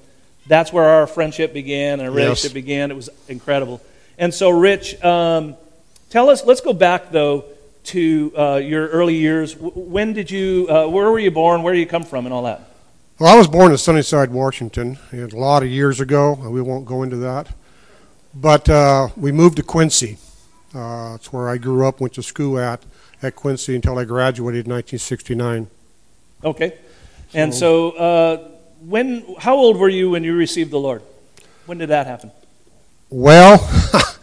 That's 0.46 0.72
where 0.72 0.84
our 0.84 1.06
friendship 1.06 1.52
began 1.52 2.00
and 2.00 2.08
our 2.08 2.18
Yes. 2.18 2.48
began. 2.48 2.90
It 2.90 2.94
was 2.94 3.10
incredible. 3.28 3.82
And 4.16 4.32
so, 4.32 4.48
Rich, 4.48 5.02
um, 5.04 5.56
tell 6.08 6.30
us. 6.30 6.46
Let's 6.46 6.62
go 6.62 6.72
back 6.72 7.12
though 7.12 7.44
to 7.84 8.32
uh, 8.36 8.56
your 8.56 8.88
early 8.88 9.14
years. 9.14 9.56
When 9.56 10.12
did 10.12 10.30
you? 10.30 10.66
Uh, 10.68 10.86
where 10.88 11.10
were 11.10 11.18
you 11.18 11.30
born? 11.30 11.62
Where 11.62 11.72
do 11.72 11.78
you 11.78 11.86
come 11.86 12.04
from, 12.04 12.26
and 12.26 12.34
all 12.34 12.42
that? 12.44 12.60
Well, 13.18 13.32
I 13.32 13.38
was 13.38 13.46
born 13.46 13.70
in 13.70 13.78
Sunnyside, 13.78 14.30
Washington, 14.30 14.98
a 15.12 15.26
lot 15.26 15.62
of 15.62 15.68
years 15.68 16.00
ago. 16.00 16.34
We 16.34 16.60
won't 16.60 16.84
go 16.84 17.04
into 17.04 17.16
that. 17.18 17.48
But 18.34 18.68
uh, 18.68 19.08
we 19.16 19.30
moved 19.30 19.56
to 19.56 19.62
Quincy. 19.62 20.18
Uh, 20.74 21.12
that's 21.12 21.32
where 21.32 21.48
I 21.48 21.56
grew 21.56 21.86
up, 21.86 22.00
went 22.00 22.14
to 22.14 22.22
school 22.22 22.58
at, 22.58 22.82
at 23.22 23.36
Quincy 23.36 23.76
until 23.76 23.96
I 23.98 24.04
graduated 24.04 24.66
in 24.66 24.72
1969. 24.72 25.68
Okay. 26.42 26.76
And 27.32 27.54
so, 27.54 27.92
uh, 27.92 28.48
when? 28.80 29.36
How 29.38 29.54
old 29.54 29.76
were 29.76 29.88
you 29.88 30.10
when 30.10 30.24
you 30.24 30.34
received 30.36 30.72
the 30.72 30.80
Lord? 30.80 31.02
When 31.66 31.78
did 31.78 31.90
that 31.90 32.06
happen? 32.06 32.32
Well, 33.10 33.58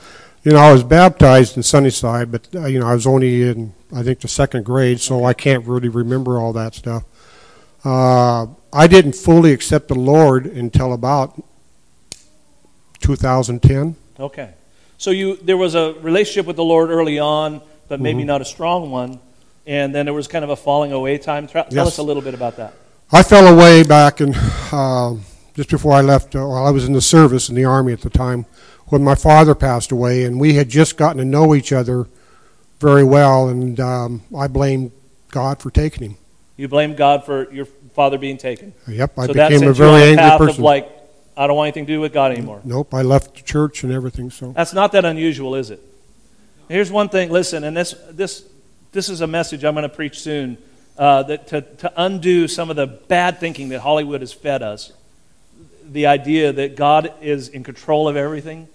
you 0.43 0.51
know, 0.51 0.58
I 0.58 0.71
was 0.71 0.84
baptized 0.84 1.56
in 1.58 1.63
Sunnyside, 1.63 2.32
but 2.32 2.47
uh, 2.56 2.65
you 2.65 2.80
know, 2.80 2.88
I 2.88 2.93
was 2.93 3.06
only 3.08 3.43
in 3.47 3.73
I 3.93 4.04
think 4.04 4.21
the 4.21 4.27
second 4.27 4.65
grade, 4.65 4.99
so 5.01 5.25
I 5.25 5.34
can't 5.34 5.65
really 5.65 5.89
remember 5.89 6.39
all 6.39 6.54
that 6.54 6.73
stuff. 6.75 7.04
Uh, 7.84 8.47
I 8.73 8.88
didn't 8.88 9.15
fully 9.15 9.51
accept 9.54 9.88
the 9.89 9.95
Lord 9.95 10.45
until 10.45 10.93
about 10.93 11.41
2010. 13.01 13.95
Okay. 14.19 14.49
So 14.97 15.10
you 15.12 15.38
there 15.38 15.58
was 15.58 15.75
a 15.75 15.93
relationship 16.01 16.45
with 16.45 16.56
the 16.56 16.63
Lord 16.63 16.89
early 16.89 17.19
on, 17.19 17.62
but 17.88 17.99
maybe 17.99 18.21
Mhm. 18.23 18.27
not 18.27 18.41
a 18.41 18.45
strong 18.45 18.91
one, 18.91 19.19
and 19.65 19.93
then 19.95 20.06
there 20.06 20.13
was 20.13 20.27
kind 20.27 20.43
of 20.43 20.49
a 20.51 20.56
falling 20.56 20.91
away 20.91 21.17
time. 21.17 21.47
Tell 21.47 21.65
Yes. 21.69 21.88
us 21.88 21.97
a 21.97 22.04
little 22.04 22.21
bit 22.21 22.34
about 22.34 22.58
that. 22.58 22.73
I 23.12 23.23
fell 23.23 23.47
away 23.47 23.84
back 23.84 24.21
in 24.21 24.36
uh, 24.71 25.15
just 25.56 25.69
before 25.69 25.91
I 25.93 26.01
left. 26.01 26.36
Uh, 26.36 26.45
while 26.47 26.65
I 26.65 26.69
was 26.71 26.86
in 26.86 26.93
the 26.93 27.01
service 27.01 27.49
in 27.49 27.56
the 27.56 27.65
army 27.65 27.91
at 27.93 28.01
the 28.01 28.10
time, 28.10 28.45
when 28.91 29.04
my 29.04 29.15
father 29.15 29.56
passed 29.56 29.91
away, 29.91 30.25
and 30.25 30.39
we 30.39 30.54
had 30.56 30.67
just 30.67 30.97
gotten 30.97 31.17
to 31.17 31.25
know 31.25 31.56
each 31.56 31.71
other 31.71 32.08
very 32.80 33.04
well, 33.06 33.47
and 33.47 33.80
um, 33.80 34.21
I 34.38 34.47
blamed 34.47 34.91
God 35.30 35.60
for 35.62 35.71
taking 35.71 36.12
him. 36.12 36.17
You 36.58 36.67
blame 36.67 36.95
God 36.95 37.23
for 37.25 37.51
your 37.54 37.65
father 37.65 38.17
being 38.17 38.38
taken. 38.38 38.73
Yep, 38.88 39.17
I 39.17 39.27
so 39.27 39.34
became 39.34 39.45
a 39.45 39.49
sent 39.51 39.62
you 39.63 39.67
on 39.69 39.73
very 39.75 40.04
angry 40.04 40.17
path 40.17 40.38
person. 40.39 40.56
of 40.56 40.60
like, 40.60 40.91
I 41.38 41.47
don't 41.47 41.56
want 41.56 41.67
anything 41.67 41.86
to 41.86 41.93
do 41.93 42.01
with 42.01 42.12
God 42.12 42.34
anymore. 42.34 42.62
Nope, 42.65 42.93
I 42.93 43.01
left 43.01 43.36
the 43.36 43.41
church 43.43 43.84
and 43.84 43.93
everything. 43.93 44.30
So 44.30 44.51
That's 44.51 44.73
not 44.73 44.91
that 44.91 45.06
unusual, 45.06 45.56
is 45.56 45.69
it? 45.69 45.82
Here's 46.67 46.91
one 46.91 47.08
thing. 47.08 47.32
Listen, 47.32 47.63
and 47.63 47.75
this 47.75 47.95
this 48.10 48.45
this 48.91 49.08
is 49.08 49.21
a 49.21 49.27
message 49.27 49.63
I'm 49.63 49.73
going 49.73 49.84
to 49.84 49.89
preach 49.89 50.19
soon. 50.19 50.58
Uh, 50.97 51.23
that 51.23 51.47
to, 51.47 51.62
to 51.62 51.91
undo 51.95 52.47
some 52.47 52.69
of 52.69 52.75
the 52.75 52.86
bad 52.86 53.39
thinking 53.39 53.69
that 53.69 53.80
Hollywood 53.80 54.19
has 54.19 54.34
fed 54.34 54.62
us, 54.62 54.91
the 55.84 56.06
idea 56.06 56.51
that 56.51 56.75
God 56.75 57.13
is 57.21 57.47
in 57.47 57.63
control 57.63 58.08
of 58.08 58.15
everything, 58.15 58.67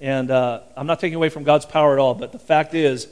and 0.00 0.30
uh, 0.30 0.60
I'm 0.76 0.86
not 0.86 1.00
taking 1.00 1.16
away 1.16 1.28
from 1.28 1.44
God's 1.44 1.66
power 1.66 1.92
at 1.92 1.98
all, 1.98 2.14
but 2.14 2.32
the 2.32 2.38
fact 2.38 2.74
is, 2.74 3.06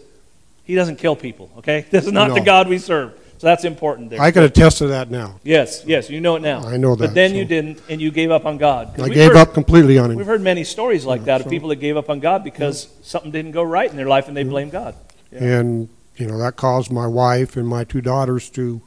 He 0.64 0.74
doesn't 0.74 0.96
kill 0.96 1.16
people. 1.16 1.50
Okay, 1.58 1.86
this 1.90 2.06
is 2.06 2.12
not 2.12 2.34
the 2.34 2.40
God 2.40 2.68
we 2.68 2.78
serve. 2.78 3.12
So 3.38 3.46
that's 3.46 3.62
important. 3.64 4.10
There. 4.10 4.20
I 4.20 4.32
can 4.32 4.42
attest 4.42 4.78
to 4.78 4.88
that 4.88 5.12
now. 5.12 5.38
yes, 5.44 5.84
yes, 5.86 6.10
you 6.10 6.20
know 6.20 6.34
it 6.34 6.42
now. 6.42 6.66
I 6.66 6.76
know 6.76 6.96
that. 6.96 7.08
But 7.08 7.14
then 7.14 7.30
so- 7.30 7.36
you 7.36 7.44
didn't, 7.44 7.80
and 7.88 8.00
you 8.00 8.10
gave 8.10 8.32
up 8.32 8.44
on 8.46 8.58
God. 8.58 8.98
I 9.00 9.08
gave 9.08 9.28
heard- 9.28 9.36
up 9.36 9.54
completely 9.54 9.96
on 9.96 10.10
Him. 10.10 10.16
We've 10.16 10.26
heard 10.26 10.40
many 10.40 10.64
stories 10.64 11.04
like 11.06 11.24
that 11.26 11.40
of 11.42 11.44
so- 11.44 11.50
people 11.50 11.68
that 11.68 11.76
gave 11.76 11.96
up 11.96 12.10
on 12.10 12.18
God 12.18 12.42
because 12.42 12.88
something 13.02 13.30
didn't 13.30 13.52
go 13.52 13.62
right 13.62 13.88
in 13.88 13.96
their 13.96 14.08
life 14.08 14.26
and 14.26 14.36
they 14.36 14.42
blame 14.42 14.70
God. 14.70 14.96
Yeah. 15.30 15.60
And 15.60 15.88
you 16.16 16.26
know 16.26 16.36
that 16.38 16.56
caused 16.56 16.90
my 16.90 17.06
wife 17.06 17.56
and 17.56 17.68
my 17.68 17.84
two 17.84 18.00
daughters 18.00 18.50
to 18.50 18.80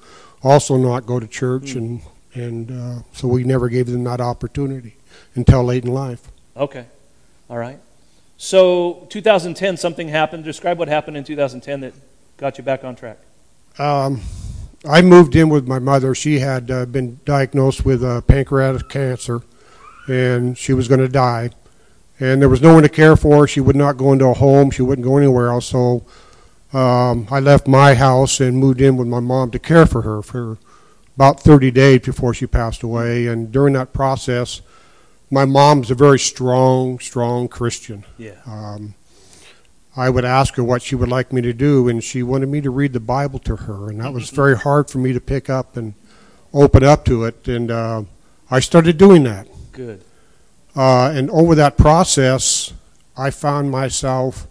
also 0.43 0.75
not 0.75 1.05
go 1.05 1.17
to 1.19 1.27
church, 1.27 1.71
Hmm. 1.73 1.77
and 1.77 2.01
and 2.33 2.71
uh, 2.71 3.03
so 3.13 3.27
we 3.29 3.43
never 3.45 3.69
gave 3.69 3.87
them 3.87 4.03
that 4.05 4.19
opportunity 4.19 4.95
until 5.35 5.63
late 5.63 5.85
in 5.85 5.93
life. 5.93 6.29
Okay. 6.57 6.85
All 7.49 7.57
right. 7.57 7.79
So 8.43 9.06
2010, 9.10 9.77
something 9.77 10.08
happened. 10.08 10.43
Describe 10.43 10.80
what 10.80 10.88
happened 10.88 11.15
in 11.15 11.23
2010 11.23 11.82
that 11.82 11.93
got 12.38 12.58
you 12.58 12.63
back 12.63 12.84
on 12.84 12.95
track. 12.95 13.19
Um, 13.77 14.21
I 14.84 15.04
moved 15.04 15.36
in 15.36 15.47
with 15.47 15.67
my 15.67 15.77
mother. 15.77 16.15
She 16.15 16.39
had 16.39 16.71
uh, 16.71 16.88
been 16.88 17.19
diagnosed 17.23 17.86
with 17.86 18.04
uh, 18.04 18.21
pancreatic 18.21 18.89
cancer, 18.89 19.43
and 20.08 20.58
she 20.58 20.73
was 20.73 20.88
going 20.88 21.01
to 21.01 21.08
die. 21.08 21.51
And 22.19 22.41
there 22.41 22.49
was 22.49 22.63
no 22.63 22.73
one 22.73 22.82
to 22.82 22.89
care 22.89 23.15
for 23.15 23.41
her. 23.41 23.47
She 23.47 23.60
would 23.60 23.75
not 23.75 23.97
go 23.97 24.12
into 24.12 24.25
a 24.25 24.34
home. 24.34 24.71
She 24.71 24.82
wouldn't 24.82 25.06
go 25.06 25.17
anywhere 25.17 25.49
else. 25.49 25.67
So 25.67 26.04
um, 26.73 27.27
I 27.30 27.39
left 27.39 27.67
my 27.67 27.93
house 27.93 28.39
and 28.39 28.58
moved 28.58 28.82
in 28.82 28.97
with 28.97 29.08
my 29.08 29.19
mom 29.19 29.51
to 29.51 29.60
care 29.60 29.86
for 29.86 30.01
her 30.01 30.23
for 30.23 30.58
about 31.15 31.41
30 31.41 31.69
days 31.69 32.01
before 32.01 32.34
she 32.34 32.47
passed 32.47 32.82
away. 32.82 33.27
And 33.27 33.51
during 33.51 33.75
that 33.75 33.93
process, 33.93 34.62
my 35.31 35.45
mom's 35.45 35.89
a 35.89 35.95
very 35.95 36.19
strong, 36.19 36.99
strong 36.99 37.47
Christian. 37.47 38.05
Yeah. 38.17 38.35
Um, 38.45 38.93
I 39.95 40.09
would 40.09 40.25
ask 40.25 40.55
her 40.55 40.63
what 40.63 40.81
she 40.81 40.95
would 40.95 41.09
like 41.09 41.33
me 41.33 41.41
to 41.41 41.53
do, 41.53 41.87
and 41.87 42.03
she 42.03 42.21
wanted 42.21 42.49
me 42.49 42.61
to 42.61 42.69
read 42.69 42.93
the 42.93 42.99
Bible 42.99 43.39
to 43.39 43.55
her, 43.55 43.89
and 43.89 44.01
that 44.01 44.13
was 44.13 44.29
very 44.41 44.57
hard 44.57 44.89
for 44.89 44.99
me 44.99 45.13
to 45.13 45.21
pick 45.21 45.49
up 45.49 45.77
and 45.77 45.93
open 46.53 46.83
up 46.83 47.05
to 47.05 47.23
it. 47.23 47.47
And 47.47 47.71
uh, 47.71 48.03
I 48.49 48.59
started 48.59 48.97
doing 48.97 49.23
that. 49.23 49.47
Good. 49.71 50.03
Uh, 50.75 51.11
and 51.13 51.29
over 51.31 51.55
that 51.55 51.77
process, 51.77 52.73
I 53.17 53.31
found 53.31 53.71
myself 53.71 54.47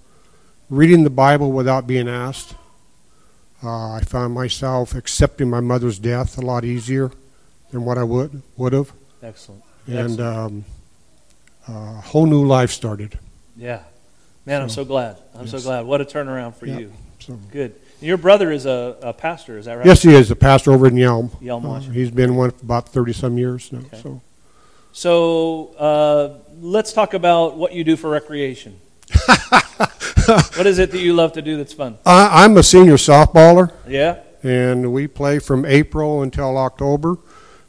reading 0.68 1.04
the 1.04 1.10
Bible 1.10 1.52
without 1.52 1.86
being 1.86 2.08
asked. 2.08 2.54
Uh, 3.62 3.92
I 3.92 4.00
found 4.00 4.32
myself 4.32 4.94
accepting 4.94 5.50
my 5.50 5.60
mother's 5.60 5.98
death 5.98 6.38
a 6.38 6.40
lot 6.40 6.64
easier 6.64 7.10
than 7.70 7.84
what 7.84 7.98
I 7.98 8.04
would 8.04 8.42
would 8.56 8.72
have, 8.72 8.92
Excellent. 9.22 9.62
And 9.90 10.20
um, 10.20 10.64
a 11.68 11.72
whole 12.00 12.26
new 12.26 12.44
life 12.46 12.70
started. 12.70 13.18
yeah. 13.56 13.82
Man, 14.46 14.62
I'm 14.62 14.68
so- 14.70 14.76
so 14.82 14.84
glad. 14.86 15.18
I'm 15.34 15.46
so 15.46 15.60
glad. 15.60 15.84
What 15.84 16.00
a 16.00 16.04
turnaround 16.04 16.54
for 16.54 16.66
Yeah. 16.66 16.78
you. 16.78 16.92
So, 17.18 17.38
Good. 17.52 17.74
Your 18.00 18.16
brother 18.16 18.50
is 18.50 18.64
a, 18.64 18.96
a 19.02 19.12
pastor, 19.12 19.58
is 19.58 19.66
that 19.66 19.74
right? 19.74 19.86
yes, 19.86 20.02
he 20.02 20.14
is 20.14 20.30
a 20.30 20.36
pastor 20.36 20.72
over 20.72 20.86
in 20.86 20.94
Yelm. 20.94 21.28
Yelm, 21.42 21.62
Uh, 21.64 21.68
Washington. 21.68 21.94
he's 21.94 22.10
been 22.10 22.34
one 22.34 22.50
for 22.50 22.62
about 22.64 22.88
thirty 22.88 23.12
some 23.12 23.36
years 23.36 23.70
now. 23.70 23.80
Okay. 23.80 24.00
So 24.02 24.20
So 24.92 25.74
uh, 25.78 26.38
let's 26.62 26.92
talk 26.94 27.12
about 27.12 27.56
what 27.58 27.74
you 27.74 27.84
do 27.84 27.96
for 27.96 28.08
recreation. 28.08 28.80
what 30.56 30.66
is 30.66 30.78
it 30.78 30.90
that 30.92 31.00
you 31.00 31.12
love 31.12 31.32
to 31.34 31.42
do 31.42 31.56
that's 31.58 31.74
fun? 31.74 31.98
I, 32.06 32.44
I'm 32.44 32.56
a 32.56 32.62
senior 32.62 32.96
softballer. 32.96 33.72
Yeah? 33.86 34.20
and 34.42 34.90
we 34.90 35.06
play 35.06 35.38
from 35.38 35.66
April 35.66 36.22
until 36.22 36.56
October. 36.56 37.18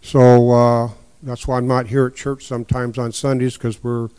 So 0.02 0.52
uh, 0.52 0.90
that's 1.24 1.48
why 1.48 1.58
I'm 1.58 1.68
not 1.68 1.88
here 1.88 2.08
at 2.08 2.16
church 2.16 2.46
sometimes 2.46 2.98
on 2.98 3.12
Sundays 3.12 3.56
because 3.58 3.84
we're 3.84 4.10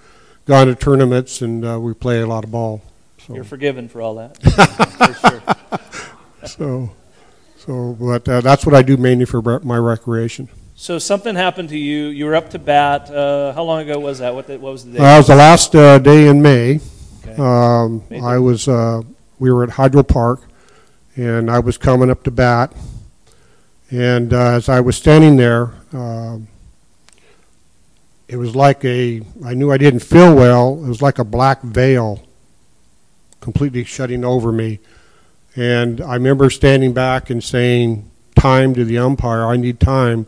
gone 0.47 0.67
to 0.67 0.75
tournaments 0.75 1.43
and 1.43 1.65
uh, 1.65 1.79
we 1.81 1.95
play 1.95 2.21
a 2.21 2.27
lot 2.27 2.45
of 2.45 2.51
ball. 2.51 2.83
So, 3.27 3.35
You're 3.35 3.45
forgiven 3.45 3.89
for 3.89 4.01
all 4.01 4.17
that. 4.17 4.41
for 5.19 5.29
sure. 5.29 6.49
so, 6.49 6.93
so 7.57 7.97
but 7.99 8.29
uh, 8.29 8.41
that's 8.41 8.67
what 8.67 8.75
I 8.75 8.83
do 8.83 8.97
mainly 8.97 9.25
for 9.25 9.61
my 9.61 9.77
recreation. 9.77 10.49
So 10.75 10.99
something 10.99 11.37
happened 11.37 11.69
to 11.69 11.79
you. 11.79 12.07
You 12.07 12.25
were 12.25 12.35
up 12.35 12.51
to 12.51 12.59
bat. 12.59 13.11
Uh, 13.11 13.53
how 13.53 13.63
long 13.63 13.83
ago 13.83 14.01
was 14.01 14.19
that? 14.19 14.35
What, 14.35 14.49
the, 14.49 14.59
what 14.59 14.73
was 14.73 14.85
the 14.85 14.93
day? 14.93 14.99
it 14.99 15.19
was 15.19 15.29
the 15.29 15.37
last 15.37 15.77
uh, 15.77 15.99
day 15.99 16.27
in 16.27 16.43
May. 16.43 16.81
Okay. 17.25 17.41
Um, 17.41 18.03
I 18.23 18.39
was 18.39 18.67
uh, 18.67 19.03
we 19.39 19.53
were 19.53 19.63
at 19.63 19.71
Hydro 19.71 20.03
Park, 20.03 20.41
and 21.15 21.51
I 21.51 21.61
was 21.61 21.79
coming 21.79 22.11
up 22.11 22.25
to 22.25 22.31
bat. 22.31 22.73
And 23.91 24.33
uh, 24.33 24.55
as 24.55 24.69
I 24.69 24.81
was 24.81 24.97
standing 24.97 25.37
there, 25.37 25.73
um, 25.93 26.49
it 28.33 28.39
was 28.39 28.57
like 28.57 28.83
a 28.83 29.21
I 29.45 29.53
knew 29.53 29.71
I 29.71 29.77
didn't 29.77 30.01
feel 30.01 30.35
well. 30.35 30.83
It 30.83 30.89
was 30.89 31.03
like 31.03 31.19
a 31.19 31.25
black 31.25 31.61
veil, 31.61 32.23
completely 33.41 33.85
shutting 33.85 34.25
over 34.25 34.51
me. 34.51 34.79
And 35.55 36.01
I 36.01 36.15
remember 36.15 36.49
standing 36.49 36.95
back 36.95 37.29
and 37.29 37.45
saying, 37.45 38.11
"Time 38.35 38.73
to 38.75 38.87
the 38.87 38.97
umpire. 38.97 39.45
I 39.45 39.59
need 39.59 39.79
time." 39.79 40.27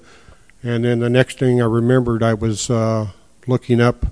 And 0.62 0.84
then 0.84 0.98
the 0.98 1.08
next 1.08 1.38
thing 1.38 1.62
I 1.62 1.64
remembered, 1.64 2.22
I 2.22 2.34
was 2.34 2.68
uh, 2.68 3.08
looking 3.46 3.80
up 3.80 4.04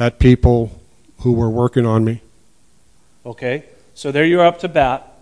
at 0.00 0.18
people 0.18 0.80
who 1.20 1.32
were 1.32 1.50
working 1.50 1.86
on 1.86 2.04
me. 2.04 2.22
Okay. 3.24 3.66
So 3.94 4.10
there 4.10 4.24
you 4.24 4.40
are 4.40 4.46
up 4.46 4.58
to 4.60 4.68
bat. 4.68 5.12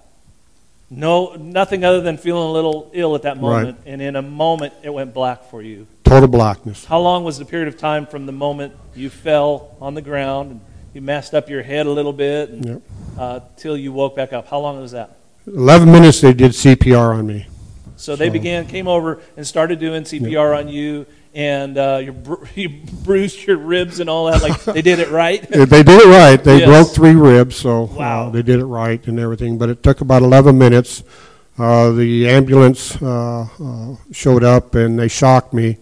No, 0.89 1.35
nothing 1.35 1.85
other 1.85 2.01
than 2.01 2.17
feeling 2.17 2.49
a 2.49 2.53
little 2.53 2.91
ill 2.95 3.15
at 3.15 3.23
that 3.23 3.37
moment. 3.37 3.53
Right. 3.53 3.63
moment. 3.65 3.79
And 3.87 4.01
in 4.01 4.17
a 4.17 4.23
moment, 4.23 4.73
it 4.83 4.91
went 4.91 5.13
black 5.13 5.51
for 5.51 5.61
you. 5.61 5.87
Total 6.07 6.29
blackness. 6.29 6.85
How 6.85 7.01
long 7.01 7.25
was 7.25 7.37
the 7.39 7.45
period 7.45 7.67
of 7.67 7.77
time 7.77 8.07
from 8.07 8.27
the 8.27 8.33
moment 8.33 8.75
you 8.95 9.11
fell 9.11 9.75
on 9.81 9.95
the 9.95 10.03
ground 10.03 10.51
and 10.53 10.61
you 10.95 11.01
messed 11.01 11.35
up 11.35 11.49
your 11.51 11.63
head 11.65 11.87
a 11.87 11.91
little 11.91 12.13
bit 12.13 12.51
and, 12.51 12.65
Yep. 12.65 12.83
uh, 13.19 13.41
till 13.57 13.77
you 13.77 13.93
woke 13.93 14.15
back 14.15 14.33
up? 14.33 14.47
How 14.49 14.61
long 14.61 14.81
was 14.81 14.93
that? 14.93 15.17
11 15.49 15.91
minutes 15.91 16.21
they 16.21 16.33
did 16.33 16.53
CPR 16.55 17.13
on 17.13 17.27
me. 17.27 17.47
So 17.97 18.15
they 18.15 18.29
So- 18.29 18.33
began, 18.35 18.67
came 18.67 18.87
over 18.87 19.19
and 19.37 19.45
started 19.45 19.81
doing 19.81 20.05
CPR 20.05 20.55
on 20.57 20.69
you, 20.69 21.07
and 21.35 21.77
uh, 21.77 22.01
you, 22.05 22.13
bru- 22.13 22.47
you 22.55 22.69
bruised 23.03 23.45
your 23.45 23.57
ribs 23.57 23.99
and 23.99 24.09
all 24.09 24.27
that. 24.27 24.43
Like 24.43 24.63
they 24.65 24.83
did 24.83 25.01
it 25.01 25.11
right. 25.11 25.43
Uh, 25.53 25.65
They 25.75 25.83
did 25.83 26.01
it 26.03 26.07
right. 26.07 26.43
They 26.43 26.59
Yes. 26.61 26.69
broke 26.69 26.89
three 26.95 27.15
ribs, 27.17 27.57
so 27.57 27.91
Wow. 27.97 28.29
uh, 28.29 28.31
they 28.31 28.43
did 28.43 28.61
it 28.61 28.67
right 28.67 29.05
and 29.09 29.19
everything. 29.19 29.59
But 29.59 29.71
it 29.71 29.83
took 29.83 30.01
about 30.03 30.23
11 30.23 30.57
minutes. 30.57 31.03
Uh, 31.59 31.91
the 31.91 32.29
ambulance 32.29 33.01
uh, 33.03 33.49
uh, 33.61 33.97
showed 34.13 34.45
up 34.45 34.75
and 34.77 34.97
they 34.99 35.09
shocked 35.09 35.53
me. 35.53 35.79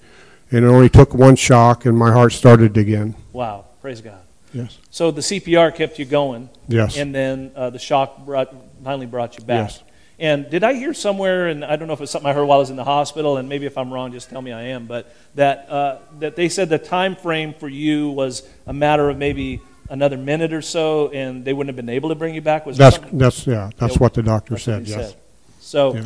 And 0.54 0.64
it 0.64 0.68
only 0.68 0.88
took 0.88 1.12
one 1.14 1.34
shock 1.34 1.84
and 1.84 1.98
my 1.98 2.12
heart 2.12 2.32
started 2.32 2.76
again. 2.76 3.16
Wow, 3.32 3.64
praise 3.80 4.00
God. 4.00 4.20
Yes. 4.52 4.78
So 4.88 5.10
the 5.10 5.20
CPR 5.20 5.74
kept 5.74 5.98
you 5.98 6.04
going, 6.04 6.48
Yes. 6.68 6.96
and 6.96 7.12
then 7.12 7.50
uh, 7.56 7.70
the 7.70 7.80
shock 7.80 8.24
brought, 8.24 8.54
finally 8.84 9.06
brought 9.06 9.36
you 9.36 9.44
back. 9.44 9.70
Yes. 9.70 9.82
And 10.20 10.48
did 10.48 10.62
I 10.62 10.74
hear 10.74 10.94
somewhere, 10.94 11.48
and 11.48 11.64
I 11.64 11.74
don't 11.74 11.88
know 11.88 11.94
if 11.94 12.00
it's 12.00 12.12
something 12.12 12.30
I 12.30 12.34
heard 12.34 12.44
while 12.44 12.58
I 12.58 12.60
was 12.60 12.70
in 12.70 12.76
the 12.76 12.84
hospital, 12.84 13.36
and 13.36 13.48
maybe 13.48 13.66
if 13.66 13.76
I'm 13.76 13.92
wrong, 13.92 14.12
just 14.12 14.30
tell 14.30 14.40
me 14.40 14.52
I 14.52 14.62
am, 14.66 14.86
but 14.86 15.12
that, 15.34 15.68
uh, 15.68 15.98
that 16.20 16.36
they 16.36 16.48
said 16.48 16.68
the 16.68 16.78
time 16.78 17.16
frame 17.16 17.52
for 17.52 17.68
you 17.68 18.10
was 18.10 18.48
a 18.68 18.72
matter 18.72 19.10
of 19.10 19.18
maybe 19.18 19.60
another 19.90 20.16
minute 20.16 20.52
or 20.52 20.62
so, 20.62 21.08
and 21.08 21.44
they 21.44 21.52
wouldn't 21.52 21.76
have 21.76 21.84
been 21.84 21.92
able 21.92 22.10
to 22.10 22.14
bring 22.14 22.32
you 22.32 22.40
back? 22.40 22.64
Was 22.64 22.76
That's, 22.76 22.98
that's, 23.12 23.44
yeah, 23.44 23.70
that's 23.76 23.98
what 23.98 24.14
the 24.14 24.22
doctor 24.22 24.56
said, 24.56 24.86
yes. 24.86 25.10
said. 25.10 25.20
So, 25.58 25.94
Yeah. 25.96 26.04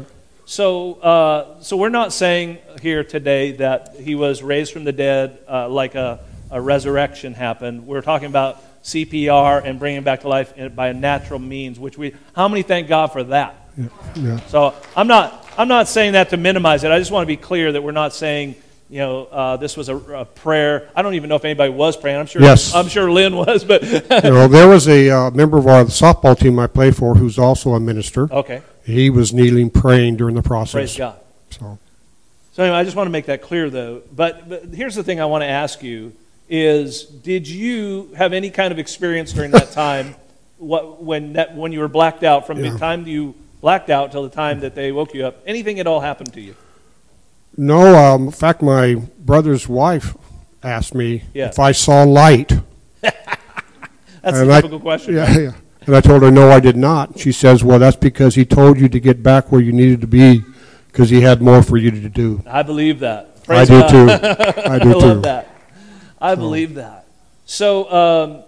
So, 0.49 0.95
uh, 0.95 1.61
so 1.61 1.77
we're 1.77 1.91
not 1.91 2.11
saying 2.13 2.57
here 2.81 3.05
today 3.05 3.53
that 3.53 3.97
he 3.97 4.15
was 4.15 4.43
raised 4.43 4.73
from 4.73 4.85
the 4.85 4.93
dead 4.93 5.39
uh, 5.47 5.69
like 5.69 5.95
a, 5.95 6.21
a 6.51 6.59
resurrection 6.59 7.35
happened. 7.35 7.87
We're 7.87 8.01
talking 8.01 8.29
about 8.29 8.63
CPR 8.83 9.63
and 9.63 9.79
bringing 9.79 10.03
back 10.05 10.21
to 10.23 10.29
life 10.29 10.55
by 10.75 10.89
a 10.89 10.95
natural 10.95 11.39
means, 11.39 11.79
which 11.79 11.99
we, 11.99 12.15
how 12.35 12.49
many 12.49 12.63
thank 12.63 12.89
God 12.89 13.09
for 13.09 13.25
that? 13.25 13.57
Yeah. 14.17 14.41
So 14.47 14.75
I'm 14.97 15.07
not, 15.07 15.47
I'm 15.59 15.69
not 15.69 15.87
saying 15.87 16.13
that 16.13 16.31
to 16.31 16.39
minimize 16.39 16.83
it. 16.83 16.91
I 16.91 16.99
just 16.99 17.11
want 17.11 17.25
to 17.25 17.27
be 17.27 17.37
clear 17.37 17.71
that 17.73 17.83
we're 17.83 17.93
not 17.93 18.15
saying, 18.15 18.55
you 18.89 19.01
know, 19.01 19.27
uh, 19.27 19.57
this 19.59 19.77
was 19.77 19.91
a, 19.91 19.97
a 19.97 20.25
prayer. 20.25 20.89
I 20.97 21.03
don't 21.03 21.13
even 21.15 21.29
know 21.29 21.37
if 21.37 21.45
anybody 21.45 21.71
was 21.71 21.95
praying. 21.95 22.19
I'm 22.21 22.27
sure, 22.27 22.41
Yes. 22.41 22.75
I'm 22.75 22.89
sure 22.89 23.13
Lynn 23.13 23.37
was, 23.37 23.65
but 23.65 23.83
You 24.25 24.31
know, 24.31 24.49
there 24.49 24.67
was 24.67 24.89
a 24.89 25.11
uh, 25.11 25.31
member 25.33 25.59
of 25.59 25.67
our 25.67 25.85
softball 25.85 26.39
team 26.39 26.59
I 26.59 26.69
played 26.69 26.97
for 26.97 27.15
who's 27.15 27.39
also 27.39 27.75
a 27.75 27.81
minister. 27.81 28.33
okay, 28.33 28.63
He 28.89 29.11
was 29.11 29.33
kneeling, 29.35 29.71
praying 29.71 30.17
during 30.17 30.35
the 30.35 30.43
process. 30.43 30.73
praise 30.73 30.97
God. 30.97 31.21
So, 31.51 31.79
So 32.53 32.63
anyway, 32.63 32.79
I 32.79 32.85
just 32.85 32.97
want 32.97 33.07
to 33.07 33.11
make 33.13 33.27
that 33.27 33.43
clear, 33.43 33.69
though. 33.71 34.03
But, 34.15 34.49
but 34.49 34.65
here's 34.75 34.95
the 34.95 35.03
thing 35.05 35.21
I 35.21 35.27
want 35.27 35.43
to 35.43 35.47
ask 35.49 35.83
you: 35.83 36.13
Is 36.49 37.05
did 37.05 37.47
you 37.47 38.11
have 38.17 38.33
any 38.33 38.51
kind 38.51 38.73
of 38.73 38.79
experience 38.79 39.33
during 39.33 39.51
that 39.53 39.73
time, 39.73 40.15
what, 40.59 41.03
when 41.03 41.35
that 41.35 41.55
when 41.55 41.73
you 41.73 41.81
were 41.81 41.89
blacked 41.89 42.25
out 42.25 42.47
from 42.47 42.59
Yeah. 42.65 42.71
the 42.73 42.79
time 42.79 43.07
you 43.07 43.35
blacked 43.61 43.91
out 43.91 44.11
till 44.13 44.23
the 44.23 44.35
time 44.35 44.61
that 44.61 44.75
they 44.75 44.91
woke 44.93 45.13
you 45.15 45.27
up? 45.27 45.43
Anything 45.47 45.79
at 45.81 45.87
all 45.87 46.01
happened 46.01 46.33
to 46.35 46.41
you? 46.41 46.55
no, 47.57 47.95
um, 47.97 48.27
in 48.27 48.31
fact, 48.33 48.63
my 48.63 48.95
brother's 49.19 49.69
wife 49.69 50.17
asked 50.63 50.95
me 50.95 51.25
Yeah. 51.35 51.49
if 51.49 51.59
I 51.59 51.73
saw 51.73 52.05
light. 52.05 52.53
That's 53.03 53.17
And 54.23 54.51
a 54.51 54.55
I- 54.55 54.61
typical 54.61 54.81
question. 54.81 55.15
Yeah, 55.15 55.39
yeah. 55.39 55.53
And 55.89 55.97
I 55.97 56.03
told 56.03 56.23
her, 56.23 56.31
no, 56.31 56.51
I 56.51 56.61
did 56.61 56.77
not. 56.77 57.19
She 57.19 57.33
says, 57.33 57.65
well, 57.65 57.79
that's 57.79 57.97
because 57.97 58.35
he 58.35 58.45
told 58.45 58.79
you 58.79 58.91
to 58.91 59.01
get 59.01 59.23
back 59.23 59.51
where 59.51 59.63
you 59.63 59.73
needed 59.73 60.03
to 60.03 60.07
be 60.07 60.45
because 60.89 61.09
he 61.09 61.23
had 61.23 61.41
more 61.41 61.63
for 61.63 61.79
you 61.79 61.91
to 61.91 62.09
do. 62.11 62.43
I 62.47 62.63
believe 62.63 63.01
that. 63.01 63.39
I 63.49 63.65
Praise 63.65 63.69
do 63.69 63.89
too. 63.89 64.11
I 64.11 64.79
do 64.79 64.91
I 64.91 64.93
love 64.93 65.01
too. 65.01 65.21
that. 65.23 65.49
I 66.21 66.35
believe 66.35 66.75
that. 66.75 67.07
So, 67.47 67.91
um, 67.91 68.45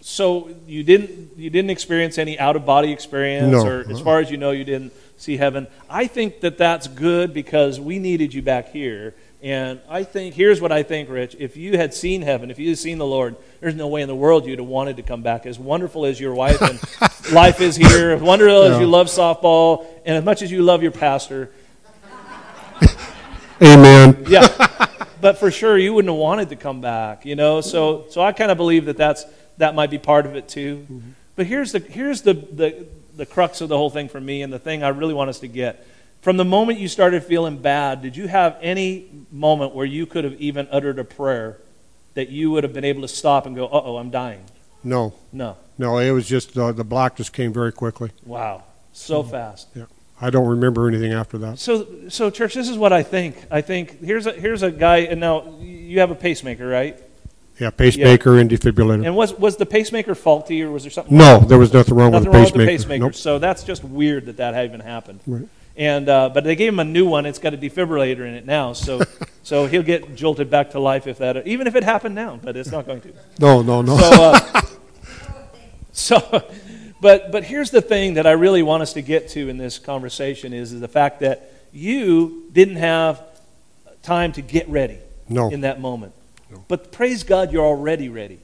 so 0.00 0.54
you 0.68 0.84
didn't 0.84 1.36
you 1.36 1.50
didn't 1.50 1.70
experience 1.70 2.18
any 2.18 2.38
out 2.38 2.54
of 2.54 2.64
body 2.64 2.92
experience, 2.92 3.50
No. 3.50 3.66
or 3.66 3.84
as 3.90 4.00
far 4.00 4.20
as 4.20 4.30
you 4.30 4.36
know, 4.36 4.52
you 4.52 4.62
didn't 4.64 4.92
see 5.16 5.36
heaven. 5.36 5.66
I 5.88 6.06
think 6.06 6.40
that 6.42 6.56
that's 6.56 6.86
good 6.86 7.34
because 7.34 7.80
we 7.80 7.98
needed 7.98 8.32
you 8.32 8.42
back 8.42 8.68
here. 8.68 9.16
And 9.42 9.80
I 9.88 10.04
think 10.04 10.34
here's 10.34 10.60
what 10.60 10.70
I 10.70 10.82
think, 10.82 11.08
Rich. 11.08 11.36
If 11.38 11.56
you 11.56 11.78
had 11.78 11.94
seen 11.94 12.20
heaven, 12.20 12.50
if 12.50 12.58
you 12.58 12.68
had 12.68 12.78
seen 12.78 12.98
the 12.98 13.06
Lord, 13.06 13.36
there's 13.60 13.74
no 13.74 13.88
way 13.88 14.02
in 14.02 14.08
the 14.08 14.14
world 14.14 14.44
you'd 14.44 14.58
have 14.58 14.68
wanted 14.68 14.96
to 14.96 15.02
come 15.02 15.22
back. 15.22 15.46
As 15.46 15.58
wonderful 15.58 16.04
as 16.04 16.20
your 16.20 16.34
wife 16.34 16.60
and 16.60 16.78
life 17.32 17.62
is 17.62 17.74
here, 17.74 18.10
as 18.10 18.20
wonderful 18.20 18.62
as 18.64 18.78
you 18.78 18.86
love 18.86 19.06
softball, 19.06 19.86
and 20.04 20.16
as 20.16 20.24
much 20.24 20.42
as 20.42 20.52
you 20.52 20.62
love 20.62 20.82
your 20.82 20.92
pastor, 20.92 21.50
Amen. 23.62 24.24
yeah. 24.28 24.86
but 25.22 25.38
for 25.38 25.50
sure, 25.50 25.78
you 25.78 25.94
wouldn't 25.94 26.12
have 26.12 26.20
wanted 26.20 26.50
to 26.50 26.56
come 26.56 26.82
back, 26.82 27.24
you 27.24 27.34
know. 27.34 27.62
So, 27.62 28.06
so 28.10 28.20
I 28.20 28.32
kind 28.32 28.50
of 28.50 28.58
believe 28.58 28.84
that 28.86 28.98
that's 28.98 29.24
that 29.56 29.74
might 29.74 29.90
be 29.90 29.98
part 29.98 30.26
of 30.26 30.36
it 30.36 30.48
too. 30.48 30.86
Mm-hmm. 30.90 31.10
But 31.36 31.46
here's 31.46 31.72
the 31.72 31.78
here's 31.78 32.20
the, 32.22 32.34
the 32.34 32.86
the 33.16 33.24
crux 33.24 33.62
of 33.62 33.70
the 33.70 33.76
whole 33.76 33.90
thing 33.90 34.10
for 34.10 34.20
me, 34.20 34.42
and 34.42 34.52
the 34.52 34.58
thing 34.58 34.82
I 34.82 34.88
really 34.88 35.14
want 35.14 35.30
us 35.30 35.40
to 35.40 35.48
get. 35.48 35.86
From 36.20 36.36
the 36.36 36.44
moment 36.44 36.78
you 36.78 36.88
started 36.88 37.24
feeling 37.24 37.56
bad, 37.58 38.02
did 38.02 38.16
you 38.16 38.28
have 38.28 38.56
any 38.60 39.06
moment 39.30 39.74
where 39.74 39.86
you 39.86 40.04
could 40.06 40.24
have 40.24 40.34
even 40.40 40.68
uttered 40.70 40.98
a 40.98 41.04
prayer 41.04 41.58
that 42.14 42.28
you 42.28 42.50
would 42.50 42.62
have 42.64 42.72
been 42.74 42.84
able 42.84 43.02
to 43.02 43.08
stop 43.08 43.46
and 43.46 43.56
go, 43.56 43.66
"Uh 43.66 43.82
oh, 43.84 43.96
I'm 43.96 44.10
dying"? 44.10 44.44
No, 44.82 45.14
No. 45.32 45.56
no, 45.78 45.98
it 45.98 46.10
was 46.10 46.26
just 46.28 46.56
uh, 46.58 46.72
the 46.72 46.84
black 46.84 47.16
just 47.16 47.32
came 47.32 47.52
very 47.52 47.72
quickly. 47.72 48.10
Wow. 48.24 48.64
So 48.92 49.22
fast. 49.22 49.68
Yeah. 49.74 49.84
I 50.22 50.28
don't 50.28 50.46
remember 50.46 50.86
anything 50.88 51.12
after 51.12 51.38
that. 51.38 51.58
So, 51.58 51.86
so 52.08 52.28
church, 52.28 52.52
this 52.54 52.68
is 52.68 52.76
what 52.76 52.92
I 52.92 53.02
think. 53.02 53.36
I 53.50 53.62
think 53.62 54.02
here's 54.04 54.26
a 54.26 54.32
here's 54.32 54.62
a 54.62 54.70
guy, 54.70 54.98
and 54.98 55.20
now 55.20 55.54
you 55.60 56.00
have 56.00 56.10
a 56.10 56.14
pacemaker, 56.14 56.66
right? 56.66 56.98
Yeah, 57.58 57.70
pacemaker 57.70 58.38
and 58.38 58.50
defibrillator. 58.50 59.04
And 59.06 59.14
was, 59.14 59.34
was 59.34 59.58
the 59.58 59.66
pacemaker 59.66 60.14
faulty 60.14 60.62
or 60.62 60.70
was 60.70 60.82
there 60.84 60.90
something? 60.90 61.14
No, 61.16 61.40
there 61.40 61.58
was 61.58 61.74
nothing 61.74 61.94
wrong 61.94 62.10
Nothing 62.12 62.30
with 62.30 62.32
the 62.32 62.38
wrong 62.38 62.44
with 62.44 62.52
the 62.54 62.58
pacemaker. 62.58 62.70
pacemaker. 62.78 63.04
Nope. 63.04 63.14
So 63.14 63.38
that's 63.38 63.64
just 63.64 63.84
weird 63.84 64.26
that 64.26 64.38
that 64.38 64.64
even 64.64 64.80
happened. 64.80 65.20
Right. 65.26 65.46
And 65.80 66.10
uh, 66.10 66.28
but 66.28 66.44
they 66.44 66.56
gave 66.56 66.74
him 66.74 66.78
a 66.78 66.84
new 66.84 67.06
one. 67.06 67.24
It's 67.24 67.38
got 67.38 67.54
a 67.54 67.56
defibrillator 67.56 68.20
in 68.20 68.34
it 68.34 68.44
now, 68.44 68.74
so 68.74 69.00
so 69.42 69.64
he'll 69.64 69.82
get 69.82 70.14
jolted 70.14 70.50
back 70.50 70.72
to 70.72 70.78
life 70.78 71.06
if 71.06 71.16
that 71.18 71.46
even 71.46 71.66
if 71.66 71.74
it 71.74 71.84
happened 71.84 72.14
now. 72.14 72.38
But 72.40 72.54
it's 72.54 72.70
not 72.70 72.86
going 72.86 73.00
to. 73.00 73.14
No, 73.38 73.62
no, 73.62 73.80
no. 73.80 73.96
So, 73.96 74.22
uh, 74.22 74.60
so 75.92 76.44
but 77.00 77.32
but 77.32 77.44
here's 77.44 77.70
the 77.70 77.80
thing 77.80 78.14
that 78.14 78.26
I 78.26 78.32
really 78.32 78.62
want 78.62 78.82
us 78.82 78.92
to 78.92 79.00
get 79.00 79.30
to 79.30 79.48
in 79.48 79.56
this 79.56 79.78
conversation 79.78 80.52
is, 80.52 80.72
is 80.74 80.80
the 80.82 80.88
fact 80.88 81.20
that 81.20 81.50
you 81.72 82.50
didn't 82.52 82.76
have 82.76 83.22
time 84.02 84.32
to 84.32 84.42
get 84.42 84.68
ready 84.68 84.98
No. 85.30 85.48
in 85.48 85.62
that 85.62 85.80
moment. 85.80 86.12
No. 86.50 86.62
But 86.68 86.92
praise 86.92 87.22
God, 87.22 87.52
you're 87.52 87.64
already 87.64 88.10
ready. 88.10 88.38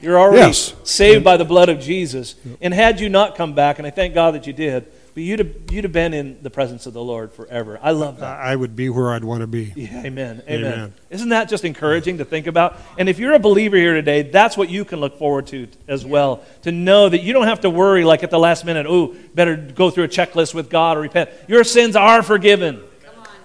You're 0.00 0.18
already 0.18 0.46
Yes. 0.48 0.72
saved 0.84 1.22
by 1.22 1.36
the 1.36 1.44
blood 1.44 1.68
of 1.68 1.80
Jesus. 1.80 2.34
And 2.62 2.72
had 2.72 2.98
you 2.98 3.10
not 3.10 3.36
come 3.36 3.52
back, 3.54 3.78
and 3.78 3.86
I 3.86 3.90
thank 3.90 4.14
God 4.14 4.34
that 4.34 4.46
you 4.46 4.52
did, 4.54 4.86
but 5.14 5.22
you'd 5.22 5.38
have, 5.38 5.54
you'd 5.70 5.84
have 5.84 5.92
been 5.92 6.14
in 6.14 6.42
the 6.42 6.50
presence 6.50 6.86
of 6.86 6.92
the 6.92 7.02
Lord 7.02 7.32
forever. 7.32 7.78
I 7.82 7.92
love 7.92 8.20
that. 8.20 8.40
I 8.40 8.54
would 8.54 8.76
be 8.76 8.88
where 8.88 9.12
I'd 9.12 9.24
want 9.24 9.40
to 9.40 9.46
be. 9.46 9.72
Yeah, 9.76 10.04
amen, 10.04 10.42
amen. 10.48 10.72
Amen. 10.72 10.94
Isn't 11.10 11.28
that 11.30 11.48
just 11.48 11.64
encouraging 11.64 12.18
to 12.18 12.24
think 12.24 12.46
about? 12.46 12.76
And 12.98 13.08
if 13.08 13.18
you're 13.18 13.34
a 13.34 13.38
believer 13.38 13.76
here 13.76 13.94
today, 13.94 14.22
that's 14.22 14.56
what 14.56 14.70
you 14.70 14.84
can 14.84 15.00
look 15.00 15.18
forward 15.18 15.46
to 15.48 15.68
as 15.86 16.04
well. 16.04 16.42
To 16.62 16.72
know 16.72 17.08
that 17.08 17.22
you 17.22 17.32
don't 17.32 17.46
have 17.46 17.60
to 17.60 17.70
worry 17.70 18.04
like 18.04 18.22
at 18.22 18.30
the 18.30 18.38
last 18.38 18.64
minute, 18.64 18.86
oh, 18.88 19.14
better 19.34 19.56
go 19.56 19.90
through 19.90 20.04
a 20.04 20.08
checklist 20.08 20.54
with 20.54 20.70
God 20.70 20.96
or 20.96 21.00
repent. 21.00 21.30
Your 21.48 21.64
sins 21.64 21.96
are 21.96 22.22
forgiven. 22.22 22.82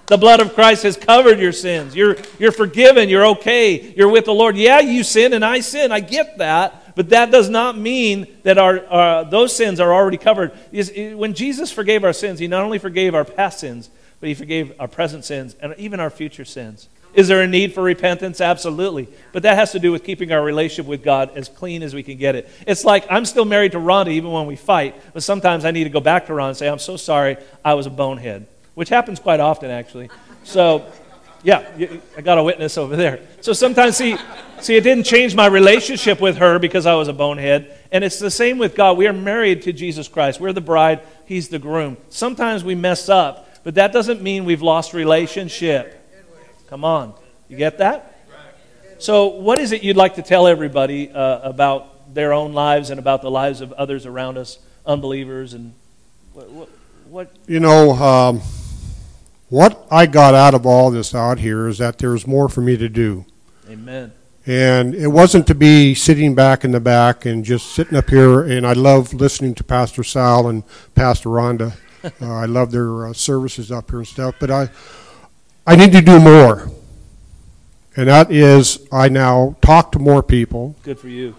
The 0.06 0.18
blood 0.18 0.42
of 0.42 0.54
Christ 0.54 0.84
has 0.84 0.98
covered 0.98 1.40
your 1.40 1.54
sins. 1.54 1.96
You're, 1.96 2.18
you're 2.38 2.52
forgiven. 2.52 3.08
You're 3.08 3.26
okay. 3.28 3.94
You're 3.96 4.10
with 4.10 4.26
the 4.26 4.34
Lord. 4.34 4.58
Yeah, 4.58 4.80
you 4.82 5.02
sin 5.02 5.32
and 5.32 5.46
I 5.46 5.62
sin. 5.62 5.94
I 5.94 6.02
get 6.02 6.40
that. 6.40 6.83
But 6.96 7.10
that 7.10 7.32
does 7.32 7.50
not 7.50 7.78
mean 7.78 8.28
that 8.44 8.58
our, 8.58 8.80
uh, 8.90 9.24
those 9.24 9.56
sins 9.56 9.80
are 9.80 9.94
already 9.94 10.18
covered. 10.18 10.52
When 10.72 11.34
Jesus 11.34 11.72
forgave 11.72 12.04
our 12.04 12.14
sins, 12.14 12.40
He 12.40 12.48
not 12.48 12.64
only 12.64 12.78
forgave 12.78 13.16
our 13.16 13.26
past 13.26 13.60
sins, 13.60 13.90
but 14.20 14.30
He 14.30 14.36
forgave 14.36 14.74
our 14.80 14.88
present 14.88 15.26
sins 15.26 15.56
and 15.60 15.74
even 15.78 16.00
our 16.00 16.10
future 16.10 16.46
sins. 16.46 16.88
Is 17.14 17.28
there 17.28 17.42
a 17.42 17.48
need 17.48 17.74
for 17.74 17.84
repentance? 17.84 18.42
Absolutely. 18.42 19.08
But 19.34 19.44
that 19.44 19.56
has 19.56 19.72
to 19.74 19.80
do 19.80 19.92
with 19.92 20.04
keeping 20.04 20.32
our 20.32 20.44
relationship 20.44 20.88
with 20.88 21.04
God 21.04 21.32
as 21.36 21.48
clean 21.48 21.84
as 21.84 21.94
we 21.94 22.02
can 22.02 22.18
get 22.18 22.36
it. 22.36 22.50
It's 22.66 22.84
like 22.84 23.06
I'm 23.10 23.26
still 23.26 23.46
married 23.46 23.74
to 23.74 23.78
Rhonda 23.78 24.10
even 24.10 24.32
when 24.32 24.48
we 24.48 24.56
fight, 24.56 25.00
but 25.14 25.22
sometimes 25.22 25.64
I 25.64 25.72
need 25.72 25.84
to 25.84 25.92
go 25.92 26.00
back 26.00 26.26
to 26.28 26.34
Rhonda 26.34 26.50
and 26.50 26.58
say, 26.58 26.68
I'm 26.68 26.80
so 26.80 26.98
sorry, 26.98 27.38
I 27.64 27.76
was 27.76 27.86
a 27.86 27.92
bonehead, 27.92 28.48
which 28.74 28.90
happens 28.90 29.20
quite 29.20 29.40
often, 29.40 29.70
actually. 29.70 30.10
So, 30.44 30.92
yeah, 31.44 31.68
I 32.18 32.22
got 32.22 32.38
a 32.38 32.44
witness 32.44 32.78
over 32.78 32.96
there. 32.96 33.20
So 33.42 33.52
sometimes, 33.52 33.98
see, 33.98 34.18
see, 34.62 34.76
it 34.76 34.84
didn't 34.84 35.04
change 35.04 35.36
my 35.36 35.48
relationship 35.48 36.22
with 36.22 36.38
her 36.38 36.58
because 36.58 36.86
I 36.86 36.96
was 36.96 37.10
a 37.10 37.14
bonehead. 37.14 37.78
And 37.92 38.04
it's 38.04 38.18
the 38.18 38.32
same 38.32 38.58
with 38.58 38.76
God. 38.76 38.98
We 38.98 39.08
are 39.08 39.14
married 39.14 39.64
to 39.64 39.74
Jesus 39.74 40.08
Christ. 40.08 40.40
We're 40.40 40.54
the 40.54 40.62
bride, 40.62 41.02
He's 41.26 41.50
the 41.50 41.60
groom. 41.60 41.98
Sometimes 42.10 42.64
we 42.64 42.76
mess 42.76 43.10
up, 43.10 43.64
but 43.64 43.76
that 43.76 43.92
doesn't 43.92 44.22
mean 44.22 44.46
we've 44.46 44.62
lost 44.62 44.94
relationship. 44.94 46.00
Come 46.68 46.86
on. 46.86 47.14
You 47.50 47.58
get 47.58 47.78
that? 47.80 48.10
So, 49.00 49.28
what 49.28 49.60
is 49.60 49.74
it 49.74 49.84
you'd 49.84 49.98
like 49.98 50.16
to 50.16 50.22
tell 50.22 50.48
everybody 50.48 51.12
uh, 51.12 51.42
about 51.42 52.14
their 52.14 52.32
own 52.32 52.54
lives 52.54 52.90
and 52.90 53.00
about 53.00 53.22
the 53.22 53.30
lives 53.30 53.60
of 53.60 53.74
others 53.74 54.06
around 54.06 54.38
us, 54.38 54.60
unbelievers, 54.86 55.54
and 55.54 55.74
what? 56.32 56.50
what, 56.50 56.70
what 57.10 57.32
You 57.48 57.60
know, 57.60 57.92
um, 57.92 58.42
what 59.54 59.86
I 59.92 60.08
got 60.08 60.34
out 60.34 60.56
of 60.56 60.66
all 60.66 60.90
this 60.90 61.14
out 61.14 61.38
here 61.38 61.68
is 61.68 61.78
that 61.78 62.00
there's 62.00 62.26
more 62.26 62.50
for 62.50 62.62
me 62.62 62.76
to 62.76 62.90
do. 62.90 63.24
amen. 63.70 64.12
And 64.48 64.96
it 64.96 65.10
wasn't 65.10 65.46
to 65.48 65.54
be 65.56 65.94
sitting 65.94 66.34
back 66.34 66.66
in 66.66 66.72
the 66.72 66.80
back 66.80 67.26
and 67.28 67.46
just 67.46 67.68
sitting 67.68 67.96
up 67.96 68.10
here. 68.10 68.42
And 68.42 68.66
I 68.66 68.74
love 68.74 69.14
listening 69.14 69.54
to 69.56 69.64
Pastor 69.64 70.04
Sal 70.04 70.48
and 70.50 70.64
Pastor 70.96 71.30
Rhonda. 71.30 71.76
uh, 72.04 72.10
I 72.34 72.46
love 72.46 72.72
their 72.72 73.06
uh, 73.06 73.14
services 73.14 73.72
up 73.72 73.92
here 73.92 74.00
and 74.00 74.08
stuff. 74.08 74.36
But 74.40 74.50
I, 74.50 74.70
I 75.68 75.76
need 75.76 75.92
to 75.94 76.02
do 76.02 76.20
more. 76.20 76.70
And 77.96 78.10
that 78.10 78.32
is, 78.32 78.86
I 78.92 79.08
now 79.08 79.56
talk 79.62 79.92
to 79.92 80.00
more 80.00 80.24
people. 80.24 80.76
Good 80.82 80.98
for 81.00 81.10
you. 81.10 81.36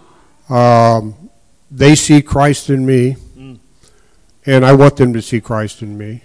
Um, 0.49 1.31
they 1.69 1.97
see 1.97 2.23
Christ 2.23 2.71
in 2.71 2.87
me, 2.87 3.17
Mm. 3.37 3.59
and 4.47 4.65
I 4.65 4.73
want 4.73 4.97
them 4.97 5.13
to 5.15 5.21
see 5.21 5.41
Christ 5.41 5.83
in 5.83 5.99
me. 5.99 6.23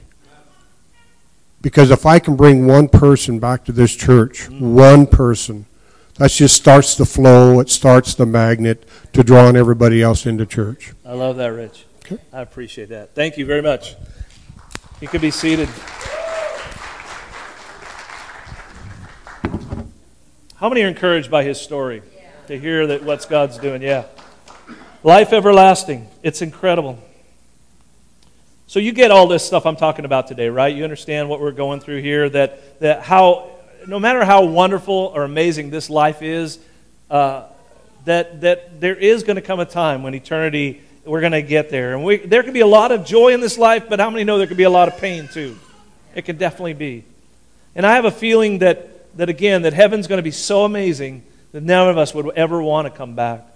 Because 1.62 1.92
if 1.92 2.06
I 2.06 2.20
can 2.20 2.36
bring 2.36 2.68
one 2.68 2.88
person 2.88 3.40
back 3.40 3.66
to 3.66 3.72
this 3.72 3.96
church, 3.96 4.50
one 4.50 5.06
person, 5.06 5.66
that 6.16 6.32
just 6.32 6.56
starts 6.56 6.96
the 6.96 7.06
flow, 7.06 7.60
it 7.60 7.70
starts 7.70 8.16
the 8.16 8.26
magnet 8.26 8.88
to 9.14 9.24
drawing 9.24 9.56
everybody 9.56 10.02
else 10.02 10.26
into 10.26 10.46
church. 10.46 10.94
I 11.06 11.14
love 11.14 11.38
that, 11.38 11.48
Rich. 11.48 11.86
Okay. 12.06 12.18
I 12.32 12.42
appreciate 12.42 12.90
that. 12.90 13.14
Thank 13.14 13.38
you 13.38 13.46
very 13.46 13.62
much. 13.62 13.96
You 15.02 15.08
could 15.08 15.22
be 15.22 15.32
seated. 15.32 15.70
How 20.56 20.68
many 20.68 20.84
are 20.84 20.88
encouraged 20.88 21.32
by 21.32 21.44
his 21.44 21.60
story? 21.60 22.02
To 22.48 22.60
hear 22.60 22.88
that 22.88 23.04
what's 23.04 23.26
God's 23.26 23.58
doing, 23.58 23.82
yeah. 23.82 24.06
Life 25.04 25.32
everlasting. 25.32 26.10
It's 26.24 26.42
incredible. 26.42 27.00
So 28.70 28.78
you 28.78 28.92
get 28.92 29.10
all 29.10 29.26
this 29.26 29.44
stuff 29.44 29.66
I'm 29.66 29.78
talking 29.78 30.06
about 30.06 30.28
today, 30.28 30.48
right? 30.48 30.76
You 30.76 30.84
understand 30.84 31.28
what 31.28 31.42
we're 31.42 31.54
going 31.54 31.80
through 31.80 32.02
here, 32.04 32.30
that, 32.30 32.80
that 32.82 33.02
how, 33.02 33.50
no 33.88 33.98
matter 33.98 34.24
how 34.24 34.46
wonderful 34.46 35.12
or 35.16 35.24
amazing 35.24 35.72
this 35.72 35.90
life 35.90 36.22
is, 36.22 36.60
uh, 37.10 37.48
that, 38.06 38.42
that 38.42 38.80
there 38.80 38.94
is 38.94 39.24
going 39.24 39.38
to 39.38 39.42
come 39.42 39.60
a 39.60 39.66
time 39.66 40.04
when 40.04 40.14
eternity, 40.14 40.84
we're 41.04 41.20
going 41.20 41.32
to 41.32 41.42
get 41.42 41.72
there. 41.72 41.96
And 41.96 42.04
we, 42.04 42.18
there 42.18 42.44
can 42.44 42.54
be 42.54 42.60
a 42.60 42.68
lot 42.68 42.92
of 42.92 43.06
joy 43.06 43.30
in 43.30 43.42
this 43.42 43.58
life, 43.58 43.90
but 43.90 44.00
how 44.00 44.12
many 44.12 44.24
know 44.24 44.38
there 44.38 44.46
can 44.46 44.56
be 44.56 44.66
a 44.66 44.70
lot 44.70 44.88
of 44.88 45.00
pain 45.00 45.28
too? 45.28 45.58
It 46.14 46.26
can 46.26 46.38
definitely 46.38 46.76
be. 46.76 47.06
And 47.74 47.88
I 47.88 47.96
have 47.96 48.06
a 48.06 48.12
feeling 48.12 48.60
that, 48.60 49.18
that 49.18 49.30
again, 49.30 49.64
that 49.64 49.74
heaven's 49.74 50.06
going 50.06 50.20
to 50.20 50.24
be 50.24 50.30
so 50.30 50.64
amazing 50.64 51.24
that 51.54 51.64
none 51.64 51.90
of 51.90 51.98
us 51.98 52.14
would 52.14 52.38
ever 52.38 52.62
want 52.62 52.86
to 52.86 52.96
come 52.96 53.16
back. 53.16 53.48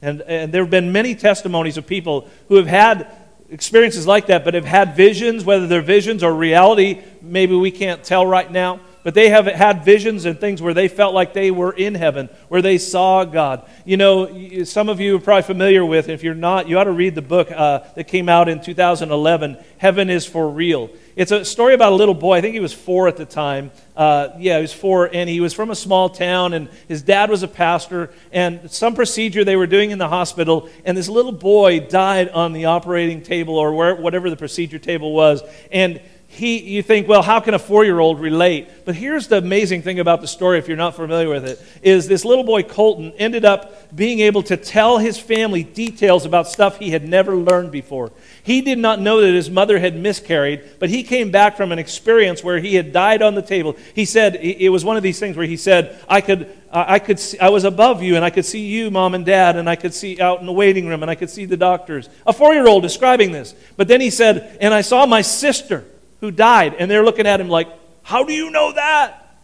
And, 0.00 0.22
and 0.22 0.50
there 0.50 0.62
have 0.62 0.70
been 0.70 0.92
many 0.92 1.14
testimonies 1.14 1.76
of 1.76 1.86
people 1.86 2.26
who 2.48 2.54
have 2.54 2.66
had 2.66 3.14
experiences 3.50 4.06
like 4.06 4.26
that, 4.26 4.44
but 4.44 4.54
have 4.54 4.64
had 4.64 4.96
visions, 4.96 5.44
whether 5.44 5.66
they're 5.66 5.80
visions 5.80 6.22
or 6.22 6.34
reality, 6.34 7.02
maybe 7.22 7.54
we 7.54 7.70
can't 7.70 8.04
tell 8.04 8.26
right 8.26 8.50
now. 8.50 8.80
But 9.08 9.14
they 9.14 9.30
have 9.30 9.46
had 9.46 9.86
visions 9.86 10.26
and 10.26 10.38
things 10.38 10.60
where 10.60 10.74
they 10.74 10.86
felt 10.86 11.14
like 11.14 11.32
they 11.32 11.50
were 11.50 11.72
in 11.72 11.94
heaven, 11.94 12.28
where 12.48 12.60
they 12.60 12.76
saw 12.76 13.24
God. 13.24 13.66
You 13.86 13.96
know, 13.96 14.64
some 14.64 14.90
of 14.90 15.00
you 15.00 15.16
are 15.16 15.18
probably 15.18 15.44
familiar 15.44 15.82
with, 15.82 16.10
if 16.10 16.22
you're 16.22 16.34
not, 16.34 16.68
you 16.68 16.78
ought 16.78 16.84
to 16.84 16.92
read 16.92 17.14
the 17.14 17.22
book 17.22 17.50
uh, 17.50 17.84
that 17.94 18.04
came 18.04 18.28
out 18.28 18.50
in 18.50 18.60
2011, 18.60 19.56
Heaven 19.78 20.10
is 20.10 20.26
for 20.26 20.50
Real. 20.50 20.90
It's 21.16 21.32
a 21.32 21.42
story 21.42 21.72
about 21.72 21.94
a 21.94 21.96
little 21.96 22.14
boy. 22.14 22.36
I 22.36 22.40
think 22.42 22.52
he 22.52 22.60
was 22.60 22.74
four 22.74 23.08
at 23.08 23.16
the 23.16 23.24
time. 23.24 23.70
Uh, 23.96 24.28
yeah, 24.38 24.56
he 24.56 24.60
was 24.62 24.74
four, 24.74 25.08
and 25.10 25.26
he 25.26 25.40
was 25.40 25.54
from 25.54 25.70
a 25.70 25.74
small 25.74 26.10
town, 26.10 26.52
and 26.52 26.68
his 26.86 27.00
dad 27.00 27.30
was 27.30 27.42
a 27.42 27.48
pastor, 27.48 28.12
and 28.30 28.70
some 28.70 28.94
procedure 28.94 29.42
they 29.42 29.56
were 29.56 29.66
doing 29.66 29.90
in 29.90 29.96
the 29.96 30.08
hospital, 30.08 30.68
and 30.84 30.94
this 30.98 31.08
little 31.08 31.32
boy 31.32 31.80
died 31.80 32.28
on 32.28 32.52
the 32.52 32.66
operating 32.66 33.22
table 33.22 33.56
or 33.56 33.72
where, 33.72 33.96
whatever 33.96 34.28
the 34.28 34.36
procedure 34.36 34.78
table 34.78 35.14
was. 35.14 35.42
And 35.72 36.02
he, 36.30 36.58
you 36.58 36.82
think, 36.82 37.08
well, 37.08 37.22
how 37.22 37.40
can 37.40 37.54
a 37.54 37.58
four 37.58 37.86
year 37.86 37.98
old 37.98 38.20
relate? 38.20 38.68
But 38.84 38.94
here's 38.94 39.28
the 39.28 39.38
amazing 39.38 39.80
thing 39.80 39.98
about 39.98 40.20
the 40.20 40.28
story, 40.28 40.58
if 40.58 40.68
you're 40.68 40.76
not 40.76 40.94
familiar 40.94 41.30
with 41.30 41.46
it, 41.46 41.60
is 41.82 42.06
this 42.06 42.22
little 42.22 42.44
boy, 42.44 42.62
Colton, 42.64 43.12
ended 43.16 43.46
up 43.46 43.96
being 43.96 44.20
able 44.20 44.42
to 44.44 44.58
tell 44.58 44.98
his 44.98 45.18
family 45.18 45.64
details 45.64 46.26
about 46.26 46.46
stuff 46.46 46.78
he 46.78 46.90
had 46.90 47.08
never 47.08 47.34
learned 47.34 47.72
before. 47.72 48.12
He 48.42 48.60
did 48.60 48.78
not 48.78 49.00
know 49.00 49.22
that 49.22 49.32
his 49.32 49.50
mother 49.50 49.78
had 49.78 49.96
miscarried, 49.96 50.62
but 50.78 50.90
he 50.90 51.02
came 51.02 51.30
back 51.30 51.56
from 51.56 51.72
an 51.72 51.78
experience 51.78 52.44
where 52.44 52.60
he 52.60 52.74
had 52.74 52.92
died 52.92 53.22
on 53.22 53.34
the 53.34 53.42
table. 53.42 53.74
He 53.94 54.04
said, 54.04 54.36
it 54.36 54.68
was 54.68 54.84
one 54.84 54.98
of 54.98 55.02
these 55.02 55.18
things 55.18 55.34
where 55.34 55.46
he 55.46 55.56
said, 55.56 55.98
I 56.10 56.20
could, 56.20 56.54
I 56.70 56.98
could, 56.98 57.18
see, 57.18 57.38
I 57.38 57.48
was 57.48 57.64
above 57.64 58.02
you, 58.02 58.16
and 58.16 58.24
I 58.24 58.30
could 58.30 58.44
see 58.44 58.66
you, 58.66 58.90
mom 58.90 59.14
and 59.14 59.24
dad, 59.24 59.56
and 59.56 59.68
I 59.68 59.76
could 59.76 59.94
see 59.94 60.20
out 60.20 60.40
in 60.40 60.46
the 60.46 60.52
waiting 60.52 60.86
room, 60.86 61.02
and 61.02 61.10
I 61.10 61.14
could 61.14 61.30
see 61.30 61.46
the 61.46 61.56
doctors. 61.56 62.10
A 62.26 62.34
four 62.34 62.52
year 62.52 62.68
old 62.68 62.82
describing 62.82 63.32
this. 63.32 63.54
But 63.78 63.88
then 63.88 64.02
he 64.02 64.10
said, 64.10 64.58
and 64.60 64.74
I 64.74 64.82
saw 64.82 65.06
my 65.06 65.22
sister 65.22 65.86
who 66.20 66.30
died. 66.30 66.74
And 66.74 66.90
they're 66.90 67.04
looking 67.04 67.26
at 67.26 67.40
him 67.40 67.48
like, 67.48 67.68
How 68.02 68.24
do 68.24 68.32
you 68.32 68.50
know 68.50 68.72
that? 68.72 69.36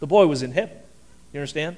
The 0.00 0.06
boy 0.06 0.26
was 0.26 0.42
in 0.42 0.52
heaven. 0.52 0.76
You 1.32 1.40
understand? 1.40 1.76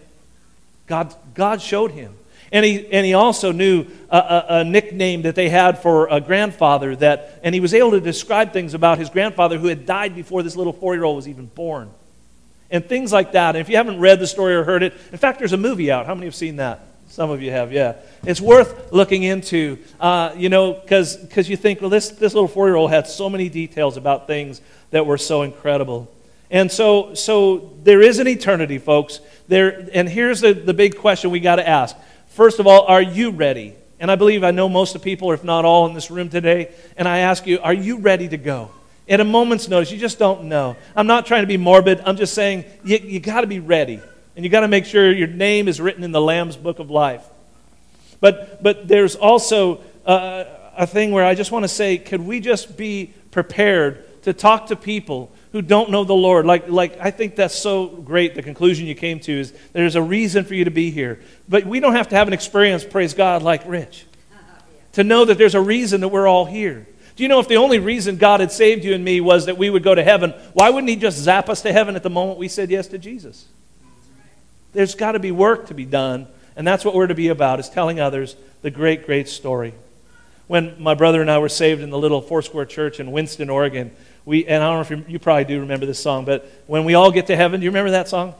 God, 0.86 1.14
God 1.34 1.60
showed 1.60 1.90
him. 1.90 2.16
And 2.52 2.66
he, 2.66 2.86
and 2.92 3.06
he 3.06 3.14
also 3.14 3.50
knew 3.50 3.86
a, 4.10 4.16
a, 4.16 4.46
a 4.48 4.64
nickname 4.64 5.22
that 5.22 5.34
they 5.34 5.48
had 5.48 5.78
for 5.80 6.06
a 6.08 6.20
grandfather 6.20 6.94
that, 6.96 7.40
and 7.42 7.54
he 7.54 7.60
was 7.60 7.72
able 7.72 7.92
to 7.92 8.00
describe 8.00 8.52
things 8.52 8.74
about 8.74 8.98
his 8.98 9.08
grandfather 9.08 9.58
who 9.58 9.68
had 9.68 9.86
died 9.86 10.14
before 10.14 10.42
this 10.42 10.54
little 10.54 10.74
four 10.74 10.94
year 10.94 11.04
old 11.04 11.16
was 11.16 11.28
even 11.28 11.46
born. 11.46 11.90
And 12.70 12.86
things 12.86 13.12
like 13.12 13.32
that. 13.32 13.56
And 13.56 13.60
if 13.60 13.68
you 13.68 13.76
haven't 13.76 14.00
read 14.00 14.18
the 14.18 14.26
story 14.26 14.54
or 14.54 14.64
heard 14.64 14.82
it, 14.82 14.92
in 15.12 15.18
fact, 15.18 15.38
there's 15.38 15.52
a 15.54 15.58
movie 15.58 15.90
out. 15.90 16.06
How 16.06 16.14
many 16.14 16.26
have 16.26 16.34
seen 16.34 16.56
that? 16.56 16.80
Some 17.12 17.28
of 17.28 17.42
you 17.42 17.50
have, 17.50 17.74
yeah. 17.74 17.96
It's 18.24 18.40
worth 18.40 18.90
looking 18.90 19.22
into, 19.22 19.76
uh, 20.00 20.32
you 20.34 20.48
know, 20.48 20.72
because 20.72 21.46
you 21.46 21.58
think, 21.58 21.82
well, 21.82 21.90
this, 21.90 22.08
this 22.08 22.32
little 22.32 22.48
four 22.48 22.68
year 22.68 22.76
old 22.76 22.90
had 22.90 23.06
so 23.06 23.28
many 23.28 23.50
details 23.50 23.98
about 23.98 24.26
things 24.26 24.62
that 24.92 25.04
were 25.04 25.18
so 25.18 25.42
incredible. 25.42 26.10
And 26.50 26.72
so, 26.72 27.12
so 27.12 27.74
there 27.82 28.00
is 28.00 28.18
an 28.18 28.26
eternity, 28.26 28.78
folks. 28.78 29.20
There, 29.46 29.90
and 29.92 30.08
here's 30.08 30.40
the, 30.40 30.54
the 30.54 30.72
big 30.72 30.96
question 30.96 31.30
we 31.30 31.40
got 31.40 31.56
to 31.56 31.68
ask. 31.68 31.94
First 32.28 32.60
of 32.60 32.66
all, 32.66 32.86
are 32.86 33.02
you 33.02 33.30
ready? 33.30 33.74
And 34.00 34.10
I 34.10 34.16
believe 34.16 34.42
I 34.42 34.50
know 34.50 34.70
most 34.70 34.94
of 34.94 35.02
the 35.02 35.04
people, 35.04 35.32
if 35.32 35.44
not 35.44 35.66
all, 35.66 35.84
in 35.84 35.92
this 35.92 36.10
room 36.10 36.30
today. 36.30 36.72
And 36.96 37.06
I 37.06 37.18
ask 37.18 37.46
you, 37.46 37.58
are 37.60 37.74
you 37.74 37.98
ready 37.98 38.26
to 38.30 38.38
go? 38.38 38.70
At 39.06 39.20
a 39.20 39.24
moment's 39.24 39.68
notice, 39.68 39.92
you 39.92 39.98
just 39.98 40.18
don't 40.18 40.44
know. 40.44 40.78
I'm 40.96 41.06
not 41.06 41.26
trying 41.26 41.42
to 41.42 41.46
be 41.46 41.58
morbid. 41.58 42.00
I'm 42.06 42.16
just 42.16 42.32
saying 42.32 42.64
you, 42.82 42.96
you 42.96 43.20
got 43.20 43.42
to 43.42 43.46
be 43.46 43.60
ready. 43.60 44.00
And 44.34 44.44
you 44.44 44.50
got 44.50 44.60
to 44.60 44.68
make 44.68 44.84
sure 44.84 45.12
your 45.12 45.28
name 45.28 45.68
is 45.68 45.80
written 45.80 46.04
in 46.04 46.12
the 46.12 46.20
Lamb's 46.20 46.56
book 46.56 46.78
of 46.78 46.90
life. 46.90 47.24
But, 48.20 48.62
but 48.62 48.88
there's 48.88 49.16
also 49.16 49.80
uh, 50.06 50.44
a 50.76 50.86
thing 50.86 51.10
where 51.10 51.24
I 51.24 51.34
just 51.34 51.52
want 51.52 51.64
to 51.64 51.68
say 51.68 51.98
could 51.98 52.20
we 52.20 52.40
just 52.40 52.76
be 52.76 53.12
prepared 53.30 54.22
to 54.22 54.32
talk 54.32 54.68
to 54.68 54.76
people 54.76 55.32
who 55.50 55.60
don't 55.60 55.90
know 55.90 56.04
the 56.04 56.14
Lord? 56.14 56.46
Like, 56.46 56.68
like 56.68 56.98
I 57.00 57.10
think 57.10 57.36
that's 57.36 57.54
so 57.54 57.88
great. 57.88 58.34
The 58.34 58.42
conclusion 58.42 58.86
you 58.86 58.94
came 58.94 59.20
to 59.20 59.32
is 59.32 59.52
there's 59.72 59.96
a 59.96 60.02
reason 60.02 60.44
for 60.44 60.54
you 60.54 60.64
to 60.64 60.70
be 60.70 60.90
here. 60.90 61.20
But 61.48 61.66
we 61.66 61.80
don't 61.80 61.94
have 61.94 62.08
to 62.08 62.16
have 62.16 62.28
an 62.28 62.32
experience, 62.32 62.84
praise 62.84 63.12
God, 63.12 63.42
like 63.42 63.62
Rich, 63.66 64.06
to 64.92 65.04
know 65.04 65.24
that 65.24 65.36
there's 65.36 65.54
a 65.54 65.60
reason 65.60 66.00
that 66.00 66.08
we're 66.08 66.28
all 66.28 66.46
here. 66.46 66.86
Do 67.16 67.22
you 67.22 67.28
know 67.28 67.40
if 67.40 67.48
the 67.48 67.56
only 67.56 67.78
reason 67.78 68.16
God 68.16 68.40
had 68.40 68.50
saved 68.50 68.84
you 68.84 68.94
and 68.94 69.04
me 69.04 69.20
was 69.20 69.46
that 69.46 69.58
we 69.58 69.68
would 69.68 69.82
go 69.82 69.94
to 69.94 70.02
heaven, 70.02 70.30
why 70.54 70.70
wouldn't 70.70 70.88
He 70.88 70.96
just 70.96 71.18
zap 71.18 71.50
us 71.50 71.60
to 71.62 71.72
heaven 71.72 71.96
at 71.96 72.02
the 72.02 72.10
moment 72.10 72.38
we 72.38 72.48
said 72.48 72.70
yes 72.70 72.86
to 72.88 72.98
Jesus? 72.98 73.46
There's 74.72 74.94
got 74.94 75.12
to 75.12 75.18
be 75.18 75.30
work 75.30 75.66
to 75.66 75.74
be 75.74 75.84
done, 75.84 76.26
and 76.56 76.66
that's 76.66 76.84
what 76.84 76.94
we're 76.94 77.06
to 77.06 77.14
be 77.14 77.28
about, 77.28 77.60
is 77.60 77.68
telling 77.68 78.00
others 78.00 78.36
the 78.62 78.70
great, 78.70 79.06
great 79.06 79.28
story. 79.28 79.74
When 80.46 80.82
my 80.82 80.94
brother 80.94 81.20
and 81.20 81.30
I 81.30 81.38
were 81.38 81.48
saved 81.48 81.82
in 81.82 81.90
the 81.90 81.98
little 81.98 82.20
Foursquare 82.20 82.66
church 82.66 83.00
in 83.00 83.12
Winston, 83.12 83.50
Oregon, 83.50 83.90
we, 84.24 84.46
and 84.46 84.62
I 84.62 84.68
don't 84.68 84.76
know 84.76 84.96
if 84.96 85.06
you, 85.08 85.12
you 85.14 85.18
probably 85.18 85.44
do 85.44 85.60
remember 85.60 85.86
this 85.86 85.98
song, 85.98 86.24
but 86.24 86.50
when 86.66 86.84
we 86.84 86.94
all 86.94 87.10
get 87.10 87.26
to 87.28 87.36
heaven, 87.36 87.60
do 87.60 87.64
you 87.64 87.70
remember 87.70 87.92
that 87.92 88.08
song? 88.08 88.34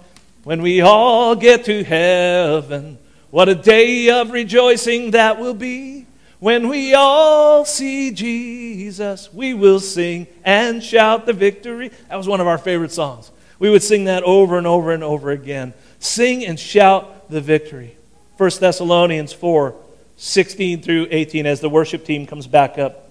When 0.45 0.63
we 0.63 0.81
all 0.81 1.35
get 1.35 1.65
to 1.67 1.85
heaven, 1.85 2.99
what 3.31 3.49
a 3.49 3.55
day 3.55 4.11
of 4.11 4.31
rejoicing 4.31 5.13
that 5.13 5.39
will 5.39 5.55
be. 5.55 6.07
When 6.39 6.69
we 6.69 6.95
all 6.95 7.65
see 7.65 8.11
Jesus, 8.11 9.33
we 9.33 9.55
will 9.55 9.79
sing 9.79 10.27
and 10.45 10.83
shout 10.83 11.25
the 11.25 11.33
victory. 11.33 11.93
That 12.09 12.17
was 12.17 12.27
one 12.27 12.41
of 12.41 12.49
our 12.49 12.59
favorite 12.59 12.91
songs. 12.91 13.31
We 13.61 13.71
would 13.71 13.83
sing 13.83 14.05
that 14.05 14.25
over 14.25 14.59
and 14.59 14.67
over 14.67 14.91
and 14.91 15.05
over 15.05 15.31
again. 15.31 15.73
Sing 16.03 16.45
and 16.45 16.59
shout 16.59 17.31
the 17.31 17.41
victory. 17.41 17.97
1 18.37 18.51
Thessalonians 18.61 19.33
4 19.33 19.75
16 20.19 20.83
through 20.83 21.09
18, 21.11 21.47
as 21.47 21.61
the 21.61 21.69
worship 21.69 22.05
team 22.05 22.27
comes 22.27 22.47
back 22.47 22.79
up 22.79 23.11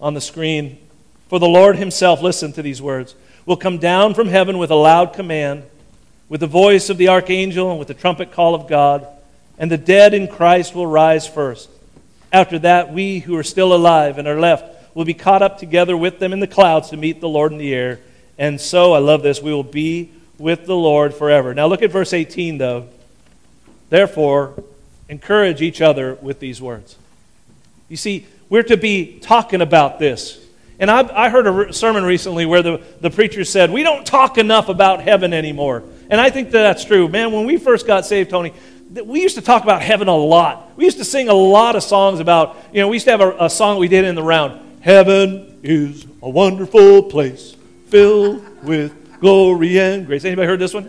on 0.00 0.14
the 0.14 0.20
screen. 0.20 0.78
For 1.28 1.38
the 1.38 1.48
Lord 1.48 1.76
Himself, 1.76 2.22
listen 2.22 2.52
to 2.52 2.62
these 2.62 2.80
words, 2.80 3.14
will 3.44 3.56
come 3.56 3.78
down 3.78 4.14
from 4.14 4.28
heaven 4.28 4.58
with 4.58 4.70
a 4.70 4.76
loud 4.76 5.12
command, 5.12 5.64
with 6.28 6.40
the 6.40 6.46
voice 6.46 6.88
of 6.88 6.96
the 6.96 7.08
archangel, 7.08 7.70
and 7.70 7.78
with 7.78 7.88
the 7.88 7.94
trumpet 7.94 8.32
call 8.32 8.54
of 8.54 8.68
God 8.68 9.06
and 9.60 9.70
the 9.70 9.76
dead 9.76 10.14
in 10.14 10.26
Christ 10.26 10.74
will 10.74 10.86
rise 10.86 11.26
first. 11.26 11.68
After 12.32 12.58
that, 12.60 12.94
we 12.94 13.18
who 13.18 13.36
are 13.36 13.42
still 13.42 13.74
alive 13.74 14.16
and 14.16 14.26
are 14.26 14.40
left 14.40 14.96
will 14.96 15.04
be 15.04 15.12
caught 15.12 15.42
up 15.42 15.58
together 15.58 15.94
with 15.96 16.18
them 16.18 16.32
in 16.32 16.40
the 16.40 16.46
clouds 16.46 16.88
to 16.90 16.96
meet 16.96 17.20
the 17.20 17.28
Lord 17.28 17.52
in 17.52 17.58
the 17.58 17.74
air. 17.74 18.00
And 18.38 18.58
so, 18.58 18.94
I 18.94 19.00
love 19.00 19.22
this, 19.22 19.42
we 19.42 19.52
will 19.52 19.62
be 19.62 20.12
with 20.40 20.64
the 20.64 20.74
Lord 20.74 21.14
forever. 21.14 21.54
Now, 21.54 21.66
look 21.66 21.82
at 21.82 21.90
verse 21.90 22.12
18, 22.14 22.58
though. 22.58 22.88
Therefore, 23.90 24.54
encourage 25.08 25.60
each 25.60 25.82
other 25.82 26.14
with 26.14 26.40
these 26.40 26.62
words. 26.62 26.96
You 27.88 27.96
see, 27.96 28.26
we're 28.48 28.62
to 28.64 28.76
be 28.76 29.18
talking 29.20 29.60
about 29.60 29.98
this. 29.98 30.42
And 30.78 30.90
I, 30.90 31.26
I 31.26 31.28
heard 31.28 31.46
a 31.46 31.72
sermon 31.74 32.04
recently 32.04 32.46
where 32.46 32.62
the, 32.62 32.82
the 33.00 33.10
preacher 33.10 33.44
said, 33.44 33.70
We 33.70 33.82
don't 33.82 34.06
talk 34.06 34.38
enough 34.38 34.70
about 34.70 35.02
heaven 35.02 35.34
anymore. 35.34 35.82
And 36.08 36.18
I 36.18 36.30
think 36.30 36.52
that 36.52 36.62
that's 36.62 36.84
true. 36.84 37.06
Man, 37.06 37.32
when 37.32 37.44
we 37.44 37.58
first 37.58 37.86
got 37.86 38.06
saved, 38.06 38.30
Tony, 38.30 38.54
we 39.04 39.20
used 39.20 39.34
to 39.34 39.42
talk 39.42 39.62
about 39.62 39.82
heaven 39.82 40.08
a 40.08 40.16
lot. 40.16 40.72
We 40.76 40.84
used 40.84 40.98
to 40.98 41.04
sing 41.04 41.28
a 41.28 41.34
lot 41.34 41.76
of 41.76 41.82
songs 41.82 42.18
about, 42.18 42.56
you 42.72 42.80
know, 42.80 42.88
we 42.88 42.96
used 42.96 43.04
to 43.04 43.10
have 43.10 43.20
a, 43.20 43.44
a 43.44 43.50
song 43.50 43.78
we 43.78 43.88
did 43.88 44.06
in 44.06 44.14
the 44.14 44.22
round. 44.22 44.80
Heaven 44.80 45.60
is 45.62 46.06
a 46.22 46.30
wonderful 46.30 47.02
place 47.02 47.54
filled 47.88 48.64
with 48.64 48.99
glory 49.20 49.78
and 49.78 50.06
grace. 50.06 50.24
Anybody 50.24 50.46
heard 50.46 50.58
this 50.58 50.74
one? 50.74 50.88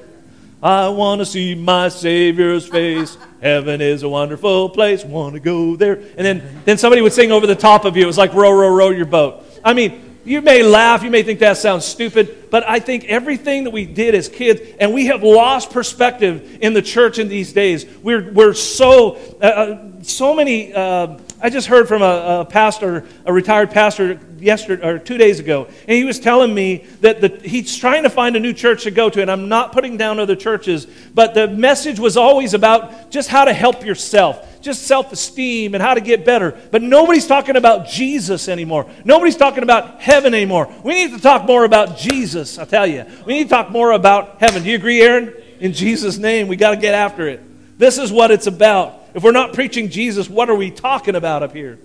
I 0.63 0.89
want 0.89 1.19
to 1.19 1.25
see 1.25 1.55
my 1.55 1.89
Savior's 1.89 2.67
face. 2.67 3.17
Heaven 3.41 3.81
is 3.81 4.03
a 4.03 4.09
wonderful 4.09 4.69
place. 4.69 5.03
Want 5.03 5.33
to 5.33 5.39
go 5.39 5.75
there. 5.75 5.95
And 5.95 6.25
then, 6.25 6.61
then 6.65 6.77
somebody 6.77 7.01
would 7.01 7.13
sing 7.13 7.31
over 7.31 7.47
the 7.47 7.55
top 7.55 7.83
of 7.83 7.97
you. 7.97 8.03
It 8.03 8.07
was 8.07 8.17
like 8.17 8.33
row, 8.33 8.51
row, 8.51 8.69
row 8.69 8.89
your 8.89 9.05
boat. 9.05 9.43
I 9.63 9.73
mean, 9.73 10.11
you 10.23 10.41
may 10.41 10.61
laugh, 10.61 11.01
you 11.01 11.09
may 11.09 11.23
think 11.23 11.39
that 11.39 11.57
sounds 11.57 11.83
stupid, 11.83 12.51
but 12.51 12.67
I 12.69 12.79
think 12.79 13.05
everything 13.05 13.63
that 13.63 13.71
we 13.71 13.85
did 13.85 14.13
as 14.13 14.29
kids, 14.29 14.61
and 14.79 14.93
we 14.93 15.07
have 15.07 15.23
lost 15.23 15.71
perspective 15.71 16.59
in 16.61 16.73
the 16.73 16.81
church 16.81 17.17
in 17.17 17.27
these 17.27 17.53
days. 17.53 17.87
We're, 18.03 18.31
we're 18.31 18.53
so, 18.53 19.15
uh, 19.41 19.45
uh 19.45 20.03
so 20.03 20.35
many. 20.35 20.73
Uh, 20.73 21.17
I 21.41 21.49
just 21.49 21.65
heard 21.65 21.87
from 21.87 22.03
a, 22.03 22.41
a, 22.41 22.45
pastor, 22.45 23.07
a 23.25 23.33
retired 23.33 23.71
pastor, 23.71 24.19
yesterday 24.41 24.85
or 24.85 24.99
two 24.99 25.17
days 25.17 25.39
ago, 25.39 25.65
and 25.65 25.91
he 25.91 26.03
was 26.03 26.19
telling 26.19 26.53
me 26.53 26.85
that 27.01 27.21
the, 27.21 27.29
he's 27.47 27.75
trying 27.75 28.03
to 28.03 28.09
find 28.09 28.35
a 28.35 28.39
new 28.39 28.53
church 28.53 28.83
to 28.83 28.91
go 28.91 29.09
to. 29.09 29.21
And 29.21 29.31
I'm 29.31 29.49
not 29.49 29.71
putting 29.71 29.97
down 29.97 30.19
other 30.19 30.35
churches, 30.35 30.87
but 31.13 31.33
the 31.33 31.47
message 31.47 31.99
was 31.99 32.17
always 32.17 32.53
about 32.53 33.11
just 33.11 33.29
how 33.29 33.45
to 33.45 33.53
help 33.53 33.85
yourself 33.85 34.47
just 34.61 34.83
self 34.83 35.11
esteem 35.11 35.73
and 35.73 35.81
how 35.81 35.93
to 35.93 36.01
get 36.01 36.23
better. 36.23 36.57
But 36.71 36.81
nobody's 36.81 37.27
talking 37.27 37.55
about 37.55 37.87
Jesus 37.87 38.47
anymore. 38.47 38.89
Nobody's 39.03 39.37
talking 39.37 39.63
about 39.63 40.01
heaven 40.01 40.33
anymore. 40.33 40.71
We 40.83 40.93
need 40.93 41.15
to 41.15 41.21
talk 41.21 41.45
more 41.45 41.65
about 41.65 41.97
Jesus, 41.97 42.57
I 42.57 42.65
tell 42.65 42.87
you. 42.87 43.05
We 43.25 43.33
need 43.33 43.43
to 43.45 43.49
talk 43.49 43.71
more 43.71 43.91
about 43.91 44.39
heaven. 44.39 44.63
Do 44.63 44.69
you 44.69 44.75
agree, 44.75 45.01
Aaron? 45.01 45.33
In 45.59 45.73
Jesus' 45.73 46.17
name, 46.17 46.47
we 46.47 46.55
got 46.55 46.71
to 46.71 46.77
get 46.77 46.93
after 46.93 47.27
it. 47.27 47.41
This 47.77 47.97
is 47.97 48.11
what 48.11 48.31
it's 48.31 48.47
about. 48.47 48.99
If 49.13 49.23
we're 49.23 49.31
not 49.31 49.53
preaching 49.53 49.89
Jesus, 49.89 50.29
what 50.29 50.49
are 50.49 50.55
we 50.55 50.71
talking 50.71 51.15
about 51.15 51.43
up 51.43 51.53
here? 51.53 51.79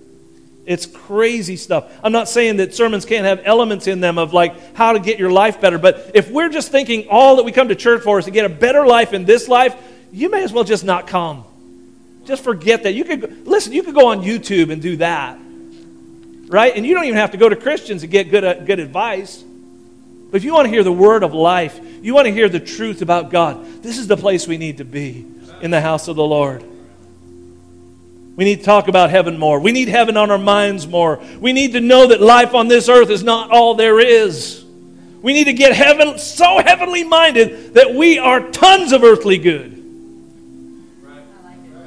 It's 0.67 0.85
crazy 0.85 1.55
stuff. 1.55 1.89
I'm 2.03 2.11
not 2.11 2.27
saying 2.27 2.57
that 2.57 2.75
sermons 2.75 3.05
can't 3.05 3.25
have 3.25 3.41
elements 3.45 3.87
in 3.87 4.01
them 4.01 4.17
of 4.17 4.33
like 4.33 4.75
how 4.75 4.91
to 4.91 4.99
get 4.99 5.17
your 5.17 5.31
life 5.31 5.61
better, 5.61 5.77
but 5.77 6.11
if 6.13 6.29
we're 6.29 6.49
just 6.49 6.71
thinking 6.71 7.07
all 7.09 7.37
that 7.37 7.43
we 7.43 7.53
come 7.53 7.69
to 7.69 7.75
church 7.75 8.03
for 8.03 8.19
is 8.19 8.25
to 8.25 8.31
get 8.31 8.45
a 8.45 8.49
better 8.49 8.85
life 8.85 9.13
in 9.13 9.23
this 9.23 9.47
life, 9.47 9.75
you 10.11 10.29
may 10.29 10.43
as 10.43 10.51
well 10.51 10.65
just 10.65 10.83
not 10.83 11.07
come. 11.07 11.45
Just 12.25 12.43
forget 12.43 12.83
that. 12.83 12.93
You 12.93 13.05
could 13.05 13.47
listen. 13.47 13.71
You 13.71 13.81
could 13.81 13.95
go 13.95 14.07
on 14.07 14.23
YouTube 14.23 14.69
and 14.69 14.81
do 14.81 14.97
that, 14.97 15.39
right? 16.47 16.75
And 16.75 16.85
you 16.85 16.93
don't 16.93 17.05
even 17.05 17.17
have 17.17 17.31
to 17.31 17.37
go 17.37 17.47
to 17.47 17.55
Christians 17.55 18.01
to 18.01 18.07
get 18.07 18.29
good 18.29 18.43
uh, 18.43 18.55
good 18.55 18.79
advice. 18.79 19.41
But 20.29 20.35
if 20.35 20.43
you 20.43 20.53
want 20.53 20.65
to 20.65 20.69
hear 20.69 20.83
the 20.83 20.91
word 20.91 21.23
of 21.23 21.33
life, 21.33 21.79
you 22.01 22.13
want 22.13 22.25
to 22.25 22.33
hear 22.33 22.49
the 22.49 22.59
truth 22.59 23.01
about 23.01 23.29
God. 23.31 23.81
This 23.81 23.97
is 23.97 24.07
the 24.07 24.17
place 24.17 24.45
we 24.45 24.57
need 24.57 24.79
to 24.79 24.83
be 24.83 25.25
in 25.61 25.71
the 25.71 25.79
house 25.79 26.09
of 26.09 26.17
the 26.17 26.25
Lord. 26.25 26.65
We 28.37 28.43
need 28.43 28.59
to 28.59 28.65
talk 28.65 28.87
about 28.87 29.09
heaven 29.09 29.37
more. 29.39 29.59
We 29.59 29.71
need 29.71 29.87
heaven 29.87 30.15
on 30.15 30.29
our 30.29 30.37
minds 30.37 30.87
more. 30.87 31.19
We 31.39 31.53
need 31.53 31.73
to 31.73 31.81
know 31.81 32.07
that 32.07 32.21
life 32.21 32.53
on 32.53 32.67
this 32.67 32.87
earth 32.87 33.09
is 33.09 33.23
not 33.23 33.49
all 33.49 33.73
there 33.73 33.99
is. 33.99 34.63
We 35.23 35.33
need 35.33 35.45
to 35.45 35.53
get 35.53 35.73
heaven 35.73 36.19
so 36.19 36.61
heavenly 36.63 37.03
minded 37.03 37.73
that 37.73 37.95
we 37.95 38.19
are 38.19 38.51
tons 38.51 38.91
of 38.91 39.03
earthly 39.03 39.39
good. 39.39 39.73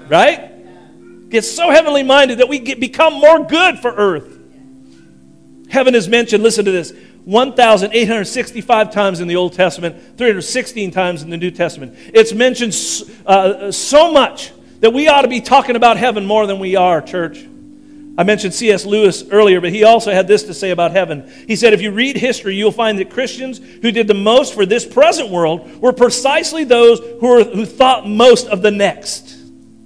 Right? 0.09 1.31
Get 1.31 1.45
so 1.45 1.71
heavenly 1.71 2.03
minded 2.03 2.39
that 2.39 2.49
we 2.49 2.59
get, 2.59 2.81
become 2.81 3.15
more 3.15 3.47
good 3.47 3.79
for 3.79 3.93
earth. 3.93 4.37
Heaven 5.71 5.95
is 5.95 6.09
mentioned, 6.09 6.43
listen 6.43 6.65
to 6.65 6.73
this, 6.73 6.93
1,865 7.27 8.91
times 8.91 9.21
in 9.21 9.29
the 9.29 9.37
Old 9.37 9.53
Testament, 9.53 9.95
316 10.19 10.91
times 10.91 11.23
in 11.23 11.31
the 11.31 11.37
New 11.37 11.53
Testament. 11.53 11.97
It's 12.13 12.33
mentioned 12.33 12.75
uh, 13.25 13.71
so 13.71 14.11
much 14.11 14.51
that 14.81 14.93
we 14.93 15.09
ought 15.09 15.23
to 15.23 15.29
be 15.29 15.41
talking 15.41 15.77
about 15.77 15.97
heaven 15.97 16.27
more 16.27 16.47
than 16.47 16.59
we 16.59 16.77
are, 16.77 17.01
church. 17.01 17.47
I 18.19 18.25
mentioned 18.25 18.53
C.S. 18.53 18.85
Lewis 18.85 19.25
earlier, 19.31 19.61
but 19.61 19.71
he 19.71 19.85
also 19.85 20.13
had 20.13 20.29
this 20.29 20.43
to 20.45 20.55
say 20.55 20.73
about 20.73 20.91
heaven. 20.91 21.31
He 21.47 21.57
said, 21.57 21.73
If 21.73 21.81
you 21.81 21.91
read 21.91 22.17
history, 22.17 22.55
you'll 22.55 22.73
find 22.73 22.99
that 22.99 23.11
Christians 23.11 23.59
who 23.59 23.91
did 23.93 24.09
the 24.09 24.15
most 24.15 24.53
for 24.53 24.67
this 24.67 24.85
present 24.85 25.31
world 25.31 25.81
were 25.81 25.93
precisely 25.93 26.65
those 26.65 26.99
who, 26.99 27.27
were, 27.27 27.45
who 27.45 27.65
thought 27.65 28.07
most 28.07 28.47
of 28.49 28.63
the 28.63 28.71
next. 28.71 29.39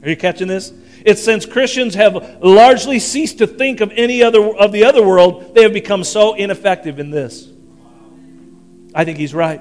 Are 0.03 0.09
you 0.09 0.17
catching 0.17 0.49
this? 0.49 0.73
It's 1.05 1.23
since 1.23 1.45
Christians 1.45 1.95
have 1.95 2.43
largely 2.43 2.99
ceased 2.99 3.39
to 3.39 3.47
think 3.47 3.81
of 3.81 3.93
any 3.95 4.23
other 4.23 4.43
of 4.43 4.73
the 4.73 4.85
other 4.85 5.07
world, 5.07 5.55
they 5.55 5.63
have 5.63 5.75
become 5.75 6.03
so 6.03 6.35
ineffective 6.35 6.99
in 6.99 7.11
this. 7.11 7.49
I 8.95 9.05
think 9.05 9.19
he's 9.19 9.35
right. 9.35 9.61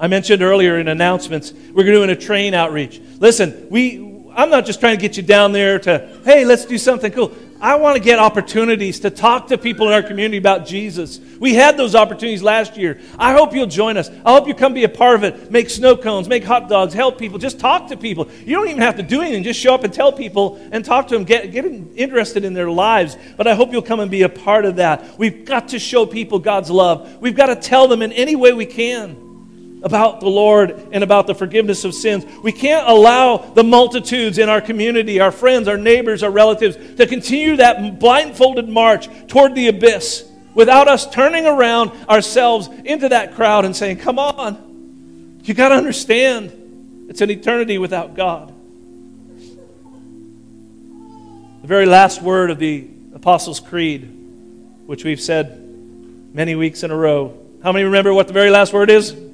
I 0.00 0.08
mentioned 0.08 0.42
earlier 0.42 0.78
in 0.78 0.88
announcements, 0.88 1.52
we're 1.72 1.84
doing 1.84 2.10
a 2.10 2.16
train 2.16 2.54
outreach. 2.54 3.00
Listen, 3.20 3.68
we 3.70 4.10
I'm 4.34 4.50
not 4.50 4.64
just 4.64 4.80
trying 4.80 4.96
to 4.96 5.00
get 5.00 5.16
you 5.16 5.22
down 5.22 5.52
there 5.52 5.78
to, 5.80 6.20
hey, 6.24 6.44
let's 6.44 6.64
do 6.64 6.78
something 6.78 7.12
cool. 7.12 7.32
I 7.60 7.74
want 7.74 7.96
to 7.96 8.02
get 8.02 8.18
opportunities 8.18 9.00
to 9.00 9.10
talk 9.10 9.48
to 9.48 9.58
people 9.58 9.86
in 9.88 9.92
our 9.92 10.02
community 10.02 10.38
about 10.38 10.66
Jesus. 10.66 11.20
We 11.38 11.52
had 11.52 11.76
those 11.76 11.94
opportunities 11.94 12.42
last 12.42 12.78
year. 12.78 13.00
I 13.18 13.34
hope 13.34 13.52
you'll 13.52 13.66
join 13.66 13.98
us. 13.98 14.08
I 14.24 14.32
hope 14.32 14.48
you 14.48 14.54
come 14.54 14.72
be 14.72 14.84
a 14.84 14.88
part 14.88 15.16
of 15.16 15.24
it. 15.24 15.50
Make 15.50 15.68
snow 15.68 15.94
cones, 15.94 16.26
make 16.26 16.42
hot 16.42 16.70
dogs, 16.70 16.94
help 16.94 17.18
people. 17.18 17.38
Just 17.38 17.60
talk 17.60 17.88
to 17.88 17.98
people. 17.98 18.30
You 18.46 18.56
don't 18.56 18.68
even 18.68 18.80
have 18.80 18.96
to 18.96 19.02
do 19.02 19.20
anything. 19.20 19.42
Just 19.42 19.60
show 19.60 19.74
up 19.74 19.84
and 19.84 19.92
tell 19.92 20.10
people 20.10 20.58
and 20.72 20.82
talk 20.82 21.08
to 21.08 21.14
them. 21.14 21.24
Get, 21.24 21.52
get 21.52 21.66
interested 21.66 22.44
in 22.44 22.54
their 22.54 22.70
lives. 22.70 23.18
But 23.36 23.46
I 23.46 23.54
hope 23.54 23.72
you'll 23.72 23.82
come 23.82 24.00
and 24.00 24.10
be 24.10 24.22
a 24.22 24.30
part 24.30 24.64
of 24.64 24.76
that. 24.76 25.18
We've 25.18 25.44
got 25.44 25.68
to 25.68 25.78
show 25.78 26.06
people 26.06 26.38
God's 26.38 26.70
love. 26.70 27.20
We've 27.20 27.36
got 27.36 27.46
to 27.46 27.56
tell 27.56 27.88
them 27.88 28.00
in 28.00 28.12
any 28.12 28.36
way 28.36 28.54
we 28.54 28.64
can. 28.64 29.29
About 29.82 30.20
the 30.20 30.28
Lord 30.28 30.88
and 30.92 31.02
about 31.02 31.26
the 31.26 31.34
forgiveness 31.34 31.84
of 31.84 31.94
sins. 31.94 32.24
We 32.42 32.52
can't 32.52 32.86
allow 32.86 33.38
the 33.38 33.64
multitudes 33.64 34.38
in 34.38 34.48
our 34.48 34.60
community, 34.60 35.20
our 35.20 35.32
friends, 35.32 35.68
our 35.68 35.78
neighbors, 35.78 36.22
our 36.22 36.30
relatives, 36.30 36.76
to 36.96 37.06
continue 37.06 37.56
that 37.56 37.98
blindfolded 37.98 38.68
march 38.68 39.08
toward 39.28 39.54
the 39.54 39.68
abyss 39.68 40.28
without 40.54 40.88
us 40.88 41.08
turning 41.10 41.46
around 41.46 41.90
ourselves 42.08 42.68
into 42.84 43.08
that 43.08 43.34
crowd 43.34 43.64
and 43.64 43.74
saying, 43.74 43.98
Come 43.98 44.18
on, 44.18 45.40
you 45.44 45.54
got 45.54 45.70
to 45.70 45.76
understand 45.76 47.06
it's 47.08 47.20
an 47.20 47.30
eternity 47.30 47.78
without 47.78 48.14
God. 48.14 48.54
The 51.62 51.68
very 51.68 51.86
last 51.86 52.22
word 52.22 52.50
of 52.50 52.58
the 52.58 52.88
Apostles' 53.14 53.60
Creed, 53.60 54.02
which 54.86 55.04
we've 55.04 55.20
said 55.20 55.58
many 56.32 56.54
weeks 56.54 56.82
in 56.82 56.90
a 56.90 56.96
row. 56.96 57.36
How 57.62 57.72
many 57.72 57.84
remember 57.84 58.14
what 58.14 58.26
the 58.28 58.32
very 58.32 58.50
last 58.50 58.72
word 58.72 58.90
is? 58.90 59.29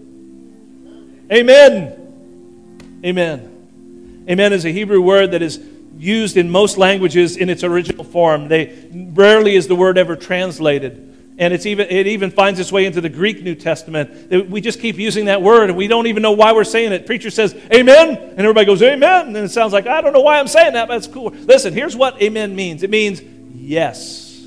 Amen. 1.33 3.01
Amen. 3.05 4.25
Amen 4.29 4.53
is 4.53 4.65
a 4.65 4.71
Hebrew 4.71 5.01
word 5.01 5.33
that 5.33 5.43
is 5.43 5.61
used 5.99 6.37
in 6.37 6.51
most 6.51 6.79
languages 6.79 7.37
in 7.37 7.49
its 7.49 7.65
original 7.65 8.05
form. 8.05 8.49
They 8.49 8.89
rarely 8.93 9.57
is 9.57 9.67
the 9.67 9.77
word 9.77 9.99
ever 9.99 10.17
translated. 10.17 11.03
And 11.39 11.53
it's 11.53 11.67
even, 11.67 11.89
it 11.91 12.07
even 12.07 12.31
finds 12.31 12.59
its 12.59 12.73
way 12.73 12.87
into 12.87 13.01
the 13.01 13.09
Greek 13.09 13.43
New 13.43 13.55
Testament. 13.55 14.49
We 14.49 14.61
just 14.61 14.81
keep 14.81 14.97
using 14.97 15.27
that 15.27 15.43
word 15.43 15.69
and 15.69 15.77
we 15.77 15.87
don't 15.87 16.07
even 16.07 16.23
know 16.23 16.33
why 16.33 16.53
we're 16.53 16.65
saying 16.65 16.93
it. 16.93 17.05
Preacher 17.07 17.31
says, 17.31 17.55
Amen, 17.73 18.17
and 18.17 18.41
everybody 18.41 18.65
goes, 18.65 18.83
Amen. 18.83 19.29
And 19.29 19.37
it 19.37 19.51
sounds 19.51 19.73
like, 19.73 19.87
I 19.87 20.01
don't 20.01 20.15
know 20.15 20.21
why 20.21 20.39
I'm 20.39 20.49
saying 20.49 20.73
that, 20.73 20.89
but 20.89 20.97
it's 20.97 21.07
cool. 21.07 21.31
Listen, 21.31 21.75
here's 21.75 21.95
what 21.95 22.21
Amen 22.23 22.57
means 22.57 22.83
it 22.83 22.91
means 22.91 23.21
yes. 23.55 24.43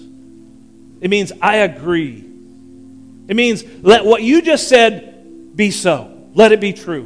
It 1.00 1.10
means 1.10 1.32
I 1.42 1.58
agree. 1.58 2.26
It 3.28 3.36
means 3.36 3.64
let 3.82 4.04
what 4.04 4.24
you 4.24 4.42
just 4.42 4.68
said 4.68 5.56
be 5.56 5.70
so. 5.72 6.19
Let 6.40 6.54
it 6.54 6.62
be 6.62 6.72
true. 6.72 7.06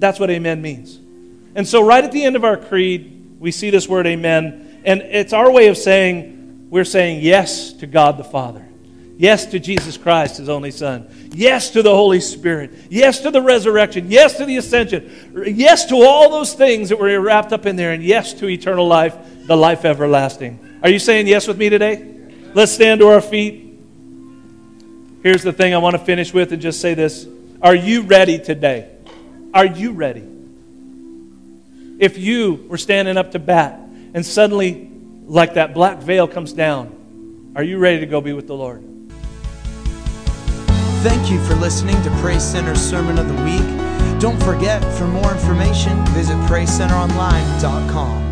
That's 0.00 0.18
what 0.18 0.28
amen 0.28 0.60
means. 0.60 0.98
And 1.54 1.68
so, 1.68 1.86
right 1.86 2.02
at 2.02 2.10
the 2.10 2.24
end 2.24 2.34
of 2.34 2.42
our 2.42 2.56
creed, 2.56 3.36
we 3.38 3.52
see 3.52 3.70
this 3.70 3.88
word 3.88 4.08
amen. 4.08 4.80
And 4.84 5.02
it's 5.02 5.32
our 5.32 5.48
way 5.52 5.68
of 5.68 5.76
saying, 5.76 6.66
we're 6.68 6.84
saying 6.84 7.20
yes 7.20 7.74
to 7.74 7.86
God 7.86 8.18
the 8.18 8.24
Father. 8.24 8.66
Yes 9.18 9.46
to 9.46 9.60
Jesus 9.60 9.96
Christ, 9.96 10.38
his 10.38 10.48
only 10.48 10.72
Son. 10.72 11.08
Yes 11.32 11.70
to 11.70 11.80
the 11.80 11.94
Holy 11.94 12.18
Spirit. 12.18 12.72
Yes 12.90 13.20
to 13.20 13.30
the 13.30 13.40
resurrection. 13.40 14.10
Yes 14.10 14.36
to 14.38 14.46
the 14.46 14.56
ascension. 14.56 15.30
Yes 15.46 15.86
to 15.86 16.02
all 16.02 16.28
those 16.28 16.54
things 16.54 16.88
that 16.88 16.98
were 16.98 17.20
wrapped 17.20 17.52
up 17.52 17.66
in 17.66 17.76
there. 17.76 17.92
And 17.92 18.02
yes 18.02 18.34
to 18.34 18.48
eternal 18.48 18.88
life, 18.88 19.16
the 19.46 19.56
life 19.56 19.84
everlasting. 19.84 20.80
Are 20.82 20.90
you 20.90 20.98
saying 20.98 21.28
yes 21.28 21.46
with 21.46 21.56
me 21.56 21.68
today? 21.68 22.16
Let's 22.52 22.72
stand 22.72 22.98
to 22.98 23.06
our 23.10 23.20
feet. 23.20 23.78
Here's 25.22 25.44
the 25.44 25.52
thing 25.52 25.72
I 25.72 25.78
want 25.78 25.94
to 25.94 26.04
finish 26.04 26.34
with 26.34 26.52
and 26.52 26.60
just 26.60 26.80
say 26.80 26.94
this. 26.94 27.28
Are 27.60 27.74
you 27.74 28.02
ready 28.02 28.38
today? 28.38 28.88
Are 29.52 29.66
you 29.66 29.90
ready? 29.90 30.22
If 31.98 32.16
you 32.16 32.66
were 32.68 32.78
standing 32.78 33.16
up 33.16 33.32
to 33.32 33.40
bat 33.40 33.80
and 34.14 34.24
suddenly, 34.24 34.88
like 35.26 35.54
that 35.54 35.74
black 35.74 35.98
veil 35.98 36.28
comes 36.28 36.52
down, 36.52 37.52
are 37.56 37.64
you 37.64 37.78
ready 37.78 37.98
to 37.98 38.06
go 38.06 38.20
be 38.20 38.32
with 38.32 38.46
the 38.46 38.54
Lord? 38.54 38.84
Thank 41.02 41.30
you 41.30 41.44
for 41.46 41.56
listening 41.56 42.00
to 42.02 42.10
Praise 42.20 42.44
Center's 42.44 42.80
Sermon 42.80 43.18
of 43.18 43.26
the 43.26 43.42
Week. 43.42 44.20
Don't 44.20 44.40
forget, 44.44 44.80
for 44.96 45.08
more 45.08 45.32
information, 45.32 46.04
visit 46.06 46.36
PraiseCenterOnline.com. 46.48 48.27